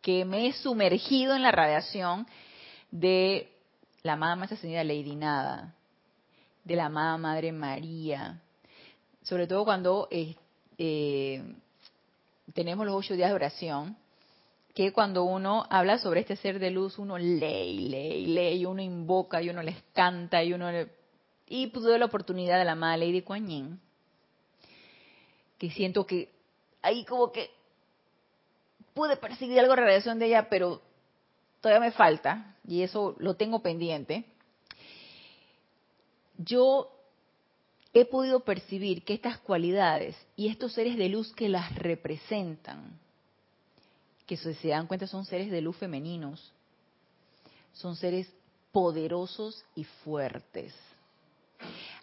que 0.00 0.24
me 0.24 0.46
he 0.46 0.52
sumergido 0.52 1.34
en 1.34 1.42
la 1.42 1.50
radiación 1.50 2.26
de 2.90 3.53
la 4.04 4.12
amada 4.12 4.36
Maestra 4.36 4.58
Ascendida 4.58 4.84
Lady 4.84 5.16
Nada, 5.16 5.74
de 6.62 6.76
la 6.76 6.86
amada 6.86 7.16
Madre 7.16 7.52
María, 7.52 8.38
sobre 9.22 9.46
todo 9.46 9.64
cuando 9.64 10.08
eh, 10.10 10.36
eh, 10.76 11.42
tenemos 12.52 12.84
los 12.84 12.96
ocho 12.96 13.14
días 13.14 13.30
de 13.30 13.34
oración, 13.34 13.96
que 14.74 14.92
cuando 14.92 15.24
uno 15.24 15.66
habla 15.70 15.96
sobre 15.98 16.20
este 16.20 16.36
ser 16.36 16.58
de 16.58 16.70
luz, 16.70 16.98
uno 16.98 17.16
lee 17.16 17.88
lee 17.88 18.26
lee, 18.26 18.58
y 18.58 18.66
uno 18.66 18.82
invoca, 18.82 19.40
y 19.40 19.48
uno 19.48 19.62
les 19.62 19.82
canta, 19.94 20.44
y 20.44 20.52
uno... 20.52 20.68
Y 21.46 21.68
tuve 21.68 21.98
la 21.98 22.04
oportunidad 22.04 22.58
de 22.58 22.66
la 22.66 22.72
amada 22.72 22.98
Lady 22.98 23.22
Kuan 23.22 23.48
Yin, 23.48 23.80
que 25.56 25.70
siento 25.70 26.04
que 26.04 26.30
ahí 26.82 27.06
como 27.06 27.32
que 27.32 27.50
pude 28.92 29.16
percibir 29.16 29.58
algo 29.60 29.74
de 29.74 29.80
radiación 29.80 30.18
de 30.18 30.26
ella, 30.26 30.50
pero 30.50 30.82
todavía 31.62 31.88
me 31.88 31.92
falta, 31.92 32.53
y 32.66 32.82
eso 32.82 33.14
lo 33.18 33.34
tengo 33.34 33.60
pendiente. 33.60 34.24
Yo 36.38 36.90
he 37.92 38.04
podido 38.04 38.40
percibir 38.40 39.04
que 39.04 39.14
estas 39.14 39.38
cualidades 39.38 40.16
y 40.36 40.48
estos 40.48 40.72
seres 40.72 40.96
de 40.96 41.08
luz 41.08 41.32
que 41.32 41.48
las 41.48 41.74
representan, 41.76 42.98
que 44.26 44.36
si 44.36 44.54
se 44.54 44.68
dan 44.68 44.86
cuenta 44.86 45.06
son 45.06 45.24
seres 45.24 45.50
de 45.50 45.60
luz 45.60 45.76
femeninos, 45.76 46.52
son 47.72 47.96
seres 47.96 48.28
poderosos 48.72 49.64
y 49.76 49.84
fuertes. 49.84 50.74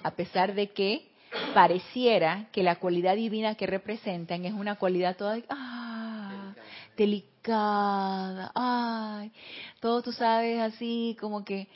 A 0.04 0.12
pesar 0.12 0.54
de 0.54 0.70
que 0.70 1.10
pareciera 1.54 2.50
que 2.52 2.64
la 2.64 2.78
cualidad 2.78 3.16
divina 3.16 3.56
que 3.56 3.68
representan 3.68 4.46
es 4.46 4.54
una 4.54 4.78
cualidad 4.78 5.18
toda 5.18 5.40
ah, 5.50 6.54
delicada, 6.96 7.31
ay, 7.48 9.32
todo 9.80 10.02
tú 10.02 10.12
sabes 10.12 10.60
así 10.62 11.18
como 11.20 11.44
que 11.44 11.68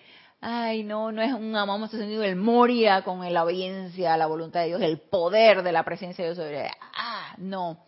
ay, 0.41 0.83
no, 0.83 1.11
no 1.11 1.21
es 1.21 1.33
un 1.33 1.55
amamos 1.55 1.89
sentido 1.89 2.23
el 2.23 2.35
moria 2.35 3.03
con 3.03 3.21
la 3.33 3.43
obediencia 3.43 4.15
la 4.15 4.27
voluntad 4.27 4.61
de 4.61 4.67
Dios, 4.67 4.81
el 4.81 4.99
poder 4.99 5.63
de 5.63 5.71
la 5.71 5.83
presencia 5.83 6.23
de 6.23 6.31
Dios 6.31 6.37
sobre, 6.37 6.69
ah, 6.95 7.33
no. 7.37 7.79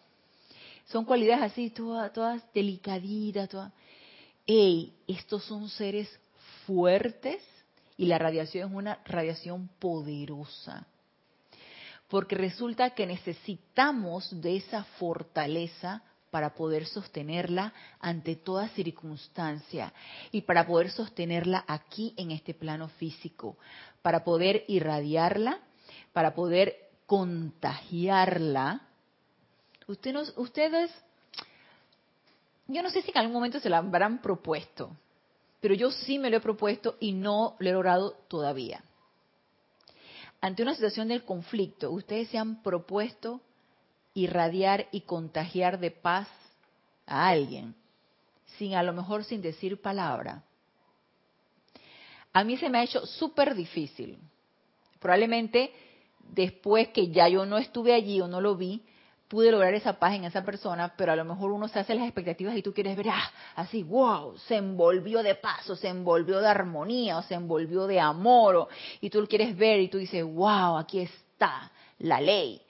Son 0.86 1.06
cualidades 1.06 1.44
así, 1.44 1.70
todas, 1.70 2.12
todas 2.14 2.42
delicaditas, 2.54 3.50
todas. 3.50 3.72
Ey, 4.48 4.94
estos 5.08 5.44
son 5.44 5.70
seres 5.70 6.10
fuertes 6.66 7.44
y 7.98 8.06
la 8.06 8.18
radiación 8.18 8.70
es 8.70 8.76
una 8.76 9.00
radiación 9.06 9.70
poderosa. 9.80 10.88
Porque 12.08 12.36
resulta 12.36 12.92
que 12.92 13.06
necesitamos 13.06 14.42
de 14.42 14.58
esa 14.58 14.86
fortaleza 14.98 16.02
para 16.32 16.54
poder 16.54 16.86
sostenerla 16.86 17.74
ante 18.00 18.36
toda 18.36 18.70
circunstancia 18.70 19.94
y 20.32 20.42
para 20.42 20.68
poder 20.68 20.92
sostenerla 20.92 21.64
aquí 21.68 22.14
en 22.18 22.32
este 22.32 22.54
plano 22.54 22.90
físico, 22.90 23.58
para 24.02 24.24
poder 24.24 24.66
irradiarla, 24.68 25.60
para 26.14 26.34
poder 26.36 26.76
contagiarla. 27.06 28.82
ustedes, 29.88 30.92
yo 32.68 32.84
no 32.84 32.90
sé 32.90 33.02
si 33.02 33.12
en 33.12 33.18
algún 33.18 33.34
momento 33.34 33.60
se 33.60 33.70
la 33.70 33.78
habrán 33.78 34.22
propuesto, 34.22 34.92
pero 35.62 35.74
yo 35.74 35.92
sí 35.92 36.20
me 36.20 36.30
lo 36.30 36.38
he 36.38 36.42
propuesto 36.42 36.98
y 37.00 37.14
no 37.14 37.56
lo 37.60 37.70
he 37.70 37.74
logrado 37.74 38.12
todavía. 38.28 38.84
Ante 40.40 40.62
una 40.62 40.76
situación 40.76 41.08
del 41.08 41.24
conflicto, 41.24 41.90
ustedes 41.92 42.28
se 42.30 42.38
han 42.38 42.62
propuesto 42.62 43.42
irradiar 44.18 44.88
y 44.92 45.02
contagiar 45.02 45.80
de 45.80 45.92
paz 45.92 46.28
a 47.06 47.30
alguien, 47.30 47.76
sin 48.58 48.74
a 48.74 48.82
lo 48.82 48.92
mejor 48.92 49.24
sin 49.24 49.44
decir 49.44 49.80
palabra. 49.80 50.44
A 52.34 52.44
mí 52.44 52.58
se 52.58 52.68
me 52.68 52.80
ha 52.80 52.84
hecho 52.84 53.06
súper 53.06 53.54
difícil. 53.54 54.18
Probablemente 55.00 55.72
después 56.34 56.88
que 56.88 57.10
ya 57.10 57.28
yo 57.30 57.46
no 57.46 57.60
estuve 57.60 57.94
allí 57.94 58.20
o 58.20 58.28
no 58.28 58.42
lo 58.42 58.56
vi, 58.56 58.82
pude 59.28 59.52
lograr 59.52 59.76
esa 59.76 60.00
paz 60.00 60.16
en 60.16 60.24
esa 60.24 60.44
persona, 60.44 60.96
pero 60.98 61.12
a 61.12 61.16
lo 61.16 61.24
mejor 61.24 61.52
uno 61.52 61.68
se 61.68 61.78
hace 61.78 61.94
las 61.94 62.06
expectativas 62.06 62.56
y 62.58 62.64
tú 62.64 62.74
quieres 62.74 62.98
ver, 62.98 63.10
ah, 63.10 63.32
así, 63.56 63.84
wow, 63.84 64.36
se 64.40 64.56
envolvió 64.56 65.22
de 65.22 65.36
paz, 65.36 65.70
o 65.70 65.76
se 65.76 65.90
envolvió 65.90 66.40
de 66.40 66.48
armonía, 66.48 67.20
o 67.20 67.22
se 67.22 67.36
envolvió 67.36 67.86
de 67.86 68.00
amor, 68.00 68.68
y 69.00 69.12
tú 69.12 69.22
lo 69.22 69.28
quieres 69.28 69.56
ver 69.56 69.80
y 69.80 69.90
tú 69.90 70.00
dices, 70.00 70.24
wow, 70.24 70.78
aquí 70.78 71.02
está 71.02 71.72
la 72.00 72.20
ley, 72.20 72.62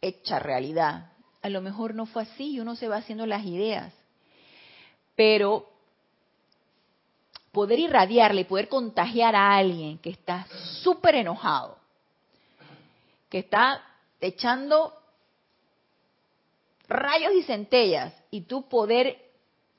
hecha 0.00 0.38
realidad. 0.38 1.12
A 1.42 1.48
lo 1.48 1.60
mejor 1.60 1.94
no 1.94 2.06
fue 2.06 2.22
así 2.22 2.52
y 2.52 2.60
uno 2.60 2.76
se 2.76 2.88
va 2.88 2.96
haciendo 2.96 3.26
las 3.26 3.44
ideas. 3.44 3.92
Pero 5.14 5.68
poder 7.52 7.78
irradiarle, 7.78 8.44
poder 8.44 8.68
contagiar 8.68 9.34
a 9.34 9.56
alguien 9.56 9.98
que 9.98 10.10
está 10.10 10.46
súper 10.82 11.16
enojado, 11.16 11.76
que 13.28 13.38
está 13.38 13.82
echando 14.20 14.92
rayos 16.88 17.32
y 17.34 17.42
centellas, 17.42 18.14
y 18.30 18.42
tú 18.42 18.68
poder, 18.68 19.18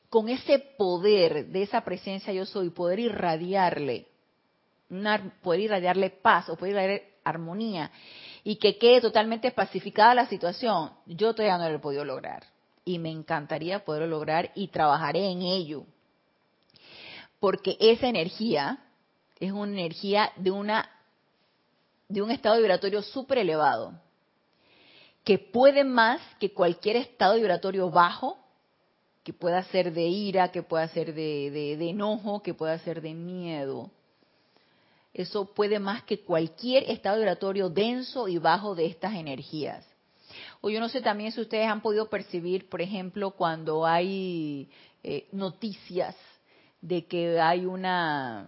con 0.10 0.30
ese 0.30 0.60
poder 0.60 1.48
de 1.48 1.64
esa 1.64 1.82
presencia 1.82 2.34
yo 2.34 2.46
soy, 2.46 2.70
poder 2.70 3.00
irradiarle, 3.00 4.08
poder 5.42 5.60
irradiarle 5.62 6.10
paz 6.10 6.50
o 6.50 6.56
poder 6.56 6.74
irradiarle 6.74 7.10
armonía, 7.24 7.92
y 8.44 8.56
que 8.58 8.78
quede 8.78 9.02
totalmente 9.02 9.52
pacificada 9.52 10.14
la 10.14 10.28
situación, 10.28 10.92
yo 11.06 11.34
todavía 11.34 11.58
no 11.58 11.70
lo 11.70 11.76
he 11.76 11.80
podido 11.80 12.06
lograr. 12.06 12.46
Y 12.86 13.00
me 13.00 13.12
encantaría 13.12 13.84
poderlo 13.86 14.08
lograr 14.08 14.52
y 14.56 14.70
trabajaré 14.70 15.32
en 15.32 15.42
ello. 15.42 15.86
Porque 17.40 17.78
esa 17.80 18.08
energía 18.08 18.80
es 19.40 19.52
una 19.52 19.72
energía 19.72 20.32
de, 20.36 20.52
una, 20.52 20.90
de 22.08 22.22
un 22.22 22.32
estado 22.32 22.58
vibratorio 22.58 23.02
súper 23.02 23.38
elevado, 23.40 23.94
que 25.24 25.38
puede 25.38 25.84
más 25.84 26.22
que 26.40 26.54
cualquier 26.54 26.96
estado 26.96 27.36
vibratorio 27.36 27.90
bajo, 27.90 28.38
que 29.24 29.34
pueda 29.34 29.64
ser 29.64 29.94
de 29.94 30.08
ira, 30.08 30.52
que 30.52 30.64
pueda 30.64 30.88
ser 30.88 31.14
de, 31.14 31.52
de 31.78 31.90
enojo, 31.90 32.42
que 32.42 32.54
pueda 32.54 32.80
ser 32.80 33.02
de 33.02 33.14
miedo. 33.14 33.92
Eso 35.22 35.54
puede 35.54 35.80
más 35.80 36.04
que 36.04 36.22
cualquier 36.22 36.90
estado 36.90 37.18
vibratorio 37.18 37.70
denso 37.70 38.28
y 38.30 38.38
bajo 38.38 38.74
de 38.74 38.86
estas 38.86 39.16
energías. 39.16 39.86
O 40.62 40.70
yo 40.70 40.80
no 40.80 40.88
sé 40.88 41.02
también 41.02 41.32
si 41.32 41.42
ustedes 41.42 41.68
han 41.68 41.82
podido 41.82 42.10
percibir, 42.10 42.70
por 42.70 42.82
ejemplo, 42.82 43.32
cuando 43.32 43.86
hay 43.86 44.70
eh, 45.04 45.28
noticias 45.34 46.16
de 46.82 47.06
que 47.06 47.40
hay 47.40 47.66
una, 47.66 48.48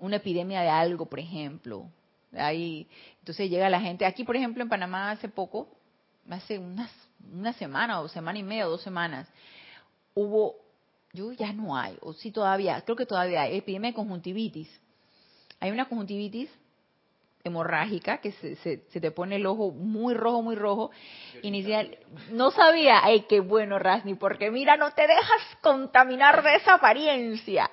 una 0.00 0.16
epidemia 0.16 0.60
de 0.62 0.68
algo, 0.68 1.06
por 1.06 1.20
ejemplo. 1.20 1.88
Entonces 2.32 3.48
llega 3.48 3.70
la 3.70 3.80
gente. 3.80 4.04
Aquí, 4.06 4.24
por 4.24 4.34
ejemplo, 4.34 4.64
en 4.64 4.68
Panamá 4.68 5.12
hace 5.12 5.28
poco, 5.28 5.68
hace 6.28 6.58
unas, 6.58 6.90
una 7.32 7.52
semana 7.52 8.00
o 8.00 8.08
semana 8.08 8.40
y 8.40 8.42
media 8.42 8.66
o 8.66 8.70
dos 8.70 8.82
semanas, 8.82 9.28
hubo, 10.14 10.56
yo 11.12 11.30
ya 11.30 11.52
no 11.52 11.76
hay, 11.76 11.96
o 12.00 12.12
sí 12.12 12.32
todavía, 12.32 12.80
creo 12.80 12.96
que 12.96 13.06
todavía 13.06 13.42
hay, 13.42 13.58
epidemia 13.58 13.90
de 13.90 13.94
conjuntivitis. 13.94 14.68
Hay 15.60 15.70
una 15.70 15.88
conjuntivitis 15.88 16.50
hemorrágica 17.46 18.18
que 18.18 18.32
se, 18.32 18.56
se, 18.56 19.00
te 19.00 19.10
pone 19.10 19.36
el 19.36 19.46
ojo 19.46 19.70
muy 19.70 20.14
rojo, 20.14 20.42
muy 20.42 20.56
rojo. 20.56 20.90
Inicial, 21.42 21.96
no 22.30 22.50
sabía, 22.50 23.04
ay, 23.04 23.22
qué 23.28 23.40
bueno, 23.40 23.78
Rasni, 23.78 24.14
porque 24.14 24.50
mira, 24.50 24.76
no 24.76 24.90
te 24.92 25.02
dejas 25.02 25.42
contaminar 25.60 26.42
de 26.42 26.56
esa 26.56 26.74
apariencia. 26.74 27.70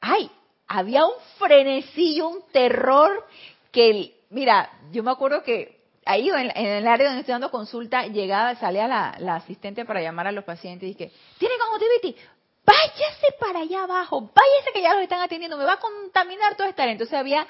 Ay, 0.00 0.30
había 0.68 1.04
un 1.04 1.14
frenesí, 1.38 2.20
un 2.20 2.42
terror 2.52 3.26
que, 3.72 4.14
mira, 4.30 4.70
yo 4.92 5.02
me 5.02 5.10
acuerdo 5.10 5.42
que 5.42 5.78
ahí 6.04 6.30
en, 6.30 6.50
el 6.56 6.86
área 6.86 7.08
donde 7.08 7.20
estoy 7.20 7.32
dando 7.32 7.50
consulta, 7.50 8.06
llegaba, 8.06 8.54
salía 8.54 8.86
la, 8.86 9.16
la 9.18 9.36
asistente 9.36 9.84
para 9.84 10.00
llamar 10.00 10.28
a 10.28 10.32
los 10.32 10.44
pacientes 10.44 10.88
y 10.88 10.94
dije, 10.94 11.12
¿tiene 11.38 11.54
conjuntivitis? 11.58 12.24
Váyase 12.68 13.32
para 13.40 13.60
allá 13.60 13.84
abajo, 13.84 14.20
váyase 14.20 14.72
que 14.74 14.82
ya 14.82 14.92
los 14.92 15.02
están 15.02 15.22
atendiendo, 15.22 15.56
me 15.56 15.64
va 15.64 15.74
a 15.74 15.80
contaminar 15.80 16.54
todo 16.56 16.66
esta 16.66 16.82
área. 16.82 16.92
Entonces 16.92 17.18
había 17.18 17.46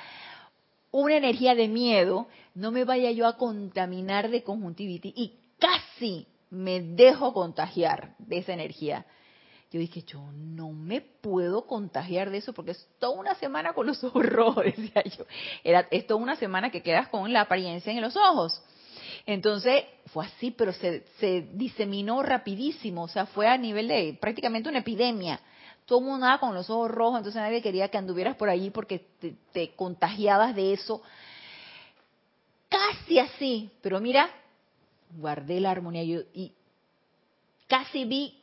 una 0.92 1.16
energía 1.16 1.54
de 1.56 1.66
miedo, 1.66 2.28
no 2.54 2.70
me 2.70 2.84
vaya 2.84 3.10
yo 3.10 3.26
a 3.26 3.36
contaminar 3.36 4.30
de 4.30 4.44
conjuntivitis 4.44 5.12
y 5.16 5.34
casi 5.58 6.26
me 6.50 6.80
dejo 6.80 7.32
contagiar 7.32 8.14
de 8.18 8.38
esa 8.38 8.52
energía. 8.52 9.06
Yo 9.70 9.80
dije, 9.80 10.02
yo 10.02 10.20
no 10.32 10.70
me 10.70 11.00
puedo 11.00 11.66
contagiar 11.66 12.30
de 12.30 12.38
eso 12.38 12.54
porque 12.54 12.70
es 12.70 12.88
toda 12.98 13.18
una 13.18 13.34
semana 13.34 13.74
con 13.74 13.86
los 13.86 14.02
ojos 14.04 14.24
rojos, 14.24 14.64
decía 14.64 15.02
yo. 15.04 15.24
Era, 15.64 15.88
es 15.90 16.06
toda 16.06 16.20
una 16.20 16.36
semana 16.36 16.70
que 16.70 16.82
quedas 16.82 17.08
con 17.08 17.32
la 17.32 17.42
apariencia 17.42 17.92
en 17.92 18.00
los 18.00 18.16
ojos. 18.16 18.62
Entonces, 19.28 19.84
fue 20.06 20.24
así, 20.24 20.50
pero 20.50 20.72
se, 20.72 21.04
se 21.20 21.48
diseminó 21.52 22.22
rapidísimo, 22.22 23.02
o 23.02 23.08
sea, 23.08 23.26
fue 23.26 23.46
a 23.46 23.58
nivel 23.58 23.88
de 23.88 24.16
prácticamente 24.18 24.68
una 24.68 24.78
epidemia 24.78 25.40
todo 25.88 26.00
el 26.00 26.04
mundo 26.04 26.26
andaba 26.26 26.38
con 26.38 26.54
los 26.54 26.68
ojos 26.68 26.90
rojos, 26.90 27.16
entonces 27.16 27.40
nadie 27.40 27.62
quería 27.62 27.88
que 27.88 27.96
anduvieras 27.96 28.36
por 28.36 28.50
allí 28.50 28.68
porque 28.68 29.06
te, 29.54 29.70
contagiabas 29.70 30.54
de 30.54 30.74
eso. 30.74 31.00
Casi 32.68 33.18
así, 33.18 33.70
pero 33.80 33.98
mira, 33.98 34.28
guardé 35.16 35.58
la 35.60 35.70
armonía 35.70 36.04
yo, 36.04 36.20
y 36.34 36.52
casi 37.66 38.04
vi 38.04 38.38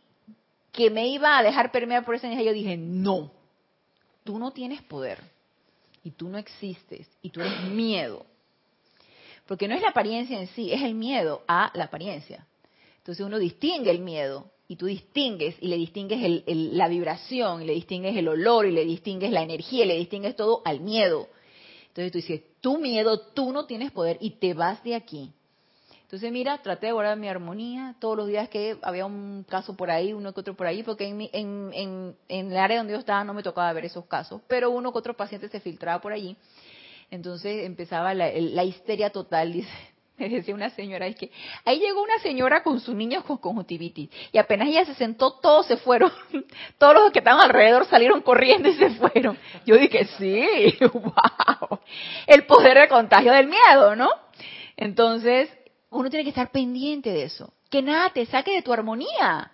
que 0.71 0.89
me 0.89 1.07
iba 1.07 1.37
a 1.37 1.43
dejar 1.43 1.71
permear 1.71 2.03
por 2.03 2.15
esa 2.15 2.25
energía. 2.25 2.47
Yo 2.47 2.55
dije, 2.55 2.77
no, 2.77 3.31
tú 4.23 4.39
no 4.39 4.49
tienes 4.49 4.81
poder 4.81 5.21
y 6.03 6.09
tú 6.09 6.27
no 6.27 6.39
existes 6.39 7.07
y 7.21 7.29
tú 7.29 7.41
eres 7.41 7.61
miedo. 7.61 8.25
Porque 9.47 9.67
no 9.67 9.75
es 9.75 9.81
la 9.81 9.89
apariencia 9.89 10.39
en 10.39 10.47
sí, 10.47 10.71
es 10.71 10.81
el 10.81 10.95
miedo 10.95 11.43
a 11.47 11.71
la 11.75 11.85
apariencia. 11.85 12.47
Entonces 12.97 13.25
uno 13.25 13.37
distingue 13.37 13.91
el 13.91 13.99
miedo 13.99 14.49
y 14.67 14.75
tú 14.77 14.87
distingues 14.87 15.55
y 15.61 15.67
le 15.67 15.77
distingues 15.77 16.43
la 16.47 16.87
vibración, 16.87 17.61
y 17.61 17.65
le 17.65 17.73
distingues 17.73 18.17
el 18.17 18.27
olor, 18.27 18.65
y 18.65 18.71
le 18.71 18.83
distingues 18.83 19.29
la 19.31 19.43
energía, 19.43 19.85
y 19.85 19.87
le 19.87 19.97
distingues 19.97 20.35
todo 20.35 20.63
al 20.65 20.79
miedo. 20.79 21.27
Entonces 21.89 22.11
tú 22.11 22.17
dices, 22.17 22.41
tu 22.61 22.79
miedo, 22.79 23.19
tú 23.19 23.51
no 23.51 23.65
tienes 23.65 23.91
poder 23.91 24.17
y 24.19 24.31
te 24.31 24.53
vas 24.53 24.83
de 24.83 24.95
aquí. 24.95 25.31
Entonces 26.01 26.31
mira, 26.31 26.61
traté 26.61 26.87
de 26.87 26.91
guardar 26.93 27.17
mi 27.17 27.27
armonía 27.27 27.95
todos 27.99 28.17
los 28.17 28.27
días 28.27 28.49
que 28.49 28.77
había 28.81 29.05
un 29.05 29.45
caso 29.47 29.75
por 29.75 29.89
ahí, 29.89 30.13
uno 30.13 30.33
que 30.33 30.39
otro 30.39 30.55
por 30.55 30.67
ahí, 30.67 30.83
porque 30.83 31.07
en, 31.07 31.21
en, 31.33 31.71
en, 31.73 32.15
en 32.27 32.51
el 32.51 32.57
área 32.57 32.77
donde 32.77 32.93
yo 32.93 32.99
estaba 32.99 33.23
no 33.23 33.33
me 33.33 33.43
tocaba 33.43 33.71
ver 33.73 33.85
esos 33.85 34.05
casos, 34.05 34.41
pero 34.47 34.71
uno 34.71 34.91
que 34.91 34.99
otro 34.99 35.15
paciente 35.15 35.47
se 35.47 35.59
filtraba 35.59 36.01
por 36.01 36.11
allí. 36.11 36.35
Entonces 37.15 37.63
empezaba 37.63 38.13
la, 38.13 38.63
histeria 38.65 39.09
total, 39.09 39.53
dice, 39.53 39.69
me 40.17 40.27
decía 40.27 40.53
una 40.53 40.69
señora, 40.71 41.07
es 41.07 41.15
que 41.15 41.31
ahí 41.63 41.79
llegó 41.79 42.03
una 42.03 42.19
señora 42.19 42.61
con 42.61 42.81
sus 42.81 42.93
niños 42.93 43.23
con 43.23 43.37
conjuntivitis 43.37 44.09
y 44.33 44.37
apenas 44.37 44.67
ella 44.67 44.85
se 44.85 44.95
sentó, 44.95 45.31
todos 45.31 45.65
se 45.65 45.77
fueron, 45.77 46.11
todos 46.77 46.93
los 46.93 47.11
que 47.11 47.19
estaban 47.19 47.41
alrededor 47.41 47.85
salieron 47.85 48.21
corriendo 48.21 48.67
y 48.67 48.73
se 48.73 48.89
fueron. 48.91 49.37
Yo 49.65 49.77
dije, 49.77 50.05
sí, 50.17 50.77
wow, 50.93 51.79
el 52.27 52.45
poder 52.45 52.79
de 52.79 52.87
contagio 52.89 53.31
del 53.31 53.47
miedo, 53.47 53.95
¿no? 53.95 54.09
Entonces, 54.75 55.49
uno 55.91 56.09
tiene 56.09 56.25
que 56.25 56.31
estar 56.31 56.51
pendiente 56.51 57.11
de 57.11 57.23
eso, 57.23 57.53
que 57.69 57.81
nada 57.81 58.09
te 58.09 58.25
saque 58.25 58.51
de 58.51 58.61
tu 58.61 58.73
armonía. 58.73 59.51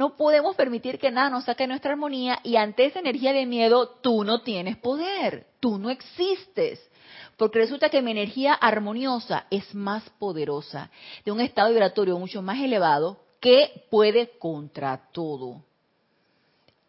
No 0.00 0.16
podemos 0.16 0.56
permitir 0.56 0.98
que 0.98 1.10
nada 1.10 1.28
nos 1.28 1.44
saque 1.44 1.66
nuestra 1.66 1.90
armonía 1.90 2.40
y 2.42 2.56
ante 2.56 2.86
esa 2.86 3.00
energía 3.00 3.34
de 3.34 3.44
miedo 3.44 3.86
tú 4.00 4.24
no 4.24 4.40
tienes 4.40 4.78
poder, 4.78 5.46
tú 5.60 5.76
no 5.78 5.90
existes. 5.90 6.80
Porque 7.36 7.58
resulta 7.58 7.90
que 7.90 8.00
mi 8.00 8.10
energía 8.10 8.54
armoniosa 8.54 9.44
es 9.50 9.74
más 9.74 10.08
poderosa, 10.18 10.90
de 11.22 11.32
un 11.32 11.42
estado 11.42 11.68
vibratorio 11.68 12.18
mucho 12.18 12.40
más 12.40 12.58
elevado, 12.60 13.20
que 13.40 13.84
puede 13.90 14.30
contra 14.38 15.10
todo. 15.12 15.62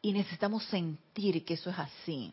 Y 0.01 0.13
necesitamos 0.13 0.63
sentir 0.67 1.43
que 1.43 1.55
eso 1.55 1.69
es 1.69 1.79
así. 1.79 2.31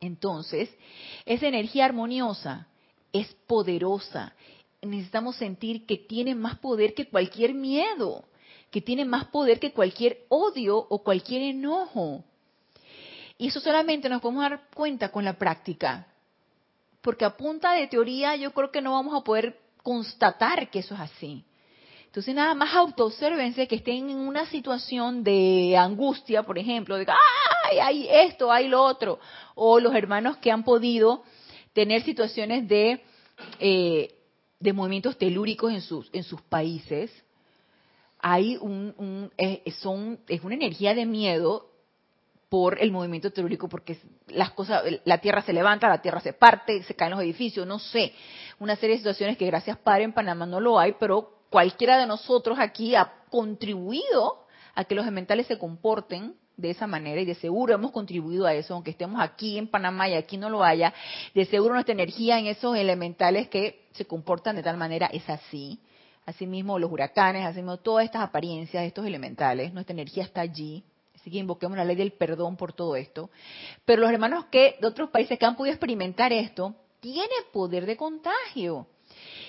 Entonces, 0.00 0.76
esa 1.24 1.46
energía 1.46 1.84
armoniosa 1.84 2.66
es 3.12 3.32
poderosa. 3.46 4.34
Necesitamos 4.80 5.36
sentir 5.36 5.86
que 5.86 5.98
tiene 5.98 6.34
más 6.34 6.58
poder 6.58 6.94
que 6.94 7.08
cualquier 7.08 7.54
miedo, 7.54 8.24
que 8.72 8.80
tiene 8.80 9.04
más 9.04 9.26
poder 9.26 9.60
que 9.60 9.72
cualquier 9.72 10.24
odio 10.28 10.76
o 10.76 11.04
cualquier 11.04 11.42
enojo. 11.42 12.24
Y 13.38 13.46
eso 13.48 13.60
solamente 13.60 14.08
nos 14.08 14.20
podemos 14.20 14.42
dar 14.42 14.62
cuenta 14.74 15.10
con 15.10 15.24
la 15.24 15.34
práctica 15.34 16.08
porque 17.02 17.24
a 17.24 17.36
punta 17.36 17.72
de 17.72 17.88
teoría 17.88 18.36
yo 18.36 18.52
creo 18.52 18.70
que 18.70 18.80
no 18.80 18.92
vamos 18.92 19.14
a 19.14 19.24
poder 19.24 19.58
constatar 19.82 20.70
que 20.70 20.78
eso 20.78 20.94
es 20.94 21.00
así. 21.00 21.44
Entonces 22.06 22.34
nada 22.34 22.54
más 22.54 22.74
autoobservense 22.74 23.66
que 23.66 23.76
estén 23.76 24.08
en 24.08 24.16
una 24.16 24.46
situación 24.46 25.24
de 25.24 25.76
angustia, 25.76 26.44
por 26.44 26.58
ejemplo, 26.58 26.96
de 26.96 27.06
¡ay! 27.08 27.78
hay 27.78 28.08
esto, 28.08 28.52
hay 28.52 28.68
lo 28.68 28.82
otro, 28.82 29.18
o 29.54 29.80
los 29.80 29.94
hermanos 29.94 30.36
que 30.36 30.52
han 30.52 30.62
podido 30.62 31.24
tener 31.72 32.02
situaciones 32.02 32.68
de, 32.68 33.02
eh, 33.58 34.14
de 34.60 34.72
movimientos 34.72 35.16
telúricos 35.16 35.72
en 35.72 35.80
sus, 35.80 36.08
en 36.12 36.22
sus 36.22 36.40
países, 36.42 37.10
hay 38.22 38.56
un, 38.56 39.30
eh, 39.36 39.62
son, 39.80 40.20
es 40.28 40.42
una 40.42 40.54
energía 40.54 40.94
de 40.94 41.04
miedo 41.04 41.68
por 42.48 42.80
el 42.80 42.92
movimiento 42.92 43.32
telúrico, 43.32 43.68
porque 43.68 43.98
las 44.28 44.50
cosas, 44.52 44.84
la 45.04 45.18
tierra 45.18 45.42
se 45.42 45.52
levanta, 45.52 45.88
la 45.88 46.02
tierra 46.02 46.20
se 46.20 46.32
parte, 46.32 46.82
se 46.84 46.94
caen 46.94 47.12
los 47.12 47.20
edificios, 47.20 47.66
no 47.66 47.78
sé, 47.78 48.12
una 48.58 48.76
serie 48.76 48.94
de 48.94 48.98
situaciones 48.98 49.36
que 49.38 49.46
gracias 49.46 49.78
Padre 49.78 50.04
en 50.04 50.12
Panamá 50.12 50.46
no 50.46 50.60
lo 50.60 50.78
hay, 50.78 50.94
pero 51.00 51.40
cualquiera 51.50 51.98
de 51.98 52.06
nosotros 52.06 52.58
aquí 52.60 52.94
ha 52.94 53.10
contribuido 53.30 54.44
a 54.74 54.84
que 54.84 54.94
los 54.94 55.04
elementales 55.04 55.46
se 55.46 55.58
comporten 55.58 56.34
de 56.56 56.70
esa 56.70 56.86
manera 56.86 57.20
y 57.20 57.24
de 57.24 57.34
seguro 57.34 57.74
hemos 57.74 57.90
contribuido 57.90 58.46
a 58.46 58.54
eso, 58.54 58.74
aunque 58.74 58.90
estemos 58.90 59.20
aquí 59.20 59.58
en 59.58 59.66
Panamá 59.66 60.08
y 60.08 60.14
aquí 60.14 60.36
no 60.36 60.50
lo 60.50 60.62
haya, 60.62 60.92
de 61.34 61.44
seguro 61.46 61.74
nuestra 61.74 61.94
energía 61.94 62.38
en 62.38 62.46
esos 62.46 62.76
elementales 62.76 63.48
que 63.48 63.88
se 63.92 64.04
comportan 64.04 64.56
de 64.56 64.62
tal 64.62 64.76
manera 64.76 65.06
es 65.06 65.28
así. 65.28 65.80
Asimismo 66.24 66.78
los 66.78 66.90
huracanes, 66.90 67.44
asimismo 67.44 67.78
todas 67.78 68.04
estas 68.04 68.22
apariencias 68.22 68.84
estos 68.84 69.06
elementales, 69.06 69.72
nuestra 69.72 69.92
energía 69.92 70.24
está 70.24 70.40
allí, 70.40 70.84
Así 71.22 71.30
que 71.30 71.38
invoquemos 71.38 71.76
la 71.76 71.84
ley 71.84 71.94
del 71.94 72.12
perdón 72.12 72.56
por 72.56 72.72
todo 72.72 72.96
esto. 72.96 73.30
Pero 73.84 74.02
los 74.02 74.10
hermanos 74.10 74.46
que 74.46 74.76
de 74.80 74.88
otros 74.88 75.08
países 75.10 75.38
que 75.38 75.46
han 75.46 75.54
podido 75.54 75.72
experimentar 75.72 76.32
esto, 76.32 76.74
tienen 76.98 77.28
poder 77.52 77.86
de 77.86 77.96
contagio. 77.96 78.88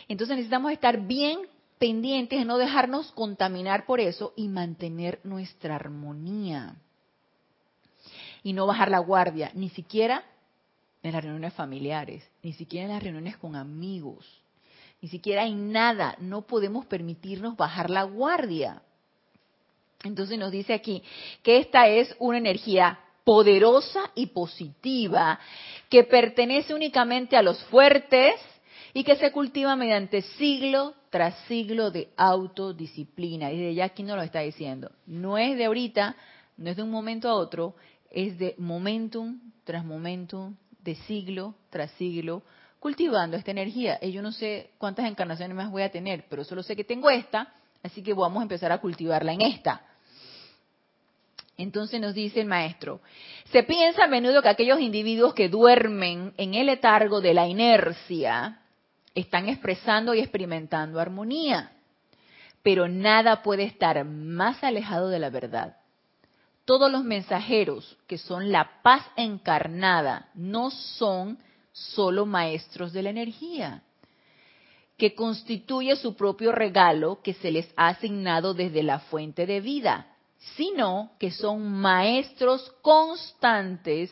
Entonces 0.07 0.35
necesitamos 0.35 0.71
estar 0.71 0.99
bien 1.01 1.47
pendientes 1.79 2.37
de 2.37 2.45
no 2.45 2.59
dejarnos 2.59 3.11
contaminar 3.13 3.87
por 3.87 3.99
eso 3.99 4.33
y 4.35 4.49
mantener 4.49 5.19
nuestra 5.23 5.75
armonía. 5.75 6.75
Y 8.43 8.53
no 8.53 8.67
bajar 8.67 8.91
la 8.91 8.99
guardia, 8.99 9.49
ni 9.55 9.69
siquiera 9.69 10.23
en 11.01 11.13
las 11.13 11.23
reuniones 11.23 11.53
familiares, 11.53 12.23
ni 12.43 12.53
siquiera 12.53 12.85
en 12.85 12.93
las 12.93 13.01
reuniones 13.01 13.37
con 13.37 13.55
amigos, 13.55 14.42
ni 15.03 15.09
siquiera 15.09 15.45
en 15.45 15.73
nada. 15.73 16.15
No 16.19 16.43
podemos 16.43 16.85
permitirnos 16.85 17.57
bajar 17.57 17.89
la 17.89 18.03
guardia. 18.03 18.81
Entonces 20.01 20.39
nos 20.39 20.49
dice 20.49 20.73
aquí 20.73 21.03
que 21.43 21.57
esta 21.57 21.89
es 21.89 22.15
una 22.19 22.37
energía 22.37 22.99
poderosa 23.25 24.11
y 24.15 24.27
positiva 24.27 25.39
que 25.89 26.05
pertenece 26.05 26.73
únicamente 26.73 27.35
a 27.35 27.41
los 27.41 27.61
fuertes 27.65 28.35
y 28.93 29.03
que 29.03 29.17
se 29.17 29.33
cultiva 29.33 29.75
mediante 29.75 30.21
siglo 30.21 30.93
tras 31.09 31.37
siglo 31.49 31.91
de 31.91 32.07
autodisciplina. 32.15 33.51
Y 33.51 33.59
de 33.59 33.73
ya 33.73 33.85
aquí 33.85 34.03
no 34.03 34.15
lo 34.15 34.21
está 34.21 34.39
diciendo. 34.39 34.89
No 35.05 35.37
es 35.37 35.57
de 35.57 35.65
ahorita, 35.65 36.15
no 36.55 36.69
es 36.69 36.77
de 36.77 36.83
un 36.83 36.91
momento 36.91 37.27
a 37.27 37.33
otro, 37.33 37.75
es 38.09 38.39
de 38.39 38.55
momentum 38.57 39.37
tras 39.65 39.83
momentum, 39.83 40.55
de 40.81 40.95
siglo 40.95 41.55
tras 41.69 41.91
siglo 41.91 42.41
cultivando 42.83 43.37
esta 43.37 43.51
energía. 43.51 43.97
Y 44.01 44.11
yo 44.11 44.21
no 44.21 44.33
sé 44.33 44.71
cuántas 44.77 45.05
encarnaciones 45.05 45.55
más 45.55 45.71
voy 45.71 45.83
a 45.83 45.89
tener, 45.89 46.25
pero 46.29 46.43
solo 46.43 46.61
sé 46.63 46.75
que 46.75 46.83
tengo 46.83 47.09
esta, 47.09 47.53
así 47.81 48.03
que 48.03 48.13
vamos 48.13 48.41
a 48.41 48.43
empezar 48.43 48.73
a 48.73 48.79
cultivarla 48.79 49.31
en 49.31 49.41
esta. 49.41 49.81
Entonces 51.55 52.01
nos 52.01 52.13
dice 52.13 52.41
el 52.41 52.45
maestro, 52.45 52.99
se 53.53 53.63
piensa 53.63 54.03
a 54.03 54.07
menudo 54.07 54.41
que 54.41 54.49
aquellos 54.49 54.81
individuos 54.81 55.33
que 55.33 55.47
duermen 55.47 56.33
en 56.35 56.55
el 56.55 56.65
letargo 56.65 57.21
de 57.21 57.33
la 57.33 57.47
inercia 57.47 58.59
están 59.15 59.47
expresando 59.47 60.13
y 60.13 60.19
experimentando 60.19 60.99
armonía, 60.99 61.71
pero 62.63 62.89
nada 62.89 63.43
puede 63.43 63.63
estar 63.63 64.03
más 64.03 64.61
alejado 64.61 65.07
de 65.07 65.19
la 65.19 65.29
verdad. 65.29 65.77
Todos 66.65 66.91
los 66.91 67.05
mensajeros 67.05 67.97
que 68.07 68.17
son 68.17 68.51
la 68.51 68.81
paz 68.81 69.05
encarnada 69.15 70.27
no 70.33 70.69
son 70.69 71.37
solo 71.73 72.25
maestros 72.25 72.93
de 72.93 73.03
la 73.03 73.09
energía, 73.09 73.83
que 74.97 75.13
constituye 75.13 75.97
su 75.97 76.15
propio 76.15 76.53
regalo 76.53 77.21
que 77.21 77.33
se 77.33 77.51
les 77.51 77.69
ha 77.75 77.89
asignado 77.89 78.53
desde 78.53 78.83
la 78.83 78.99
fuente 78.99 79.45
de 79.45 79.59
vida 79.59 80.07
sino 80.55 81.11
que 81.19 81.31
son 81.31 81.71
maestros 81.71 82.73
constantes 82.81 84.11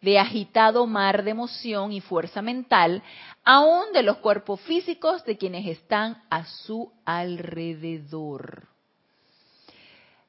de 0.00 0.18
agitado 0.18 0.86
mar 0.86 1.24
de 1.24 1.30
emoción 1.30 1.92
y 1.92 2.00
fuerza 2.00 2.42
mental, 2.42 3.02
aún 3.44 3.92
de 3.92 4.02
los 4.02 4.18
cuerpos 4.18 4.60
físicos 4.62 5.24
de 5.24 5.36
quienes 5.36 5.66
están 5.66 6.22
a 6.30 6.44
su 6.44 6.92
alrededor. 7.04 8.67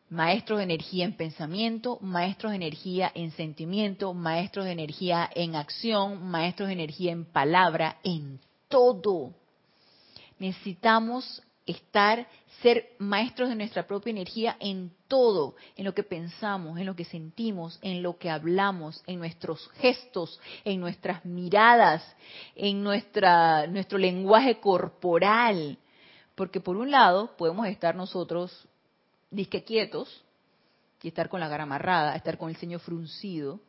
Maestros 0.09 0.57
de 0.57 0.63
energía 0.63 1.05
en 1.05 1.13
pensamiento, 1.13 1.99
maestros 2.01 2.51
de 2.51 2.55
energía 2.55 3.11
en 3.13 3.31
sentimiento, 3.31 4.13
maestros 4.13 4.65
de 4.65 4.71
energía 4.71 5.29
en 5.35 5.55
acción, 5.55 6.27
maestros 6.29 6.67
de 6.67 6.73
energía 6.73 7.11
en 7.11 7.25
palabra, 7.25 7.97
en 8.03 8.39
todo. 8.69 9.35
Necesitamos 10.39 11.43
estar, 11.71 12.27
ser 12.61 12.89
maestros 12.97 13.49
de 13.49 13.55
nuestra 13.55 13.85
propia 13.85 14.11
energía 14.11 14.57
en 14.59 14.91
todo, 15.07 15.55
en 15.75 15.85
lo 15.85 15.93
que 15.93 16.03
pensamos, 16.03 16.79
en 16.79 16.85
lo 16.85 16.95
que 16.95 17.05
sentimos, 17.05 17.77
en 17.81 18.01
lo 18.01 18.17
que 18.17 18.29
hablamos, 18.29 19.03
en 19.05 19.19
nuestros 19.19 19.69
gestos, 19.75 20.39
en 20.65 20.79
nuestras 20.79 21.23
miradas, 21.25 22.03
en 22.55 22.83
nuestra, 22.83 23.67
nuestro 23.67 23.97
lenguaje 23.97 24.59
corporal. 24.59 25.77
Porque 26.35 26.59
por 26.59 26.77
un 26.77 26.89
lado 26.89 27.35
podemos 27.37 27.67
estar 27.67 27.95
nosotros 27.95 28.68
disque 29.31 29.63
quietos 29.63 30.23
y 31.01 31.07
estar 31.07 31.29
con 31.29 31.39
la 31.39 31.49
cara 31.49 31.63
amarrada, 31.63 32.15
estar 32.15 32.37
con 32.37 32.49
el 32.49 32.57
ceño 32.57 32.79
fruncido. 32.79 33.59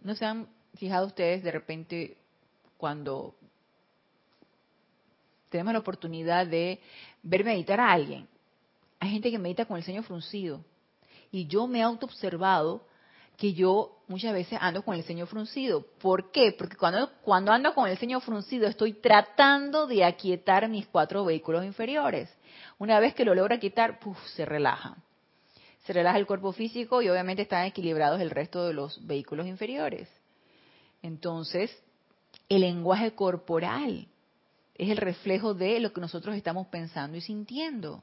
¿No 0.00 0.14
se 0.14 0.24
han 0.24 0.48
fijado 0.74 1.06
ustedes 1.06 1.42
de 1.42 1.50
repente 1.50 2.16
cuando 2.76 3.34
tenemos 5.50 5.72
la 5.72 5.80
oportunidad 5.80 6.46
de 6.46 6.80
ver 7.22 7.44
meditar 7.44 7.80
a 7.80 7.92
alguien. 7.92 8.28
Hay 9.00 9.10
gente 9.10 9.30
que 9.30 9.38
medita 9.38 9.64
con 9.64 9.76
el 9.76 9.82
ceño 9.82 10.02
fruncido. 10.02 10.64
Y 11.30 11.46
yo 11.46 11.66
me 11.66 11.80
he 11.80 11.82
autoobservado 11.82 12.86
que 13.36 13.52
yo 13.52 13.97
muchas 14.08 14.32
veces 14.32 14.58
ando 14.60 14.82
con 14.82 14.94
el 14.94 15.04
ceño 15.04 15.26
fruncido. 15.26 15.84
¿Por 16.00 16.30
qué? 16.32 16.52
Porque 16.52 16.76
cuando, 16.76 17.10
cuando 17.22 17.52
ando 17.52 17.74
con 17.74 17.88
el 17.88 17.98
ceño 17.98 18.20
fruncido 18.20 18.66
estoy 18.66 18.94
tratando 18.94 19.86
de 19.86 20.04
aquietar 20.04 20.68
mis 20.68 20.86
cuatro 20.86 21.24
vehículos 21.24 21.64
inferiores. 21.64 22.28
Una 22.78 22.98
vez 23.00 23.14
que 23.14 23.24
lo 23.24 23.34
logra 23.34 23.58
quitar, 23.58 24.00
se 24.34 24.44
relaja. 24.44 24.96
Se 25.84 25.92
relaja 25.92 26.18
el 26.18 26.26
cuerpo 26.26 26.52
físico 26.52 27.02
y 27.02 27.08
obviamente 27.08 27.42
están 27.42 27.64
equilibrados 27.64 28.20
el 28.20 28.30
resto 28.30 28.66
de 28.66 28.74
los 28.74 29.06
vehículos 29.06 29.46
inferiores. 29.46 30.08
Entonces, 31.02 31.70
el 32.48 32.62
lenguaje 32.62 33.12
corporal 33.12 34.06
es 34.74 34.90
el 34.90 34.96
reflejo 34.96 35.54
de 35.54 35.80
lo 35.80 35.92
que 35.92 36.00
nosotros 36.00 36.36
estamos 36.36 36.66
pensando 36.68 37.16
y 37.16 37.20
sintiendo. 37.20 38.02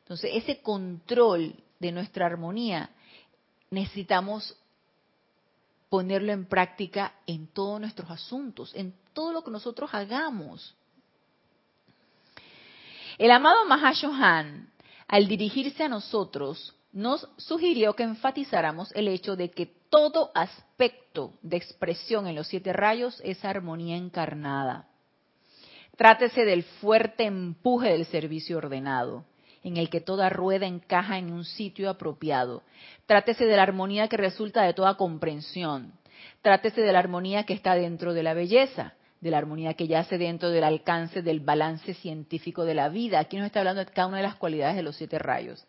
Entonces, 0.00 0.30
ese 0.34 0.60
control 0.62 1.54
de 1.78 1.92
nuestra 1.92 2.26
armonía 2.26 2.90
necesitamos 3.70 4.56
ponerlo 5.88 6.32
en 6.32 6.46
práctica 6.46 7.14
en 7.26 7.46
todos 7.48 7.80
nuestros 7.80 8.10
asuntos, 8.10 8.74
en 8.74 8.94
todo 9.12 9.32
lo 9.32 9.42
que 9.42 9.50
nosotros 9.50 9.90
hagamos. 9.92 10.74
El 13.16 13.30
amado 13.30 13.64
Mahashohan, 13.66 14.70
al 15.08 15.26
dirigirse 15.26 15.84
a 15.84 15.88
nosotros, 15.88 16.74
nos 16.92 17.28
sugirió 17.36 17.94
que 17.94 18.02
enfatizáramos 18.02 18.92
el 18.94 19.08
hecho 19.08 19.36
de 19.36 19.50
que 19.50 19.66
todo 19.66 20.30
aspecto 20.34 21.34
de 21.42 21.56
expresión 21.56 22.26
en 22.26 22.34
los 22.34 22.46
siete 22.48 22.72
rayos 22.72 23.20
es 23.24 23.44
armonía 23.44 23.96
encarnada. 23.96 24.88
Trátese 25.96 26.44
del 26.44 26.62
fuerte 26.62 27.24
empuje 27.24 27.90
del 27.90 28.06
servicio 28.06 28.58
ordenado, 28.58 29.24
en 29.64 29.76
el 29.76 29.90
que 29.90 30.00
toda 30.00 30.30
rueda 30.30 30.66
encaja 30.66 31.18
en 31.18 31.32
un 31.32 31.44
sitio 31.44 31.90
apropiado. 31.90 32.62
Trátese 33.06 33.46
de 33.46 33.56
la 33.56 33.62
armonía 33.62 34.08
que 34.08 34.16
resulta 34.16 34.62
de 34.62 34.74
toda 34.74 34.96
comprensión. 34.96 35.92
Trátese 36.42 36.80
de 36.80 36.92
la 36.92 36.98
armonía 36.98 37.44
que 37.44 37.54
está 37.54 37.74
dentro 37.74 38.14
de 38.14 38.22
la 38.22 38.34
belleza, 38.34 38.94
de 39.20 39.30
la 39.30 39.38
armonía 39.38 39.74
que 39.74 39.88
yace 39.88 40.18
dentro 40.18 40.50
del 40.50 40.64
alcance 40.64 41.22
del 41.22 41.40
balance 41.40 41.94
científico 41.94 42.64
de 42.64 42.74
la 42.74 42.88
vida. 42.88 43.18
Aquí 43.18 43.36
nos 43.36 43.46
está 43.46 43.60
hablando 43.60 43.84
de 43.84 43.90
cada 43.90 44.08
una 44.08 44.18
de 44.18 44.22
las 44.22 44.36
cualidades 44.36 44.76
de 44.76 44.82
los 44.82 44.96
siete 44.96 45.18
rayos. 45.18 45.66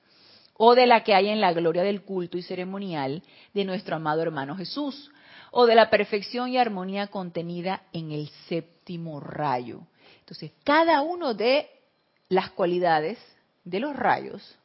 O 0.58 0.76
de 0.76 0.88
la 0.88 1.04
que 1.04 1.14
hay 1.16 1.30
en 1.30 1.40
la 1.40 1.54
gloria 1.54 1.84
del 1.84 2.02
culto 2.02 2.38
y 2.38 2.42
ceremonial 2.42 3.24
de 3.54 3.66
nuestro 3.66 3.96
amado 3.96 4.22
hermano 4.22 4.56
Jesús. 4.56 5.12
O 5.52 5.66
de 5.66 5.76
la 5.76 5.90
perfección 5.90 6.50
y 6.50 6.58
armonía 6.58 7.08
contenida 7.08 7.84
en 7.94 8.12
el 8.12 8.30
séptimo 8.48 9.20
rayo 9.20 9.82
entonces, 10.30 10.52
cada 10.64 11.02
uno 11.02 11.34
de 11.34 11.68
las 12.28 12.52
cualidades 12.52 13.18
de 13.64 13.80
los 13.80 13.96
rayos, 13.96 14.58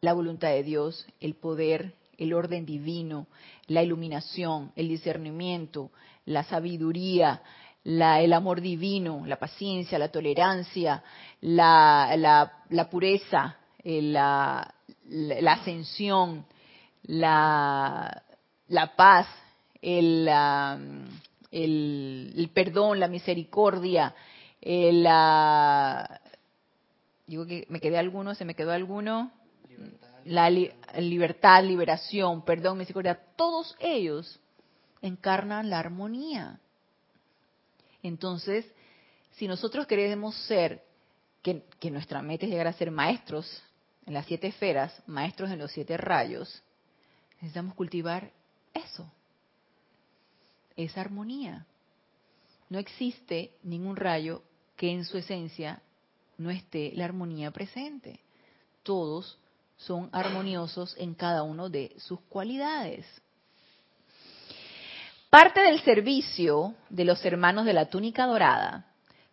la 0.00 0.12
voluntad 0.12 0.48
de 0.48 0.62
Dios, 0.62 1.06
el 1.20 1.34
poder, 1.34 1.94
el 2.18 2.32
orden 2.32 2.66
divino, 2.66 3.26
la 3.66 3.82
iluminación, 3.82 4.72
el 4.76 4.88
discernimiento, 4.88 5.90
la 6.24 6.44
sabiduría, 6.44 7.42
el 7.84 8.32
amor 8.32 8.60
divino, 8.60 9.22
la 9.24 9.36
paciencia, 9.36 9.98
la 9.98 10.08
tolerancia, 10.08 11.02
la, 11.40 12.88
pureza, 12.90 13.56
eh, 13.82 14.02
la, 14.02 14.74
ascensión, 15.50 16.44
la, 17.04 18.22
paz, 18.96 19.26
el, 19.80 20.28
el, 21.50 22.50
perdón, 22.52 23.00
la 23.00 23.08
misericordia, 23.08 24.14
eh, 24.60 24.92
la... 24.92 26.20
Digo 27.28 27.46
que 27.46 27.64
me 27.68 27.78
quedé 27.78 27.96
alguno, 27.98 28.34
se 28.34 28.44
me 28.44 28.54
quedó 28.54 28.72
alguno. 28.72 29.30
la 30.24 30.50
libertad, 30.50 31.62
liberación, 31.62 32.42
perdón, 32.42 32.78
misericordia, 32.78 33.20
todos 33.36 33.76
ellos 33.78 34.40
encarnan 35.00 35.70
la 35.70 35.78
armonía. 35.78 36.58
Entonces, 38.02 38.66
si 39.36 39.46
nosotros 39.46 39.86
queremos 39.86 40.34
ser, 40.46 40.82
que, 41.42 41.62
que, 41.78 41.90
nuestra 41.90 42.20
meta 42.20 42.46
es 42.46 42.50
llegar 42.50 42.66
a 42.66 42.72
ser 42.72 42.90
maestros 42.90 43.62
en 44.06 44.14
las 44.14 44.26
siete 44.26 44.48
esferas, 44.48 45.00
maestros 45.06 45.50
en 45.50 45.60
los 45.60 45.70
siete 45.70 45.96
rayos, 45.96 46.62
necesitamos 47.36 47.74
cultivar 47.74 48.32
eso 48.74 49.08
esa 50.78 51.00
armonía. 51.00 51.66
No 52.70 52.78
existe 52.78 53.52
ningún 53.62 53.96
rayo 53.96 54.42
que 54.76 54.90
en 54.90 55.04
su 55.04 55.18
esencia 55.18 55.82
no 56.38 56.50
esté 56.50 56.92
la 56.94 57.04
armonía 57.04 57.50
presente. 57.50 58.20
Todos 58.82 59.38
son 59.76 60.08
armoniosos 60.12 60.96
en 60.98 61.14
cada 61.14 61.42
uno 61.42 61.68
de 61.68 61.94
sus 61.98 62.20
cualidades. 62.22 63.06
Parte 65.30 65.60
del 65.60 65.80
servicio 65.80 66.74
de 66.88 67.04
los 67.04 67.24
hermanos 67.24 67.66
de 67.66 67.74
la 67.74 67.90
túnica 67.90 68.26
dorada 68.26 68.86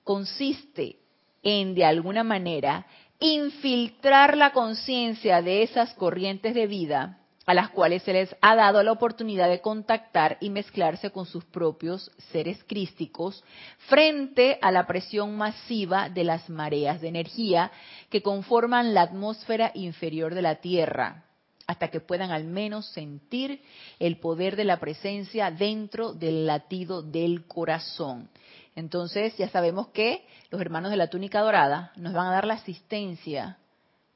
consiste 0.03 0.97
en, 1.41 1.73
de 1.73 1.85
alguna 1.85 2.23
manera, 2.23 2.85
infiltrar 3.19 4.35
la 4.35 4.51
conciencia 4.51 5.41
de 5.41 5.63
esas 5.63 5.93
corrientes 5.93 6.53
de 6.53 6.67
vida 6.67 7.19
a 7.45 7.53
las 7.53 7.69
cuales 7.69 8.03
se 8.03 8.13
les 8.13 8.35
ha 8.41 8.55
dado 8.55 8.81
la 8.81 8.91
oportunidad 8.91 9.49
de 9.49 9.61
contactar 9.61 10.37
y 10.41 10.49
mezclarse 10.49 11.11
con 11.11 11.25
sus 11.25 11.45
propios 11.45 12.11
seres 12.31 12.63
crísticos 12.65 13.43
frente 13.87 14.57
a 14.61 14.71
la 14.71 14.87
presión 14.87 15.37
masiva 15.37 16.09
de 16.09 16.23
las 16.23 16.49
mareas 16.49 17.01
de 17.01 17.09
energía 17.09 17.71
que 18.09 18.21
conforman 18.21 18.93
la 18.93 19.03
atmósfera 19.03 19.71
inferior 19.75 20.33
de 20.33 20.41
la 20.41 20.55
Tierra, 20.55 21.25
hasta 21.67 21.89
que 21.89 21.99
puedan 21.99 22.31
al 22.31 22.45
menos 22.45 22.87
sentir 22.87 23.61
el 23.99 24.17
poder 24.17 24.55
de 24.55 24.65
la 24.65 24.79
presencia 24.79 25.51
dentro 25.51 26.13
del 26.13 26.47
latido 26.47 27.03
del 27.03 27.45
corazón. 27.45 28.29
Entonces 28.75 29.37
ya 29.37 29.49
sabemos 29.49 29.89
que 29.89 30.25
los 30.49 30.59
hermanos 30.59 30.91
de 30.91 30.97
la 30.97 31.07
túnica 31.07 31.41
dorada 31.41 31.91
nos 31.95 32.13
van 32.13 32.27
a 32.27 32.31
dar 32.31 32.45
la 32.45 32.55
asistencia 32.55 33.57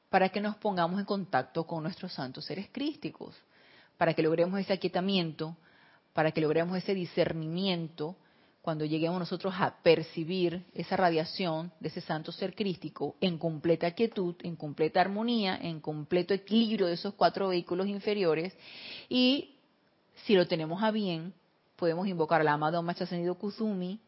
para 0.10 0.30
que 0.30 0.42
nos 0.42 0.56
pongamos 0.58 1.00
en 1.00 1.06
contacto 1.06 1.66
con 1.66 1.84
nuestros 1.84 2.14
santos 2.14 2.46
seres 2.46 2.68
crísticos, 2.72 3.36
para 3.98 4.14
que 4.14 4.24
logremos 4.24 4.60
ese 4.60 4.74
aquietamiento, 4.74 5.56
para 6.14 6.32
que 6.32 6.42
logremos 6.42 6.78
ese 6.78 6.94
discernimiento 6.94 8.16
cuando 8.62 8.86
lleguemos 8.86 9.20
nosotros 9.20 9.54
a 9.58 9.82
percibir 9.82 10.66
esa 10.74 10.98
radiación 10.98 11.72
de 11.80 11.88
ese 11.88 12.02
santo 12.02 12.32
ser 12.32 12.56
crístico 12.56 13.16
en 13.22 13.38
completa 13.38 13.92
quietud, 13.92 14.36
en 14.44 14.56
completa 14.56 15.02
armonía, 15.02 15.58
en 15.62 15.80
completo 15.80 16.34
equilibrio 16.34 16.88
de 16.88 16.94
esos 16.94 17.14
cuatro 17.14 17.48
vehículos 17.48 17.88
inferiores. 17.88 18.54
Y 19.08 19.56
si 20.26 20.36
lo 20.36 20.48
tenemos 20.48 20.84
a 20.84 20.92
bien, 20.92 21.34
podemos 21.76 22.08
invocar 22.08 22.42
al 22.42 22.48
amado 22.50 22.84
Maestro 22.84 23.06
Ascendido 23.06 23.36
Kuzumi, 23.36 24.00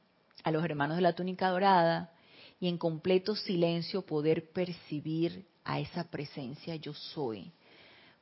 a 0.43 0.51
los 0.51 0.63
hermanos 0.63 0.97
de 0.97 1.03
la 1.03 1.13
túnica 1.13 1.49
dorada 1.49 2.11
y 2.59 2.67
en 2.67 2.77
completo 2.77 3.35
silencio 3.35 4.01
poder 4.01 4.51
percibir 4.51 5.45
a 5.63 5.79
esa 5.79 6.03
presencia 6.05 6.75
yo 6.75 6.93
soy, 6.93 7.51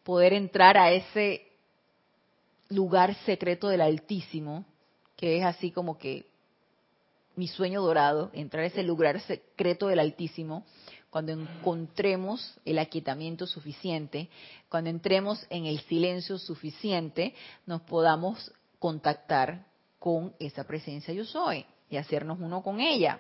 poder 0.04 0.34
entrar 0.34 0.78
a 0.78 0.92
ese 0.92 1.48
lugar 2.70 3.16
secreto 3.26 3.68
del 3.68 3.82
Altísimo, 3.82 4.66
que 5.16 5.38
es 5.38 5.44
así 5.44 5.72
como 5.72 5.98
que 5.98 6.26
mi 7.36 7.48
sueño 7.48 7.82
dorado, 7.82 8.30
entrar 8.34 8.64
a 8.64 8.68
ese 8.68 8.84
lugar 8.84 9.20
secreto 9.22 9.88
del 9.88 10.00
Altísimo, 10.00 10.66
cuando 11.10 11.32
encontremos 11.32 12.56
el 12.66 12.78
aquietamiento 12.78 13.48
suficiente, 13.48 14.30
cuando 14.70 14.90
entremos 14.90 15.46
en 15.50 15.66
el 15.66 15.80
silencio 15.82 16.38
suficiente, 16.38 17.34
nos 17.66 17.82
podamos 17.82 18.52
contactar 18.78 19.66
con 19.98 20.34
esa 20.40 20.64
presencia 20.66 21.14
yo 21.14 21.26
soy 21.26 21.66
y 21.90 21.98
hacernos 21.98 22.40
uno 22.40 22.62
con 22.62 22.80
ella. 22.80 23.20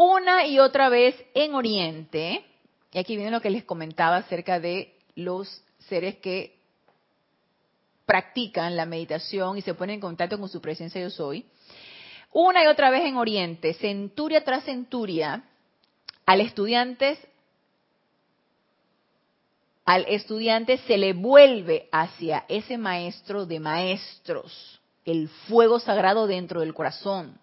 Una 0.00 0.46
y 0.46 0.60
otra 0.60 0.88
vez 0.88 1.16
en 1.34 1.56
Oriente, 1.56 2.44
y 2.92 2.98
aquí 3.00 3.16
viene 3.16 3.32
lo 3.32 3.40
que 3.40 3.50
les 3.50 3.64
comentaba 3.64 4.18
acerca 4.18 4.60
de 4.60 4.94
los 5.16 5.60
seres 5.88 6.18
que 6.18 6.56
practican 8.06 8.76
la 8.76 8.86
meditación 8.86 9.58
y 9.58 9.62
se 9.62 9.74
ponen 9.74 9.94
en 9.94 10.00
contacto 10.00 10.38
con 10.38 10.48
su 10.48 10.60
presencia 10.60 11.00
yo 11.00 11.10
soy. 11.10 11.46
Una 12.32 12.62
y 12.62 12.68
otra 12.68 12.90
vez 12.90 13.06
en 13.06 13.16
Oriente, 13.16 13.74
centuria 13.74 14.44
tras 14.44 14.62
centuria, 14.62 15.42
al 16.26 16.42
estudiante, 16.42 17.18
al 19.84 20.04
estudiante 20.06 20.78
se 20.86 20.96
le 20.96 21.12
vuelve 21.12 21.88
hacia 21.90 22.44
ese 22.48 22.78
maestro 22.78 23.46
de 23.46 23.58
maestros, 23.58 24.80
el 25.04 25.28
fuego 25.48 25.80
sagrado 25.80 26.28
dentro 26.28 26.60
del 26.60 26.72
corazón, 26.72 27.36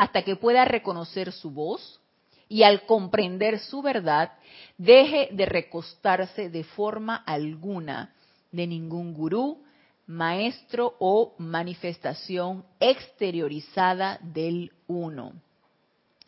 hasta 0.00 0.22
que 0.22 0.34
pueda 0.34 0.64
reconocer 0.64 1.30
su 1.30 1.50
voz 1.50 2.00
y 2.48 2.62
al 2.62 2.86
comprender 2.86 3.58
su 3.58 3.82
verdad, 3.82 4.32
deje 4.78 5.28
de 5.30 5.44
recostarse 5.44 6.48
de 6.48 6.64
forma 6.64 7.16
alguna 7.16 8.14
de 8.50 8.66
ningún 8.66 9.12
gurú, 9.12 9.62
maestro 10.06 10.96
o 11.00 11.34
manifestación 11.36 12.64
exteriorizada 12.80 14.18
del 14.22 14.72
uno. 14.86 15.34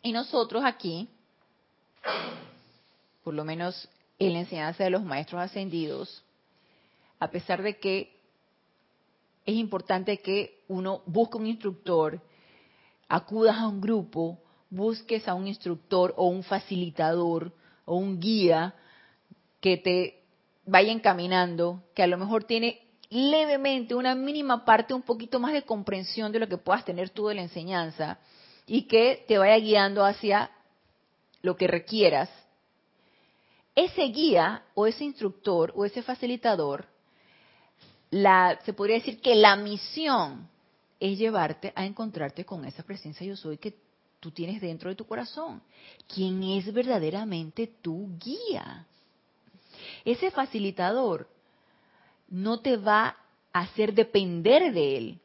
Y 0.03 0.11
nosotros 0.11 0.63
aquí, 0.63 1.09
por 3.23 3.33
lo 3.33 3.43
menos 3.43 3.89
en 4.19 4.33
la 4.33 4.39
enseñanza 4.41 4.83
de 4.83 4.91
los 4.91 5.03
maestros 5.03 5.41
ascendidos, 5.41 6.23
a 7.19 7.31
pesar 7.31 7.63
de 7.63 7.79
que 7.79 8.15
es 9.47 9.55
importante 9.55 10.19
que 10.19 10.61
uno 10.67 11.01
busque 11.07 11.37
un 11.37 11.47
instructor, 11.47 12.21
acudas 13.13 13.57
a 13.57 13.67
un 13.67 13.79
grupo, 13.79 14.39
busques 14.71 15.27
a 15.27 15.35
un 15.35 15.47
instructor 15.47 16.15
o 16.17 16.25
un 16.25 16.41
facilitador 16.41 17.53
o 17.85 17.95
un 17.95 18.19
guía 18.19 18.73
que 19.61 19.77
te 19.77 20.23
vaya 20.65 20.91
encaminando, 20.91 21.83
que 21.93 22.01
a 22.01 22.07
lo 22.07 22.17
mejor 22.17 22.45
tiene 22.45 22.81
levemente, 23.11 23.93
una 23.93 24.15
mínima 24.15 24.65
parte, 24.65 24.95
un 24.95 25.03
poquito 25.03 25.39
más 25.39 25.53
de 25.53 25.61
comprensión 25.61 26.31
de 26.31 26.39
lo 26.39 26.47
que 26.47 26.57
puedas 26.57 26.85
tener 26.85 27.11
tú 27.11 27.27
de 27.27 27.35
la 27.35 27.43
enseñanza 27.43 28.17
y 28.65 28.87
que 28.87 29.23
te 29.27 29.37
vaya 29.37 29.57
guiando 29.57 30.03
hacia 30.03 30.49
lo 31.43 31.55
que 31.55 31.67
requieras, 31.67 32.31
ese 33.75 34.05
guía 34.05 34.63
o 34.73 34.87
ese 34.87 35.03
instructor 35.03 35.71
o 35.75 35.85
ese 35.85 36.01
facilitador, 36.01 36.87
la, 38.09 38.59
se 38.65 38.73
podría 38.73 38.95
decir 38.95 39.21
que 39.21 39.35
la 39.35 39.55
misión 39.55 40.49
es 41.03 41.17
llevarte 41.17 41.73
a 41.75 41.85
encontrarte 41.85 42.45
con 42.45 42.63
esa 42.63 42.81
presencia 42.81 43.27
yo 43.27 43.35
soy 43.35 43.57
que 43.57 43.75
tú 44.21 44.31
tienes 44.31 44.61
dentro 44.61 44.89
de 44.89 44.95
tu 44.95 45.05
corazón, 45.05 45.61
quien 46.07 46.41
es 46.43 46.71
verdaderamente 46.71 47.67
tu 47.67 48.17
guía. 48.17 48.87
Ese 50.05 50.31
facilitador 50.31 51.27
no 52.29 52.61
te 52.61 52.77
va 52.77 53.17
a 53.51 53.59
hacer 53.59 53.93
depender 53.93 54.71
de 54.71 54.97
él. 54.97 55.19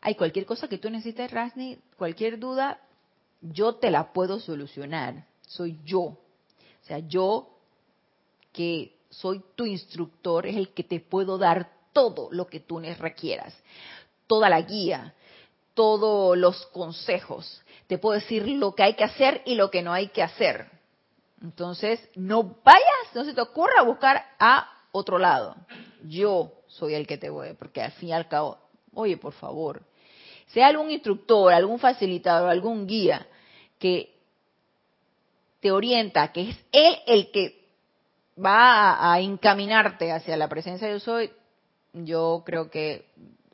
Hay 0.00 0.14
cualquier 0.14 0.46
cosa 0.46 0.68
que 0.68 0.78
tú 0.78 0.88
necesites, 0.90 1.28
Rasni, 1.32 1.76
cualquier 1.98 2.38
duda, 2.38 2.80
yo 3.40 3.74
te 3.74 3.90
la 3.90 4.12
puedo 4.12 4.38
solucionar. 4.38 5.26
Soy 5.48 5.80
yo. 5.84 6.02
O 6.02 6.18
sea, 6.82 7.00
yo 7.00 7.50
que 8.52 8.96
soy 9.10 9.42
tu 9.56 9.66
instructor 9.66 10.46
es 10.46 10.54
el 10.54 10.68
que 10.68 10.84
te 10.84 11.00
puedo 11.00 11.36
dar 11.36 11.72
todo 11.92 12.28
lo 12.30 12.46
que 12.46 12.60
tú 12.60 12.78
requieras. 12.78 13.52
Toda 14.26 14.48
la 14.48 14.60
guía, 14.62 15.14
todos 15.74 16.36
los 16.36 16.66
consejos. 16.66 17.62
Te 17.86 17.98
puedo 17.98 18.18
decir 18.18 18.46
lo 18.48 18.74
que 18.74 18.82
hay 18.82 18.94
que 18.94 19.04
hacer 19.04 19.42
y 19.44 19.54
lo 19.54 19.70
que 19.70 19.82
no 19.82 19.92
hay 19.92 20.08
que 20.08 20.22
hacer. 20.22 20.70
Entonces, 21.42 22.00
no 22.14 22.42
vayas, 22.64 23.14
no 23.14 23.24
se 23.24 23.34
te 23.34 23.40
ocurra 23.40 23.82
buscar 23.82 24.24
a 24.38 24.68
otro 24.92 25.18
lado 25.18 25.54
yo 26.08 26.52
soy 26.66 26.94
el 26.94 27.06
que 27.06 27.18
te 27.18 27.30
voy, 27.30 27.54
porque 27.58 27.82
al 27.82 27.92
fin 27.92 28.10
y 28.10 28.12
al 28.12 28.28
cabo, 28.28 28.58
oye, 28.94 29.16
por 29.16 29.32
favor, 29.32 29.82
sea 30.48 30.68
algún 30.68 30.90
instructor, 30.90 31.52
algún 31.52 31.78
facilitador, 31.78 32.50
algún 32.50 32.86
guía 32.86 33.26
que 33.78 34.14
te 35.60 35.70
orienta, 35.70 36.32
que 36.32 36.50
es 36.50 36.64
él 36.72 36.96
el 37.06 37.30
que 37.30 37.64
va 38.42 39.12
a, 39.12 39.20
encaminarte 39.20 40.12
hacia 40.12 40.36
la 40.36 40.48
presencia 40.48 40.86
de 40.86 40.94
yo 40.94 41.00
soy, 41.00 41.30
yo 41.92 42.42
creo 42.44 42.70
que 42.70 43.06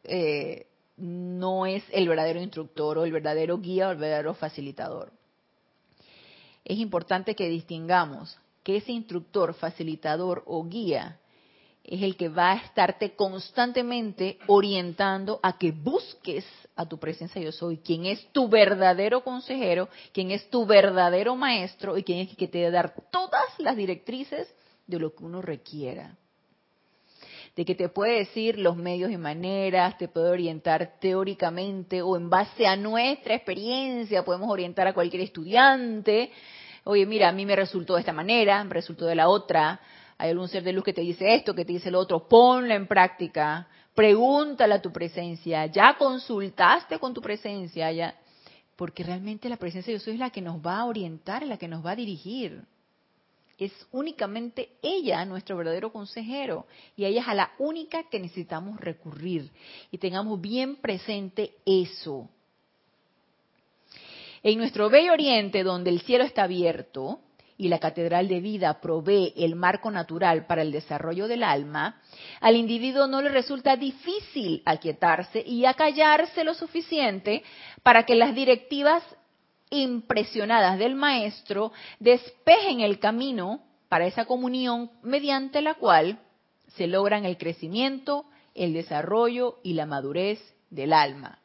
eh, 0.04 0.66
no 0.96 1.66
es 1.66 1.82
el 1.90 2.08
verdadero 2.08 2.40
instructor 2.40 2.98
o 2.98 3.04
el 3.04 3.12
verdadero 3.12 3.58
guía 3.58 3.88
o 3.88 3.92
el 3.92 3.98
verdadero 3.98 4.34
facilitador. 4.34 5.12
Es 6.64 6.78
importante 6.78 7.34
que 7.34 7.48
distingamos 7.48 8.38
que 8.62 8.76
ese 8.76 8.92
instructor, 8.92 9.54
facilitador 9.54 10.42
o 10.46 10.64
guía 10.64 11.18
es 11.84 12.02
el 12.02 12.16
que 12.16 12.28
va 12.28 12.52
a 12.52 12.56
estarte 12.56 13.16
constantemente 13.16 14.38
orientando 14.46 15.40
a 15.42 15.58
que 15.58 15.72
busques 15.72 16.44
a 16.76 16.86
tu 16.86 16.98
presencia 16.98 17.42
yo 17.42 17.52
soy, 17.52 17.78
quien 17.78 18.06
es 18.06 18.24
tu 18.32 18.48
verdadero 18.48 19.24
consejero, 19.24 19.88
quien 20.12 20.30
es 20.30 20.48
tu 20.48 20.64
verdadero 20.64 21.34
maestro 21.36 21.98
y 21.98 22.04
quien 22.04 22.20
es 22.20 22.30
el 22.30 22.36
que 22.36 22.48
te 22.48 22.58
debe 22.58 22.70
dar 22.70 22.94
todas 23.10 23.44
las 23.58 23.76
directrices 23.76 24.54
de 24.86 24.98
lo 24.98 25.14
que 25.14 25.24
uno 25.24 25.42
requiera. 25.42 26.16
De 27.54 27.66
que 27.66 27.74
te 27.74 27.90
puede 27.90 28.18
decir 28.20 28.58
los 28.58 28.76
medios 28.76 29.10
y 29.10 29.18
maneras, 29.18 29.98
te 29.98 30.08
puede 30.08 30.30
orientar 30.30 30.98
teóricamente 31.00 32.00
o 32.00 32.16
en 32.16 32.30
base 32.30 32.66
a 32.66 32.76
nuestra 32.76 33.34
experiencia, 33.34 34.24
podemos 34.24 34.50
orientar 34.50 34.86
a 34.86 34.94
cualquier 34.94 35.22
estudiante. 35.22 36.30
Oye, 36.84 37.04
mira, 37.04 37.28
a 37.28 37.32
mí 37.32 37.44
me 37.44 37.54
resultó 37.54 37.94
de 37.94 38.00
esta 38.00 38.12
manera, 38.14 38.64
me 38.64 38.72
resultó 38.72 39.04
de 39.04 39.14
la 39.14 39.28
otra. 39.28 39.80
Hay 40.16 40.30
algún 40.30 40.48
ser 40.48 40.62
de 40.62 40.72
luz 40.72 40.84
que 40.84 40.94
te 40.94 41.02
dice 41.02 41.34
esto, 41.34 41.54
que 41.54 41.66
te 41.66 41.74
dice 41.74 41.90
lo 41.90 41.98
otro, 41.98 42.26
ponlo 42.26 42.72
en 42.72 42.86
práctica, 42.86 43.68
pregúntale 43.94 44.74
a 44.74 44.82
tu 44.82 44.90
presencia, 44.90 45.66
ya 45.66 45.96
consultaste 45.98 46.98
con 46.98 47.12
tu 47.12 47.20
presencia, 47.20 47.92
ya, 47.92 48.14
porque 48.76 49.04
realmente 49.04 49.48
la 49.48 49.56
presencia 49.56 49.92
de 49.92 49.98
Dios 49.98 50.08
es 50.08 50.18
la 50.18 50.30
que 50.30 50.40
nos 50.40 50.64
va 50.64 50.78
a 50.78 50.84
orientar, 50.86 51.44
la 51.44 51.58
que 51.58 51.68
nos 51.68 51.84
va 51.84 51.90
a 51.90 51.96
dirigir. 51.96 52.62
Es 53.58 53.72
únicamente 53.92 54.70
ella 54.82 55.24
nuestro 55.24 55.56
verdadero 55.56 55.92
consejero 55.92 56.66
y 56.96 57.04
ella 57.04 57.22
es 57.22 57.28
a 57.28 57.34
la 57.34 57.52
única 57.58 58.04
que 58.10 58.18
necesitamos 58.18 58.80
recurrir 58.80 59.50
y 59.90 59.98
tengamos 59.98 60.40
bien 60.40 60.76
presente 60.76 61.54
eso. 61.64 62.28
En 64.42 64.58
nuestro 64.58 64.90
bello 64.90 65.12
oriente, 65.12 65.62
donde 65.62 65.90
el 65.90 66.00
cielo 66.00 66.24
está 66.24 66.44
abierto, 66.44 67.20
y 67.62 67.68
la 67.68 67.78
catedral 67.78 68.26
de 68.26 68.40
vida 68.40 68.80
provee 68.80 69.32
el 69.36 69.54
marco 69.54 69.90
natural 69.90 70.46
para 70.46 70.62
el 70.62 70.72
desarrollo 70.72 71.28
del 71.28 71.44
alma, 71.44 72.00
al 72.40 72.56
individuo 72.56 73.06
no 73.06 73.22
le 73.22 73.28
resulta 73.28 73.76
difícil 73.76 74.62
aquietarse 74.64 75.44
y 75.46 75.64
acallarse 75.64 76.42
lo 76.42 76.54
suficiente 76.54 77.44
para 77.84 78.04
que 78.04 78.16
las 78.16 78.34
directivas 78.34 79.04
impresionadas 79.72 80.78
del 80.78 80.94
maestro 80.94 81.72
despejen 81.98 82.80
el 82.80 82.98
camino 82.98 83.62
para 83.88 84.06
esa 84.06 84.26
comunión 84.26 84.90
mediante 85.02 85.62
la 85.62 85.74
cual 85.74 86.18
se 86.76 86.86
logran 86.86 87.24
el 87.24 87.38
crecimiento, 87.38 88.26
el 88.54 88.74
desarrollo 88.74 89.58
y 89.62 89.72
la 89.72 89.86
madurez 89.86 90.38
del 90.70 90.92
alma. 90.92 91.38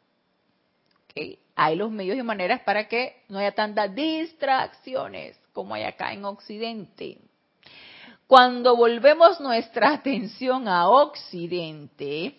Hay 1.55 1.75
los 1.75 1.89
medios 1.89 2.17
y 2.17 2.21
maneras 2.21 2.61
para 2.61 2.87
que 2.87 3.23
no 3.29 3.39
haya 3.39 3.53
tantas 3.53 3.95
distracciones 3.95 5.39
como 5.53 5.73
hay 5.73 5.83
acá 5.83 6.13
en 6.13 6.25
Occidente. 6.25 7.17
Cuando 8.27 8.75
volvemos 8.75 9.39
nuestra 9.39 9.93
atención 9.93 10.67
a 10.67 10.89
Occidente, 10.89 12.37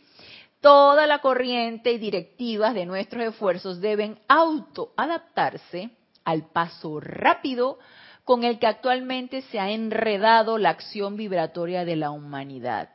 toda 0.60 1.06
la 1.06 1.20
corriente 1.20 1.92
y 1.92 1.98
directivas 1.98 2.74
de 2.74 2.86
nuestros 2.86 3.24
esfuerzos 3.24 3.80
deben 3.80 4.18
autoadaptarse 4.28 5.90
al 6.24 6.46
paso 6.50 7.00
rápido 7.00 7.78
con 8.24 8.44
el 8.44 8.58
que 8.58 8.66
actualmente 8.66 9.42
se 9.42 9.58
ha 9.58 9.70
enredado 9.70 10.58
la 10.58 10.70
acción 10.70 11.16
vibratoria 11.16 11.84
de 11.84 11.96
la 11.96 12.10
humanidad. 12.10 12.90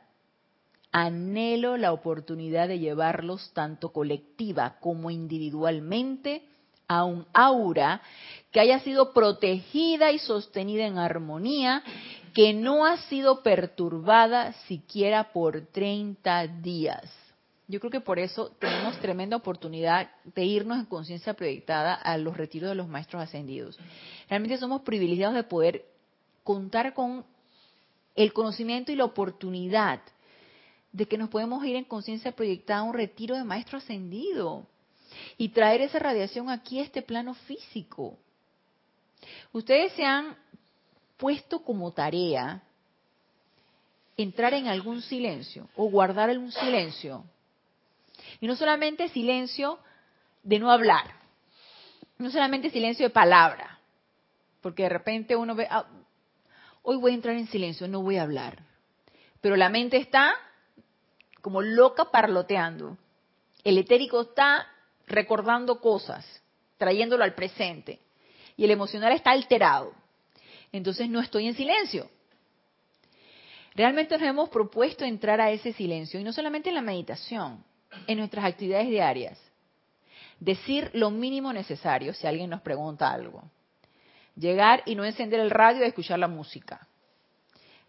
Anhelo 0.92 1.76
la 1.76 1.92
oportunidad 1.92 2.68
de 2.68 2.78
llevarlos 2.78 3.52
tanto 3.52 3.92
colectiva 3.92 4.76
como 4.78 5.10
individualmente 5.10 6.44
a 6.86 7.04
un 7.04 7.26
aura 7.32 8.00
que 8.52 8.60
haya 8.60 8.78
sido 8.80 9.12
protegida 9.12 10.12
y 10.12 10.20
sostenida 10.20 10.86
en 10.86 10.98
armonía, 10.98 11.82
que 12.32 12.52
no 12.52 12.86
ha 12.86 12.98
sido 13.08 13.42
perturbada 13.42 14.52
siquiera 14.68 15.32
por 15.32 15.66
30 15.66 16.46
días. 16.46 17.23
Yo 17.66 17.80
creo 17.80 17.90
que 17.90 18.00
por 18.00 18.18
eso 18.18 18.50
tenemos 18.58 18.98
tremenda 19.00 19.36
oportunidad 19.36 20.10
de 20.34 20.44
irnos 20.44 20.78
en 20.78 20.84
conciencia 20.84 21.32
proyectada 21.32 21.94
a 21.94 22.18
los 22.18 22.36
retiros 22.36 22.68
de 22.68 22.74
los 22.74 22.88
maestros 22.88 23.22
ascendidos. 23.22 23.78
Realmente 24.28 24.58
somos 24.58 24.82
privilegiados 24.82 25.34
de 25.34 25.44
poder 25.44 25.84
contar 26.42 26.92
con 26.92 27.24
el 28.14 28.32
conocimiento 28.34 28.92
y 28.92 28.96
la 28.96 29.06
oportunidad 29.06 30.00
de 30.92 31.06
que 31.06 31.16
nos 31.16 31.30
podemos 31.30 31.64
ir 31.64 31.76
en 31.76 31.84
conciencia 31.84 32.32
proyectada 32.32 32.80
a 32.80 32.84
un 32.84 32.94
retiro 32.94 33.34
de 33.34 33.44
maestro 33.44 33.78
ascendido 33.78 34.66
y 35.38 35.48
traer 35.48 35.80
esa 35.80 35.98
radiación 35.98 36.50
aquí 36.50 36.80
a 36.80 36.82
este 36.82 37.00
plano 37.00 37.34
físico. 37.34 38.18
Ustedes 39.52 39.92
se 39.94 40.04
han 40.04 40.36
puesto 41.16 41.60
como 41.62 41.92
tarea 41.92 42.62
entrar 44.18 44.52
en 44.52 44.68
algún 44.68 45.00
silencio 45.00 45.66
o 45.76 45.86
guardar 45.86 46.28
algún 46.28 46.52
silencio 46.52 47.24
y 48.44 48.46
no 48.46 48.56
solamente 48.56 49.08
silencio 49.08 49.78
de 50.42 50.58
no 50.58 50.70
hablar, 50.70 51.14
no 52.18 52.30
solamente 52.30 52.68
silencio 52.68 53.06
de 53.06 53.10
palabra, 53.10 53.78
porque 54.60 54.82
de 54.82 54.90
repente 54.90 55.34
uno 55.34 55.54
ve, 55.54 55.66
ah, 55.70 55.86
hoy 56.82 56.98
voy 56.98 57.12
a 57.12 57.14
entrar 57.14 57.36
en 57.36 57.46
silencio, 57.46 57.88
no 57.88 58.02
voy 58.02 58.18
a 58.18 58.22
hablar, 58.22 58.62
pero 59.40 59.56
la 59.56 59.70
mente 59.70 59.96
está 59.96 60.34
como 61.40 61.62
loca 61.62 62.10
parloteando, 62.10 62.98
el 63.64 63.78
etérico 63.78 64.20
está 64.20 64.66
recordando 65.06 65.80
cosas, 65.80 66.42
trayéndolo 66.76 67.24
al 67.24 67.32
presente, 67.32 67.98
y 68.58 68.64
el 68.64 68.72
emocional 68.72 69.12
está 69.12 69.30
alterado. 69.30 69.94
Entonces 70.70 71.08
no 71.08 71.20
estoy 71.20 71.46
en 71.46 71.54
silencio. 71.54 72.10
Realmente 73.74 74.18
nos 74.18 74.28
hemos 74.28 74.50
propuesto 74.50 75.06
entrar 75.06 75.40
a 75.40 75.50
ese 75.50 75.72
silencio, 75.72 76.20
y 76.20 76.24
no 76.24 76.34
solamente 76.34 76.68
en 76.68 76.74
la 76.74 76.82
meditación, 76.82 77.64
en 78.06 78.18
nuestras 78.18 78.44
actividades 78.44 78.88
diarias. 78.88 79.38
Decir 80.40 80.90
lo 80.94 81.10
mínimo 81.10 81.52
necesario 81.52 82.12
si 82.12 82.26
alguien 82.26 82.50
nos 82.50 82.60
pregunta 82.60 83.10
algo. 83.10 83.42
Llegar 84.36 84.82
y 84.84 84.94
no 84.94 85.04
encender 85.04 85.40
el 85.40 85.50
radio 85.50 85.82
y 85.82 85.86
escuchar 85.86 86.18
la 86.18 86.28
música. 86.28 86.86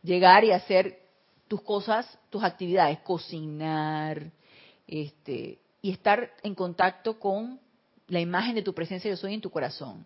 Llegar 0.03 0.43
y 0.43 0.51
hacer 0.51 0.99
tus 1.47 1.62
cosas, 1.62 2.18
tus 2.30 2.43
actividades, 2.43 2.99
cocinar, 2.99 4.32
este, 4.88 5.60
y 5.82 5.91
estar 5.91 6.32
en 6.43 6.56
contacto 6.56 7.20
con 7.20 7.60
la 8.08 8.20
imagen 8.20 8.56
de 8.56 8.62
tu 8.62 8.74
presencia 8.74 9.10
yo 9.10 9.18
soy 9.18 9.34
en 9.34 9.41
tu 9.41 9.49
corazón. 9.49 10.06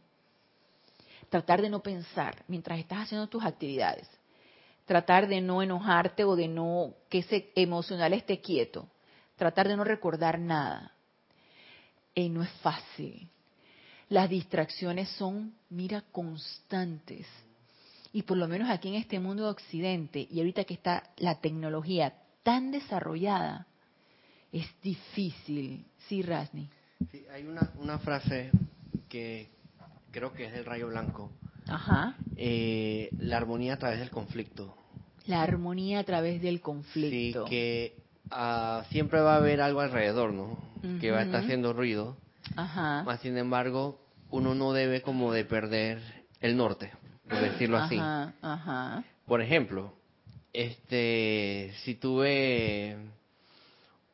Tratar 1.30 1.62
de 1.62 1.70
no 1.70 1.82
pensar 1.82 2.44
mientras 2.48 2.80
estás 2.80 3.00
haciendo 3.04 3.28
tus 3.28 3.44
actividades. 3.44 4.10
Tratar 4.86 5.28
de 5.28 5.42
no 5.42 5.62
enojarte 5.62 6.24
o 6.24 6.36
de 6.36 6.48
no 6.48 6.94
que 7.10 7.20
ese 7.20 7.52
emocional 7.56 8.14
esté 8.14 8.40
quieto 8.40 8.88
tratar 9.40 9.68
de 9.68 9.76
no 9.76 9.84
recordar 9.84 10.38
nada. 10.38 10.92
Y 12.14 12.30
no 12.30 12.44
es 12.44 12.52
fácil. 12.62 13.28
Las 14.10 14.30
distracciones 14.30 15.10
son, 15.10 15.56
mira, 15.70 16.04
constantes. 16.12 17.26
Y 18.12 18.24
por 18.24 18.38
lo 18.38 18.48
menos 18.48 18.70
aquí 18.70 18.90
en 18.90 18.96
este 18.96 19.20
mundo 19.20 19.44
de 19.46 19.50
Occidente, 19.52 20.28
y 20.30 20.40
ahorita 20.40 20.64
que 20.66 20.74
está 20.74 21.12
la 21.18 21.40
tecnología 21.40 22.14
tan 22.44 22.72
desarrollada, 22.72 23.68
es 24.52 24.68
difícil. 24.82 25.86
Sí, 26.08 26.22
Rasni. 26.22 26.70
Sí, 27.12 27.24
hay 27.32 27.46
una, 27.46 27.72
una 27.78 28.00
frase 28.00 28.52
que 29.08 29.50
creo 30.12 30.34
que 30.34 30.46
es 30.46 30.54
del 30.54 30.66
rayo 30.66 30.88
blanco. 30.88 31.32
Ajá. 31.68 32.16
Eh, 32.36 33.10
la 33.20 33.38
armonía 33.38 33.76
a 33.76 33.78
través 33.78 34.00
del 34.00 34.10
conflicto. 34.10 34.76
La 35.28 35.44
armonía 35.44 36.00
a 36.00 36.04
través 36.04 36.42
del 36.42 36.62
conflicto. 36.62 37.46
Sí, 37.46 37.50
que 37.50 38.09
Ah, 38.32 38.84
siempre 38.90 39.20
va 39.22 39.34
a 39.34 39.38
haber 39.38 39.62
algo 39.62 39.82
alrededor, 39.82 40.34
¿no? 40.34 40.58
Que 41.02 41.12
va 41.12 41.20
a 41.20 41.24
estar 41.24 41.44
haciendo 41.44 41.74
ruido. 41.74 42.18
Ajá. 42.56 43.04
Más 43.04 43.20
sin 43.22 43.38
embargo, 43.38 44.00
uno 44.30 44.56
no 44.56 44.74
debe 44.74 45.02
como 45.02 45.32
de 45.32 45.46
perder 45.46 46.00
el 46.40 46.56
norte, 46.56 46.92
por 47.28 47.40
decirlo 47.40 47.78
así. 47.78 47.98
Ajá. 48.00 49.04
Por 49.26 49.42
ejemplo, 49.42 49.94
este, 50.54 51.74
si 51.84 51.96
tuve 51.96 52.98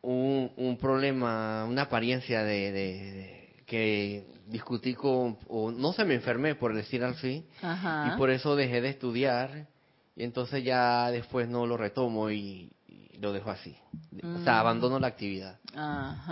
un, 0.01 0.51
un 0.57 0.77
problema, 0.77 1.65
una 1.65 1.83
apariencia 1.83 2.43
de, 2.43 2.71
de, 2.71 3.63
que 3.65 4.25
discutí 4.47 4.93
con, 4.93 5.37
o 5.47 5.71
no 5.71 5.93
se 5.93 6.05
me 6.05 6.15
enfermé, 6.15 6.55
por 6.55 6.73
decir 6.73 7.03
así, 7.03 7.45
y 7.61 8.17
por 8.17 8.29
eso 8.29 8.55
dejé 8.55 8.81
de 8.81 8.89
estudiar, 8.89 9.67
y 10.15 10.23
entonces 10.23 10.63
ya 10.63 11.11
después 11.11 11.47
no 11.49 11.65
lo 11.65 11.77
retomo 11.77 12.29
y, 12.29 12.71
lo 13.19 13.33
dejo 13.33 13.49
así. 13.49 13.75
O 14.17 14.43
sea, 14.43 14.53
mm. 14.53 14.59
abandono 14.59 14.99
la 14.99 15.07
actividad. 15.07 15.59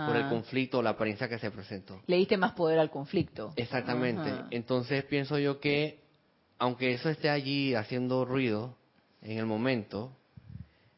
Por 0.06 0.16
el 0.16 0.28
conflicto 0.28 0.78
o 0.78 0.82
la 0.82 0.90
apariencia 0.90 1.28
que 1.28 1.38
se 1.38 1.50
presentó. 1.50 2.00
Le 2.06 2.16
diste 2.16 2.36
más 2.36 2.52
poder 2.52 2.78
al 2.78 2.90
conflicto. 2.90 3.52
Exactamente. 3.56 4.30
Entonces 4.50 5.04
pienso 5.04 5.38
yo 5.38 5.60
que, 5.60 6.00
aunque 6.58 6.94
eso 6.94 7.08
esté 7.10 7.30
allí 7.30 7.74
haciendo 7.74 8.24
ruido 8.24 8.76
en 9.22 9.38
el 9.38 9.46
momento, 9.46 10.12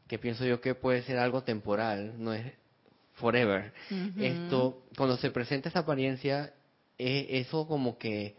que 0.07 0.19
pienso 0.19 0.45
yo 0.45 0.61
que 0.61 0.75
puede 0.75 1.03
ser 1.03 1.19
algo 1.19 1.43
temporal, 1.43 2.15
no 2.19 2.33
es 2.33 2.53
forever. 3.15 3.73
Esto, 4.19 4.83
cuando 4.97 5.17
se 5.17 5.31
presenta 5.31 5.69
esa 5.69 5.81
apariencia, 5.81 6.53
eso 6.99 7.67
como 7.67 7.99
que 7.99 8.37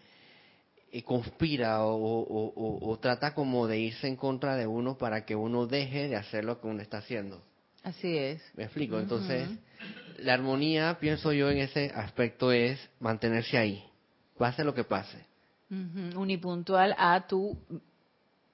conspira 1.05 1.83
o, 1.83 2.97
trata 3.01 3.33
como 3.33 3.67
de 3.67 3.79
irse 3.79 4.07
en 4.07 4.15
contra 4.15 4.55
de 4.55 4.67
uno 4.67 4.97
para 4.97 5.25
que 5.25 5.35
uno 5.35 5.67
deje 5.67 6.07
de 6.07 6.15
hacer 6.15 6.45
lo 6.45 6.59
que 6.59 6.67
uno 6.67 6.81
está 6.81 6.99
haciendo. 6.99 7.41
Así 7.83 8.17
es. 8.17 8.41
Me 8.55 8.63
explico. 8.63 8.99
Entonces, 8.99 9.49
la 10.19 10.33
armonía, 10.33 10.97
pienso 10.99 11.31
yo 11.33 11.49
en 11.49 11.59
ese 11.59 11.91
aspecto, 11.93 12.51
es 12.51 12.79
mantenerse 12.99 13.57
ahí, 13.57 13.83
pase 14.37 14.63
lo 14.63 14.73
que 14.73 14.83
pase. 14.83 15.25
Unipuntual 15.69 16.95
a 16.97 17.27
tu 17.27 17.57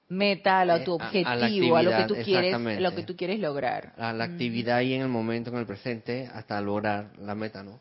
meta, 0.08 0.60
a, 0.60 0.84
tu 0.84 0.92
eh, 0.92 0.94
objetivo, 0.94 1.76
a, 1.76 1.82
lo 1.82 1.90
que 1.96 2.04
tú 2.04 2.14
quieres, 2.24 2.80
lo 2.80 2.94
que 2.94 3.02
tú 3.04 3.16
quieres 3.16 3.40
lograr. 3.40 3.92
A 3.96 4.12
la 4.12 4.24
actividad 4.24 4.80
y 4.80 4.94
en 4.94 5.02
el 5.02 5.08
momento, 5.08 5.50
en 5.50 5.56
el 5.56 5.66
presente, 5.66 6.28
hasta 6.32 6.60
lograr 6.60 7.12
la 7.18 7.34
meta, 7.34 7.62
¿no? 7.62 7.80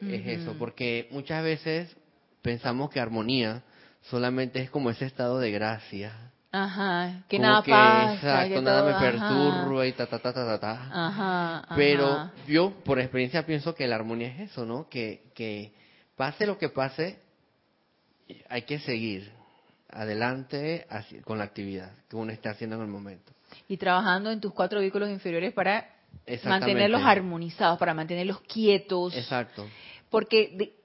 Es 0.00 0.26
eso, 0.26 0.54
porque 0.58 1.08
muchas 1.12 1.42
veces 1.42 1.96
pensamos 2.44 2.90
que 2.90 3.00
armonía 3.00 3.62
solamente 4.02 4.60
es 4.60 4.70
como 4.70 4.90
ese 4.90 5.06
estado 5.06 5.40
de 5.40 5.50
gracia. 5.50 6.30
Ajá, 6.52 7.24
que 7.26 7.38
nada 7.38 7.62
pasa. 7.62 8.46
que 8.46 8.60
nada 8.60 8.84
me 8.84 9.00
perturba 9.00 9.86
y 9.86 9.92
ta, 9.92 10.06
ta, 10.06 10.20
ta, 10.20 10.32
ta, 10.32 10.60
ta. 10.60 10.72
Ajá, 10.92 11.74
Pero 11.74 12.30
yo, 12.46 12.70
por 12.84 13.00
experiencia, 13.00 13.44
pienso 13.44 13.74
que 13.74 13.88
la 13.88 13.96
armonía 13.96 14.28
es 14.28 14.50
eso, 14.52 14.64
¿no? 14.64 14.88
Que, 14.88 15.22
que 15.34 15.72
pase 16.16 16.46
lo 16.46 16.58
que 16.58 16.68
pase, 16.68 17.18
hay 18.48 18.62
que 18.62 18.78
seguir 18.78 19.32
adelante 19.88 20.86
con 21.24 21.38
la 21.38 21.44
actividad 21.44 21.90
que 22.08 22.16
uno 22.16 22.30
está 22.30 22.50
haciendo 22.50 22.76
en 22.76 22.82
el 22.82 22.88
momento. 22.88 23.32
Y 23.68 23.78
trabajando 23.78 24.30
en 24.30 24.40
tus 24.40 24.52
cuatro 24.52 24.80
vehículos 24.80 25.08
inferiores 25.08 25.52
para 25.54 25.88
mantenerlos 26.44 27.02
armonizados, 27.02 27.78
para 27.78 27.94
mantenerlos 27.94 28.40
quietos. 28.42 29.16
Exacto. 29.16 29.66
Porque 30.14 30.76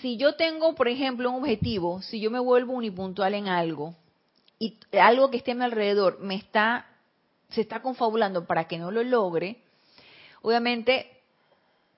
si, 0.00 0.16
yo 0.16 0.36
tengo, 0.36 0.74
por 0.74 0.88
ejemplo, 0.88 1.28
un 1.30 1.42
objetivo, 1.42 2.00
si 2.00 2.18
yo 2.18 2.30
me 2.30 2.38
vuelvo 2.38 2.72
unipuntual 2.72 3.34
en 3.34 3.46
algo 3.46 3.94
y 4.58 4.78
algo 4.98 5.30
que 5.30 5.36
esté 5.36 5.52
a 5.52 5.54
mi 5.54 5.64
alrededor 5.64 6.18
me 6.20 6.36
está, 6.36 6.86
se 7.50 7.60
está 7.60 7.82
confabulando 7.82 8.46
para 8.46 8.68
que 8.68 8.78
no 8.78 8.90
lo 8.90 9.02
logre, 9.02 9.58
obviamente, 10.40 11.10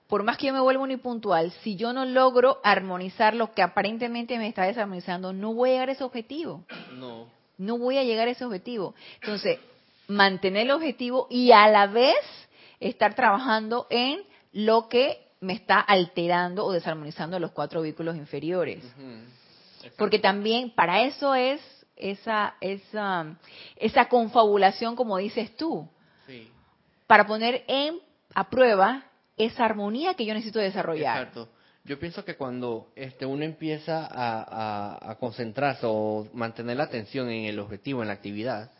por 0.08 0.24
más 0.24 0.38
que 0.38 0.48
yo 0.48 0.52
me 0.52 0.58
vuelva 0.58 0.82
unipuntual, 0.82 1.52
si 1.62 1.76
yo 1.76 1.92
no 1.92 2.04
logro 2.04 2.58
armonizar 2.64 3.34
lo 3.34 3.52
que 3.52 3.62
aparentemente 3.62 4.36
me 4.36 4.48
está 4.48 4.64
desarmonizando, 4.64 5.32
no 5.32 5.54
voy 5.54 5.70
a 5.70 5.72
llegar 5.74 5.88
a 5.88 5.92
ese 5.92 6.02
objetivo. 6.02 6.64
No. 6.94 7.28
No 7.58 7.78
voy 7.78 7.96
a 7.98 8.02
llegar 8.02 8.26
a 8.26 8.32
ese 8.32 8.44
objetivo. 8.44 8.96
Entonces, 9.20 9.60
mantener 10.08 10.62
el 10.62 10.72
objetivo 10.72 11.28
y 11.30 11.52
a 11.52 11.68
la 11.68 11.86
vez 11.86 12.16
estar 12.80 13.14
trabajando 13.14 13.86
en 13.88 14.24
lo 14.52 14.88
que 14.88 15.21
me 15.42 15.52
está 15.54 15.80
alterando 15.80 16.64
o 16.64 16.72
desarmonizando 16.72 17.38
los 17.38 17.50
cuatro 17.50 17.82
vehículos 17.82 18.16
inferiores. 18.16 18.82
Porque 19.98 20.18
también 20.18 20.70
para 20.74 21.02
eso 21.02 21.34
es 21.34 21.60
esa, 21.96 22.54
esa, 22.60 23.36
esa 23.76 24.08
confabulación, 24.08 24.96
como 24.96 25.18
dices 25.18 25.54
tú, 25.56 25.86
para 27.06 27.26
poner 27.26 27.64
en, 27.66 27.98
a 28.34 28.48
prueba 28.48 29.04
esa 29.36 29.64
armonía 29.64 30.14
que 30.14 30.24
yo 30.24 30.32
necesito 30.34 30.58
desarrollar. 30.60 31.18
Exacto. 31.18 31.48
Yo 31.84 31.98
pienso 31.98 32.24
que 32.24 32.36
cuando 32.36 32.92
este 32.94 33.26
uno 33.26 33.42
empieza 33.44 34.06
a, 34.06 34.42
a- 34.96 35.10
a 35.10 35.14
concentrarse 35.18 35.84
o 35.84 36.28
mantener 36.32 36.76
la 36.76 36.84
atención 36.84 37.28
en 37.28 37.46
el 37.46 37.58
objetivo, 37.58 38.02
en 38.02 38.08
la 38.08 38.14
actividad, 38.14 38.70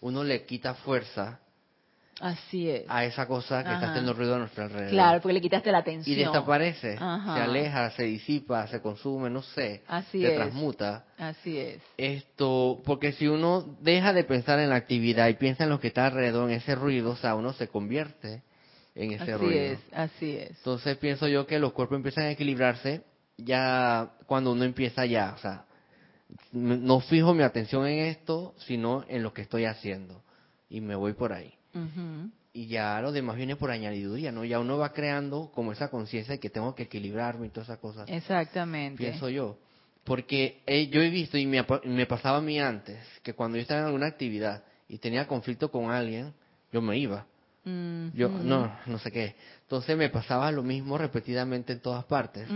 uno 0.00 0.24
le 0.24 0.44
quita 0.44 0.74
fuerza 0.74 1.38
Así 2.22 2.70
es. 2.70 2.84
a 2.88 3.04
esa 3.04 3.26
cosa 3.26 3.62
que 3.62 3.70
Ajá. 3.70 3.74
está 3.74 3.86
haciendo 3.90 4.12
ruido 4.14 4.36
a 4.36 4.38
nuestro 4.38 4.62
alrededor. 4.64 4.90
Claro, 4.90 5.20
porque 5.20 5.32
le 5.34 5.40
quitaste 5.40 5.72
la 5.72 5.78
atención. 5.78 6.16
y 6.16 6.22
desaparece, 6.22 6.96
Ajá. 7.00 7.34
se 7.34 7.40
aleja, 7.42 7.90
se 7.90 8.04
disipa, 8.04 8.66
se 8.68 8.80
consume, 8.80 9.28
no 9.28 9.42
sé, 9.42 9.82
Así 9.88 10.20
se 10.22 10.28
es. 10.28 10.34
transmuta. 10.36 11.04
Así 11.18 11.58
es. 11.58 11.82
Esto, 11.96 12.80
porque 12.84 13.10
si 13.12 13.26
uno 13.26 13.76
deja 13.80 14.12
de 14.12 14.22
pensar 14.24 14.60
en 14.60 14.70
la 14.70 14.76
actividad 14.76 15.28
y 15.28 15.34
piensa 15.34 15.64
en 15.64 15.70
lo 15.70 15.80
que 15.80 15.88
está 15.88 16.06
alrededor, 16.06 16.48
en 16.48 16.56
ese 16.56 16.74
ruido, 16.76 17.10
o 17.10 17.16
sea, 17.16 17.34
uno 17.34 17.52
se 17.54 17.66
convierte 17.66 18.42
en 18.94 19.12
ese 19.12 19.32
Así 19.32 19.42
ruido. 19.44 19.72
es, 19.72 19.78
así 19.92 20.36
es. 20.36 20.50
Entonces 20.58 20.96
pienso 20.98 21.26
yo 21.26 21.46
que 21.46 21.58
los 21.58 21.72
cuerpos 21.72 21.96
empiezan 21.96 22.24
a 22.24 22.30
equilibrarse 22.30 23.02
ya 23.36 24.10
cuando 24.26 24.52
uno 24.52 24.62
empieza 24.64 25.04
ya, 25.06 25.32
o 25.34 25.38
sea, 25.38 25.64
no 26.52 27.00
fijo 27.00 27.34
mi 27.34 27.42
atención 27.42 27.86
en 27.86 28.06
esto, 28.06 28.54
sino 28.58 29.04
en 29.08 29.22
lo 29.22 29.32
que 29.32 29.42
estoy 29.42 29.64
haciendo 29.64 30.22
y 30.68 30.80
me 30.80 30.94
voy 30.94 31.14
por 31.14 31.32
ahí. 31.32 31.52
Y 32.54 32.66
ya 32.66 33.00
lo 33.00 33.12
demás 33.12 33.36
viene 33.36 33.56
por 33.56 33.70
añadiduría, 33.70 34.30
¿no? 34.30 34.44
Ya 34.44 34.58
uno 34.58 34.76
va 34.76 34.92
creando 34.92 35.50
como 35.54 35.72
esa 35.72 35.88
conciencia 35.88 36.32
de 36.32 36.40
que 36.40 36.50
tengo 36.50 36.74
que 36.74 36.84
equilibrarme 36.84 37.46
y 37.46 37.50
todas 37.50 37.68
esas 37.68 37.78
cosas. 37.78 38.08
Exactamente. 38.08 39.02
Pienso 39.02 39.28
yo. 39.28 39.58
Porque 40.04 40.60
eh, 40.66 40.88
yo 40.88 41.00
he 41.00 41.10
visto 41.10 41.38
y 41.38 41.46
me, 41.46 41.64
me 41.84 42.06
pasaba 42.06 42.38
a 42.38 42.42
mí 42.42 42.58
antes, 42.60 42.98
que 43.22 43.34
cuando 43.34 43.56
yo 43.56 43.62
estaba 43.62 43.80
en 43.80 43.86
alguna 43.86 44.06
actividad 44.06 44.64
y 44.88 44.98
tenía 44.98 45.26
conflicto 45.26 45.70
con 45.70 45.90
alguien, 45.90 46.34
yo 46.72 46.82
me 46.82 46.98
iba. 46.98 47.26
Yo, 47.64 48.28
no, 48.28 48.76
no 48.86 48.98
sé 48.98 49.12
qué. 49.12 49.36
Entonces 49.62 49.96
me 49.96 50.08
pasaba 50.08 50.50
lo 50.50 50.62
mismo 50.62 50.98
repetidamente 50.98 51.72
en 51.72 51.80
todas 51.80 52.04
partes. 52.04 52.48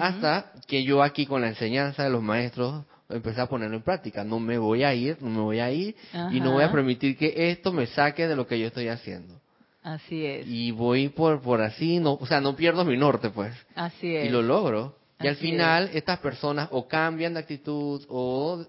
Hasta 0.00 0.52
que 0.66 0.82
yo 0.82 1.02
aquí 1.02 1.26
con 1.26 1.40
la 1.40 1.48
enseñanza 1.48 2.04
de 2.04 2.10
los 2.10 2.22
maestros 2.22 2.84
empecé 3.08 3.40
a 3.40 3.46
ponerlo 3.46 3.76
en 3.76 3.82
práctica. 3.82 4.24
No 4.24 4.40
me 4.40 4.58
voy 4.58 4.82
a 4.82 4.92
ir, 4.94 5.16
no 5.20 5.30
me 5.30 5.40
voy 5.40 5.60
a 5.60 5.70
ir 5.70 5.94
y 6.32 6.40
no 6.40 6.52
voy 6.52 6.64
a 6.64 6.72
permitir 6.72 7.16
que 7.16 7.50
esto 7.50 7.72
me 7.72 7.86
saque 7.86 8.26
de 8.26 8.36
lo 8.36 8.46
que 8.46 8.58
yo 8.58 8.66
estoy 8.66 8.88
haciendo. 8.88 9.40
Así 9.82 10.26
es. 10.26 10.46
Y 10.46 10.72
voy 10.72 11.08
por, 11.08 11.40
por 11.40 11.62
así, 11.62 11.98
no, 12.00 12.12
o 12.12 12.26
sea, 12.26 12.40
no 12.40 12.54
pierdo 12.54 12.84
mi 12.84 12.98
norte, 12.98 13.30
pues. 13.30 13.54
Así 13.74 14.14
es. 14.14 14.26
Y 14.26 14.28
lo 14.28 14.42
logro. 14.42 14.98
Y 15.20 15.26
al 15.26 15.36
final 15.36 15.90
estas 15.94 16.18
personas 16.18 16.68
o 16.70 16.86
cambian 16.88 17.34
de 17.34 17.40
actitud 17.40 18.04
o 18.08 18.64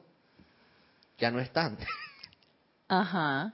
ya 1.17 1.32
no 1.32 1.39
están. 1.39 1.77
Ajá. 2.88 3.53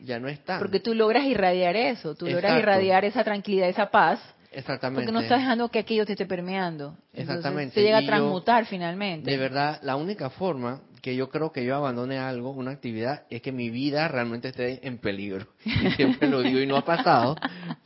Ya 0.00 0.18
no 0.18 0.28
están. 0.28 0.58
Porque 0.58 0.80
tú 0.80 0.94
logras 0.94 1.24
irradiar 1.24 1.76
eso, 1.76 2.14
tú 2.14 2.26
logras 2.26 2.44
Exacto. 2.52 2.60
irradiar 2.60 3.04
esa 3.04 3.24
tranquilidad, 3.24 3.68
esa 3.68 3.90
paz, 3.90 4.20
Exactamente. 4.52 5.00
porque 5.02 5.12
no 5.12 5.20
estás 5.20 5.40
dejando 5.40 5.68
que 5.68 5.78
aquello 5.80 6.06
te 6.06 6.12
esté 6.12 6.26
permeando. 6.26 6.96
Exactamente. 7.12 7.74
Se 7.74 7.82
llega 7.82 7.98
a 7.98 8.02
Y 8.02 8.04
yo, 8.04 8.10
transmutar 8.10 8.66
finalmente. 8.66 9.30
De 9.30 9.36
verdad, 9.36 9.80
la 9.82 9.96
única 9.96 10.30
forma 10.30 10.80
que 11.02 11.14
yo 11.14 11.28
creo 11.28 11.52
que 11.52 11.64
yo 11.64 11.76
abandone 11.76 12.18
algo, 12.18 12.50
una 12.50 12.72
actividad, 12.72 13.24
es 13.30 13.40
que 13.40 13.52
mi 13.52 13.70
vida 13.70 14.08
realmente 14.08 14.48
esté 14.48 14.84
en 14.86 14.98
peligro. 14.98 15.46
Y 15.64 15.90
siempre 15.92 16.28
lo 16.28 16.40
digo 16.42 16.58
y 16.58 16.66
no 16.66 16.76
ha 16.76 16.84
pasado, 16.84 17.36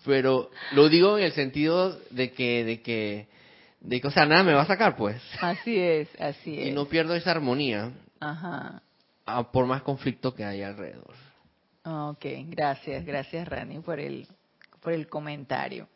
pero 0.06 0.50
lo 0.72 0.88
digo 0.88 1.18
en 1.18 1.24
el 1.24 1.32
sentido 1.32 1.98
de 2.10 2.30
que, 2.32 2.64
de 2.64 2.80
que, 2.80 3.28
de 3.80 4.00
que, 4.00 4.06
o 4.08 4.10
sea, 4.10 4.24
nada 4.24 4.42
me 4.42 4.54
va 4.54 4.62
a 4.62 4.66
sacar, 4.66 4.96
pues. 4.96 5.20
Así 5.40 5.76
es, 5.78 6.08
así 6.18 6.60
es. 6.60 6.68
Y 6.68 6.70
no 6.70 6.86
pierdo 6.86 7.14
esa 7.14 7.32
armonía, 7.32 7.90
Ajá. 8.20 8.80
ah, 9.26 9.50
por 9.52 9.66
más 9.66 9.82
conflicto 9.82 10.34
que 10.34 10.44
haya 10.44 10.68
alrededor. 10.68 11.14
Ok, 11.84 12.24
gracias, 12.48 13.04
gracias 13.06 13.48
Rani 13.48 13.78
por 13.80 13.98
el, 13.98 14.26
por 14.80 14.92
el 14.92 15.08
comentario. 15.08 15.88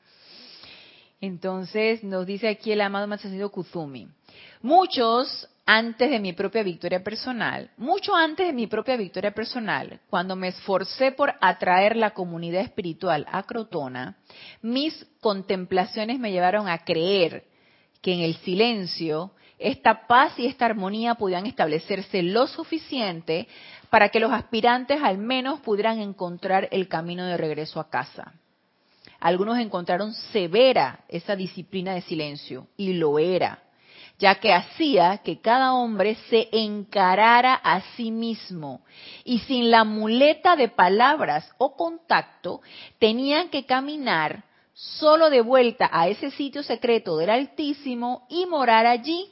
Entonces 1.20 2.02
nos 2.02 2.26
dice 2.26 2.48
aquí 2.48 2.72
el 2.72 2.80
amado 2.80 3.12
ascendido 3.12 3.50
Kuzumi. 3.50 4.08
Muchos 4.62 5.48
antes 5.66 6.10
de 6.10 6.20
mi 6.20 6.32
propia 6.32 6.62
victoria 6.62 7.02
personal, 7.02 7.70
mucho 7.76 8.14
antes 8.14 8.46
de 8.46 8.52
mi 8.52 8.66
propia 8.66 8.96
victoria 8.96 9.32
personal, 9.32 10.00
cuando 10.10 10.36
me 10.36 10.48
esforcé 10.48 11.12
por 11.12 11.34
atraer 11.40 11.96
la 11.96 12.10
comunidad 12.10 12.62
espiritual 12.62 13.26
a 13.30 13.42
Crotona, 13.44 14.16
mis 14.60 15.06
contemplaciones 15.20 16.18
me 16.18 16.32
llevaron 16.32 16.68
a 16.68 16.78
creer 16.78 17.44
que 18.02 18.12
en 18.12 18.20
el 18.20 18.36
silencio 18.36 19.32
esta 19.58 20.06
paz 20.06 20.38
y 20.38 20.46
esta 20.46 20.66
armonía 20.66 21.14
podían 21.14 21.46
establecerse 21.46 22.22
lo 22.22 22.46
suficiente 22.46 23.48
para 23.94 24.08
que 24.08 24.18
los 24.18 24.32
aspirantes 24.32 25.00
al 25.04 25.18
menos 25.18 25.60
pudieran 25.60 26.00
encontrar 26.00 26.66
el 26.72 26.88
camino 26.88 27.26
de 27.26 27.36
regreso 27.36 27.78
a 27.78 27.90
casa. 27.90 28.32
Algunos 29.20 29.56
encontraron 29.60 30.12
severa 30.32 31.04
esa 31.06 31.36
disciplina 31.36 31.94
de 31.94 32.00
silencio, 32.00 32.66
y 32.76 32.94
lo 32.94 33.20
era, 33.20 33.62
ya 34.18 34.34
que 34.40 34.52
hacía 34.52 35.18
que 35.18 35.40
cada 35.40 35.74
hombre 35.74 36.16
se 36.28 36.48
encarara 36.50 37.54
a 37.54 37.82
sí 37.94 38.10
mismo, 38.10 38.80
y 39.22 39.38
sin 39.38 39.70
la 39.70 39.84
muleta 39.84 40.56
de 40.56 40.66
palabras 40.66 41.48
o 41.58 41.76
contacto, 41.76 42.62
tenían 42.98 43.48
que 43.48 43.64
caminar 43.64 44.42
solo 44.72 45.30
de 45.30 45.40
vuelta 45.40 45.88
a 45.92 46.08
ese 46.08 46.32
sitio 46.32 46.64
secreto 46.64 47.16
del 47.16 47.30
Altísimo 47.30 48.26
y 48.28 48.46
morar 48.46 48.86
allí, 48.86 49.30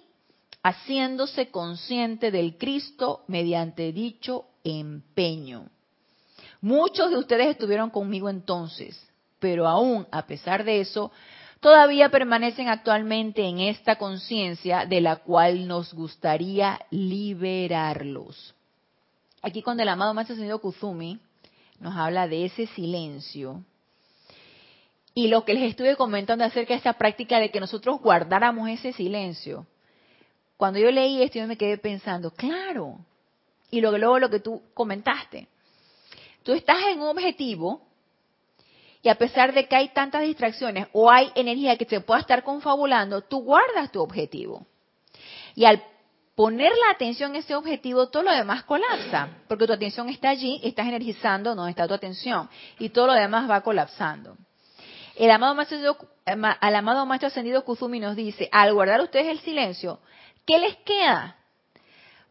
haciéndose 0.62 1.50
consciente 1.50 2.30
del 2.30 2.56
Cristo 2.58 3.24
mediante 3.26 3.90
dicho 3.90 4.46
empeño. 4.64 5.68
Muchos 6.60 7.10
de 7.10 7.18
ustedes 7.18 7.48
estuvieron 7.48 7.90
conmigo 7.90 8.28
entonces, 8.28 9.00
pero 9.38 9.66
aún 9.66 10.06
a 10.10 10.26
pesar 10.26 10.64
de 10.64 10.80
eso, 10.80 11.10
todavía 11.60 12.10
permanecen 12.10 12.68
actualmente 12.68 13.44
en 13.44 13.60
esta 13.60 13.96
conciencia 13.96 14.86
de 14.86 15.00
la 15.00 15.16
cual 15.16 15.66
nos 15.66 15.92
gustaría 15.92 16.80
liberarlos. 16.90 18.54
Aquí 19.42 19.62
cuando 19.62 19.82
el 19.82 19.88
amado 19.88 20.14
Maestro 20.14 20.34
Ascendido 20.34 20.60
Kuzumi 20.60 21.18
nos 21.80 21.96
habla 21.96 22.28
de 22.28 22.44
ese 22.44 22.66
silencio 22.68 23.64
y 25.14 25.28
lo 25.28 25.44
que 25.44 25.54
les 25.54 25.70
estuve 25.70 25.96
comentando 25.96 26.44
acerca 26.44 26.74
de 26.74 26.78
esta 26.78 26.94
práctica 26.94 27.38
de 27.38 27.50
que 27.50 27.60
nosotros 27.60 28.00
guardáramos 28.00 28.68
ese 28.68 28.92
silencio. 28.92 29.66
Cuando 30.56 30.78
yo 30.78 30.90
leí 30.90 31.22
esto 31.22 31.38
yo 31.38 31.46
me 31.48 31.58
quedé 31.58 31.76
pensando, 31.76 32.30
claro, 32.30 32.98
y 33.72 33.80
luego, 33.80 33.98
luego 33.98 34.18
lo 34.18 34.30
que 34.30 34.38
tú 34.38 34.62
comentaste, 34.74 35.48
tú 36.44 36.52
estás 36.52 36.76
en 36.90 37.00
un 37.00 37.08
objetivo 37.08 37.80
y 39.02 39.08
a 39.08 39.16
pesar 39.16 39.54
de 39.54 39.66
que 39.66 39.74
hay 39.74 39.88
tantas 39.88 40.22
distracciones 40.22 40.88
o 40.92 41.10
hay 41.10 41.32
energía 41.34 41.76
que 41.78 41.86
te 41.86 42.00
pueda 42.00 42.20
estar 42.20 42.44
confabulando, 42.44 43.22
tú 43.22 43.42
guardas 43.42 43.90
tu 43.90 44.00
objetivo. 44.02 44.66
Y 45.54 45.64
al 45.64 45.82
poner 46.34 46.70
la 46.70 46.92
atención 46.92 47.30
en 47.30 47.36
ese 47.36 47.54
objetivo, 47.54 48.10
todo 48.10 48.24
lo 48.24 48.32
demás 48.32 48.62
colapsa, 48.64 49.30
porque 49.48 49.66
tu 49.66 49.72
atención 49.72 50.10
está 50.10 50.28
allí, 50.28 50.60
estás 50.62 50.86
energizando 50.86 51.54
donde 51.54 51.70
está 51.70 51.88
tu 51.88 51.94
atención, 51.94 52.50
y 52.78 52.90
todo 52.90 53.06
lo 53.06 53.14
demás 53.14 53.50
va 53.50 53.62
colapsando. 53.62 54.36
El 55.16 55.30
amado 55.30 55.54
maestro, 55.54 55.96
al 56.26 56.74
amado 56.74 57.06
maestro 57.06 57.28
ascendido 57.28 57.64
Kuzumi 57.64 58.00
nos 58.00 58.16
dice, 58.16 58.50
al 58.52 58.74
guardar 58.74 59.00
ustedes 59.00 59.28
el 59.28 59.40
silencio, 59.40 59.98
¿qué 60.46 60.58
les 60.58 60.76
queda? 60.76 61.36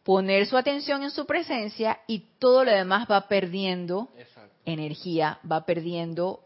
Poner 0.04 0.48
su 0.48 0.58
atención 0.58 1.04
en 1.04 1.12
su 1.12 1.26
presencia 1.26 2.00
y 2.08 2.26
todo 2.40 2.64
lo 2.64 2.72
demás 2.72 3.08
va 3.10 3.28
perdiendo 3.28 4.10
Exacto. 4.18 4.56
energía, 4.66 5.40
va 5.50 5.66
perdiendo 5.66 6.44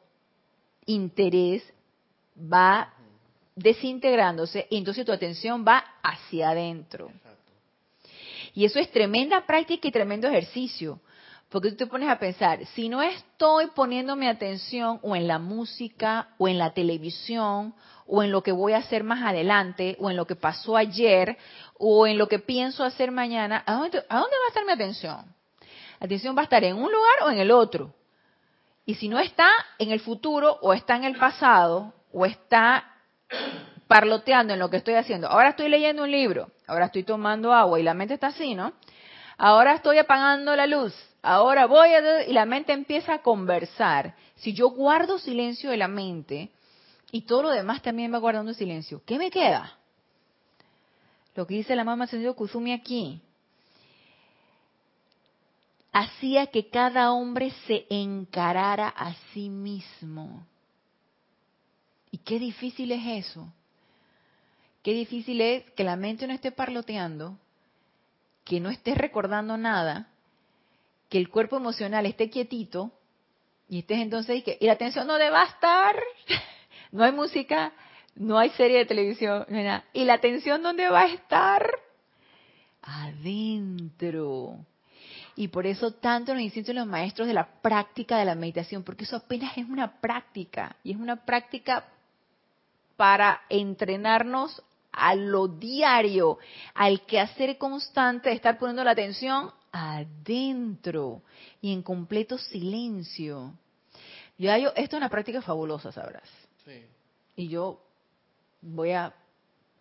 interés, 0.85 1.63
va 2.37 2.93
desintegrándose 3.55 4.67
y 4.69 4.77
entonces 4.77 5.05
tu 5.05 5.11
atención 5.11 5.65
va 5.65 5.83
hacia 6.03 6.49
adentro. 6.49 7.11
Y 8.53 8.65
eso 8.65 8.79
es 8.79 8.89
tremenda 8.91 9.45
práctica 9.45 9.87
y 9.87 9.91
tremendo 9.91 10.27
ejercicio, 10.27 10.99
porque 11.49 11.69
tú 11.71 11.77
te 11.77 11.87
pones 11.87 12.09
a 12.09 12.19
pensar, 12.19 12.65
si 12.67 12.89
no 12.89 13.01
estoy 13.01 13.67
poniendo 13.67 14.15
mi 14.15 14.27
atención 14.27 14.99
o 15.03 15.15
en 15.15 15.27
la 15.27 15.39
música 15.39 16.29
o 16.37 16.47
en 16.47 16.57
la 16.57 16.73
televisión 16.73 17.75
o 18.07 18.23
en 18.23 18.31
lo 18.31 18.43
que 18.43 18.51
voy 18.51 18.73
a 18.73 18.77
hacer 18.77 19.03
más 19.03 19.23
adelante 19.23 19.95
o 19.99 20.09
en 20.09 20.17
lo 20.17 20.25
que 20.25 20.35
pasó 20.35 20.75
ayer 20.75 21.37
o 21.77 22.07
en 22.07 22.17
lo 22.17 22.27
que 22.27 22.39
pienso 22.39 22.83
hacer 22.83 23.11
mañana, 23.11 23.63
¿a 23.65 23.73
dónde, 23.73 23.99
a 24.09 24.17
dónde 24.19 24.35
va 24.35 24.45
a 24.45 24.49
estar 24.49 24.65
mi 24.65 24.71
atención? 24.71 25.35
La 25.99 26.05
atención 26.05 26.35
va 26.35 26.41
a 26.41 26.43
estar 26.43 26.63
en 26.63 26.75
un 26.75 26.91
lugar 26.91 27.23
o 27.23 27.31
en 27.31 27.39
el 27.39 27.51
otro. 27.51 27.93
Y 28.85 28.95
si 28.95 29.07
no 29.07 29.19
está 29.19 29.47
en 29.79 29.91
el 29.91 29.99
futuro 29.99 30.59
o 30.61 30.73
está 30.73 30.95
en 30.95 31.05
el 31.05 31.15
pasado 31.17 31.93
o 32.11 32.25
está 32.25 32.91
parloteando 33.87 34.53
en 34.53 34.59
lo 34.59 34.69
que 34.69 34.77
estoy 34.77 34.95
haciendo. 34.95 35.27
Ahora 35.27 35.49
estoy 35.49 35.69
leyendo 35.69 36.03
un 36.03 36.11
libro, 36.11 36.49
ahora 36.67 36.85
estoy 36.85 37.03
tomando 37.03 37.53
agua 37.53 37.79
y 37.79 37.83
la 37.83 37.93
mente 37.93 38.15
está 38.15 38.27
así, 38.27 38.55
¿no? 38.55 38.73
Ahora 39.37 39.75
estoy 39.75 39.97
apagando 39.97 40.55
la 40.55 40.65
luz, 40.65 40.93
ahora 41.21 41.65
voy 41.65 41.89
a... 41.89 42.23
y 42.23 42.33
la 42.33 42.45
mente 42.45 42.71
empieza 42.73 43.15
a 43.15 43.21
conversar. 43.21 44.15
Si 44.35 44.53
yo 44.53 44.69
guardo 44.69 45.19
silencio 45.19 45.69
de 45.69 45.77
la 45.77 45.87
mente 45.87 46.51
y 47.11 47.21
todo 47.21 47.43
lo 47.43 47.49
demás 47.49 47.81
también 47.81 48.13
va 48.13 48.17
guardando 48.17 48.53
silencio, 48.53 49.01
¿qué 49.05 49.17
me 49.17 49.29
queda? 49.29 49.77
Lo 51.35 51.45
que 51.45 51.55
dice 51.55 51.75
la 51.75 51.83
mamá 51.83 52.05
ascendido 52.05 52.35
Kuzumi 52.35 52.71
aquí. 52.71 53.21
Hacía 55.91 56.47
que 56.47 56.69
cada 56.69 57.11
hombre 57.11 57.51
se 57.67 57.85
encarara 57.89 58.87
a 58.89 59.13
sí 59.33 59.49
mismo. 59.49 60.45
¿Y 62.11 62.19
qué 62.19 62.39
difícil 62.39 62.91
es 62.93 63.25
eso. 63.25 63.47
Qué 64.81 64.93
difícil 64.93 65.41
es 65.41 65.69
que 65.71 65.83
la 65.83 65.95
mente 65.95 66.27
no 66.27 66.33
esté 66.33 66.51
parloteando, 66.51 67.37
que 68.45 68.59
no 68.61 68.69
esté 68.69 68.95
recordando 68.95 69.57
nada, 69.57 70.07
que 71.09 71.17
el 71.17 71.29
cuerpo 71.29 71.57
emocional 71.57 72.05
esté 72.05 72.29
quietito 72.29 72.91
y 73.67 73.79
estés 73.79 73.99
entonces 73.99 74.37
y, 74.37 74.41
que, 74.43 74.57
la 74.61 74.73
atención 74.73 75.07
no 75.07 75.17
deba 75.17 75.43
estar, 75.43 75.95
no 76.91 77.03
hay 77.03 77.11
música, 77.11 77.73
no 78.15 78.37
hay 78.37 78.51
serie 78.51 78.77
de 78.77 78.85
televisión, 78.85 79.45
y 79.93 80.05
la 80.05 80.13
atención 80.13 80.61
dónde 80.61 80.87
va 80.87 81.01
a 81.01 81.07
estar 81.07 81.67
adentro. 82.83 84.59
Y 85.35 85.49
por 85.49 85.65
eso 85.67 85.91
tanto 85.91 86.33
nos 86.33 86.43
insisten 86.43 86.77
los 86.77 86.87
maestros 86.87 87.27
de 87.27 87.33
la 87.33 87.59
práctica 87.61 88.17
de 88.17 88.25
la 88.25 88.35
meditación, 88.35 88.83
porque 88.83 89.03
eso 89.03 89.17
apenas 89.17 89.57
es 89.57 89.67
una 89.67 89.99
práctica, 89.99 90.77
y 90.83 90.91
es 90.91 90.97
una 90.97 91.25
práctica 91.25 91.85
para 92.95 93.41
entrenarnos 93.49 94.63
a 94.95 95.15
lo 95.15 95.47
diario, 95.47 96.39
al 96.73 97.01
quehacer 97.05 97.57
constante 97.57 98.29
de 98.29 98.35
estar 98.35 98.57
poniendo 98.57 98.83
la 98.83 98.91
atención 98.91 99.51
adentro 99.71 101.21
y 101.61 101.73
en 101.73 101.83
completo 101.83 102.37
silencio. 102.37 103.53
Yo, 104.37 104.55
yo 104.57 104.69
esto 104.75 104.95
es 104.95 104.99
una 104.99 105.09
práctica 105.09 105.41
fabulosa, 105.41 105.91
sabrás. 105.91 106.29
Y 107.35 107.49
yo 107.49 107.81
voy 108.61 108.91
a 108.91 109.13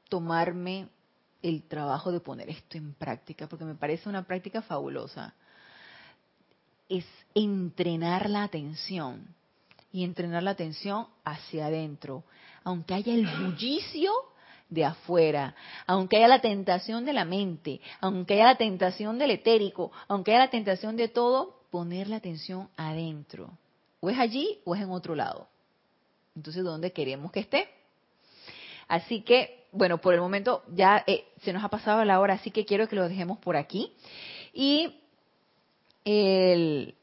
tomarme 0.08 0.88
el 1.42 1.62
trabajo 1.62 2.10
de 2.10 2.20
poner 2.20 2.50
esto 2.50 2.76
en 2.76 2.94
práctica, 2.94 3.46
porque 3.46 3.64
me 3.64 3.74
parece 3.74 4.08
una 4.08 4.24
práctica 4.24 4.62
fabulosa. 4.62 5.34
Es 6.88 7.06
entrenar 7.34 8.28
la 8.28 8.42
atención 8.42 9.26
y 9.92 10.04
entrenar 10.04 10.42
la 10.42 10.50
atención 10.50 11.06
hacia 11.24 11.66
adentro, 11.66 12.24
aunque 12.64 12.94
haya 12.94 13.14
el 13.14 13.26
bullicio 13.26 14.12
de 14.74 14.84
afuera, 14.84 15.54
aunque 15.86 16.16
haya 16.16 16.28
la 16.28 16.40
tentación 16.40 17.04
de 17.04 17.12
la 17.12 17.24
mente, 17.24 17.80
aunque 18.00 18.34
haya 18.34 18.46
la 18.46 18.56
tentación 18.56 19.18
del 19.18 19.30
etérico, 19.30 19.92
aunque 20.08 20.32
haya 20.32 20.40
la 20.40 20.50
tentación 20.50 20.96
de 20.96 21.08
todo, 21.08 21.60
poner 21.70 22.08
la 22.08 22.16
atención 22.16 22.68
adentro. 22.76 23.50
O 24.00 24.10
es 24.10 24.18
allí 24.18 24.58
o 24.64 24.74
es 24.74 24.82
en 24.82 24.90
otro 24.90 25.14
lado. 25.14 25.48
Entonces, 26.36 26.64
¿dónde 26.64 26.92
queremos 26.92 27.30
que 27.30 27.40
esté? 27.40 27.68
Así 28.88 29.22
que, 29.22 29.66
bueno, 29.72 29.98
por 29.98 30.12
el 30.12 30.20
momento 30.20 30.62
ya 30.74 31.04
eh, 31.06 31.24
se 31.42 31.52
nos 31.52 31.64
ha 31.64 31.68
pasado 31.68 32.04
la 32.04 32.20
hora, 32.20 32.34
así 32.34 32.50
que 32.50 32.66
quiero 32.66 32.88
que 32.88 32.96
lo 32.96 33.08
dejemos 33.08 33.38
por 33.38 33.56
aquí. 33.56 33.92
Y 34.52 35.00
el, 36.04 36.94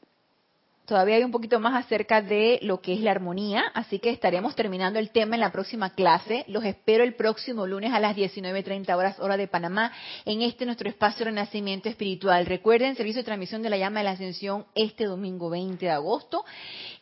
todavía 0.92 1.16
hay 1.16 1.24
un 1.24 1.30
poquito 1.30 1.58
más 1.58 1.82
acerca 1.82 2.20
de 2.20 2.58
lo 2.60 2.82
que 2.82 2.92
es 2.92 3.00
la 3.00 3.12
armonía, 3.12 3.64
así 3.72 3.98
que 3.98 4.10
estaremos 4.10 4.54
terminando 4.54 4.98
el 4.98 5.08
tema 5.08 5.36
en 5.36 5.40
la 5.40 5.50
próxima 5.50 5.94
clase. 5.94 6.44
Los 6.48 6.66
espero 6.66 7.02
el 7.02 7.14
próximo 7.14 7.66
lunes 7.66 7.94
a 7.94 7.98
las 7.98 8.14
19.30 8.14 8.94
horas 8.94 9.18
hora 9.18 9.38
de 9.38 9.48
Panamá 9.48 9.90
en 10.26 10.42
este 10.42 10.66
nuestro 10.66 10.90
espacio 10.90 11.20
de 11.20 11.30
renacimiento 11.30 11.88
espiritual. 11.88 12.44
Recuerden, 12.44 12.94
servicio 12.94 13.20
de 13.20 13.24
transmisión 13.24 13.62
de 13.62 13.70
la 13.70 13.78
llama 13.78 14.00
de 14.00 14.04
la 14.04 14.10
ascensión 14.10 14.66
este 14.74 15.06
domingo 15.06 15.48
20 15.48 15.82
de 15.82 15.90
agosto 15.90 16.44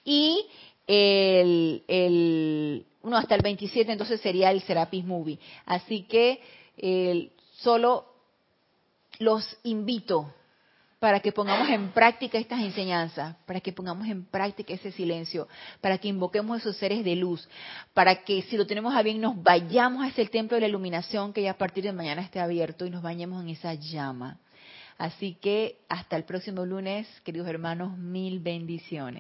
y 0.05 0.47
el, 0.87 1.83
el 1.89 2.87
uno 3.03 3.17
hasta 3.17 3.35
el 3.35 3.43
27 3.43 3.91
entonces 3.91 4.21
sería 4.21 4.53
el 4.53 4.63
Serapis 4.63 5.05
Movie. 5.05 5.41
Así 5.67 6.03
que 6.05 6.41
solo 7.57 8.05
los 9.19 9.59
invito 9.65 10.33
para 11.01 11.21
que 11.21 11.33
pongamos 11.33 11.69
en 11.71 11.89
práctica 11.89 12.39
estas 12.39 12.61
enseñanzas, 12.61 13.35
para 13.47 13.61
que 13.61 13.73
pongamos 13.73 14.07
en 14.07 14.25
práctica 14.27 14.75
ese 14.75 14.93
silencio, 14.93 15.49
para 15.81 15.97
que 15.97 16.09
invoquemos 16.09 16.61
esos 16.61 16.77
seres 16.77 17.03
de 17.03 17.17
luz, 17.17 17.49
para 17.95 18.23
que 18.23 18.43
si 18.43 18.57
lo 18.59 18.67
tenemos 18.67 18.95
a 18.95 19.03
bien 19.03 19.21
nos 19.21 19.43
vayamos 19.43 20.07
hacia 20.07 20.23
el 20.23 20.31
templo 20.31 20.57
de 20.57 20.61
la 20.61 20.69
iluminación 20.69 21.33
que 21.33 21.43
ya 21.43 21.53
a 21.53 21.59
partir 21.59 21.83
de 21.85 21.93
mañana 21.93 22.21
esté 22.21 22.39
abierto 22.39 22.85
y 22.85 22.91
nos 22.91 23.03
bañemos 23.03 23.43
en 23.43 23.49
esa 23.49 23.73
llama. 23.75 24.39
Así 24.99 25.39
que 25.41 25.79
hasta 25.89 26.17
el 26.17 26.25
próximo 26.25 26.67
lunes, 26.67 27.09
queridos 27.25 27.49
hermanos, 27.49 27.97
mil 27.97 28.39
bendiciones. 28.39 29.19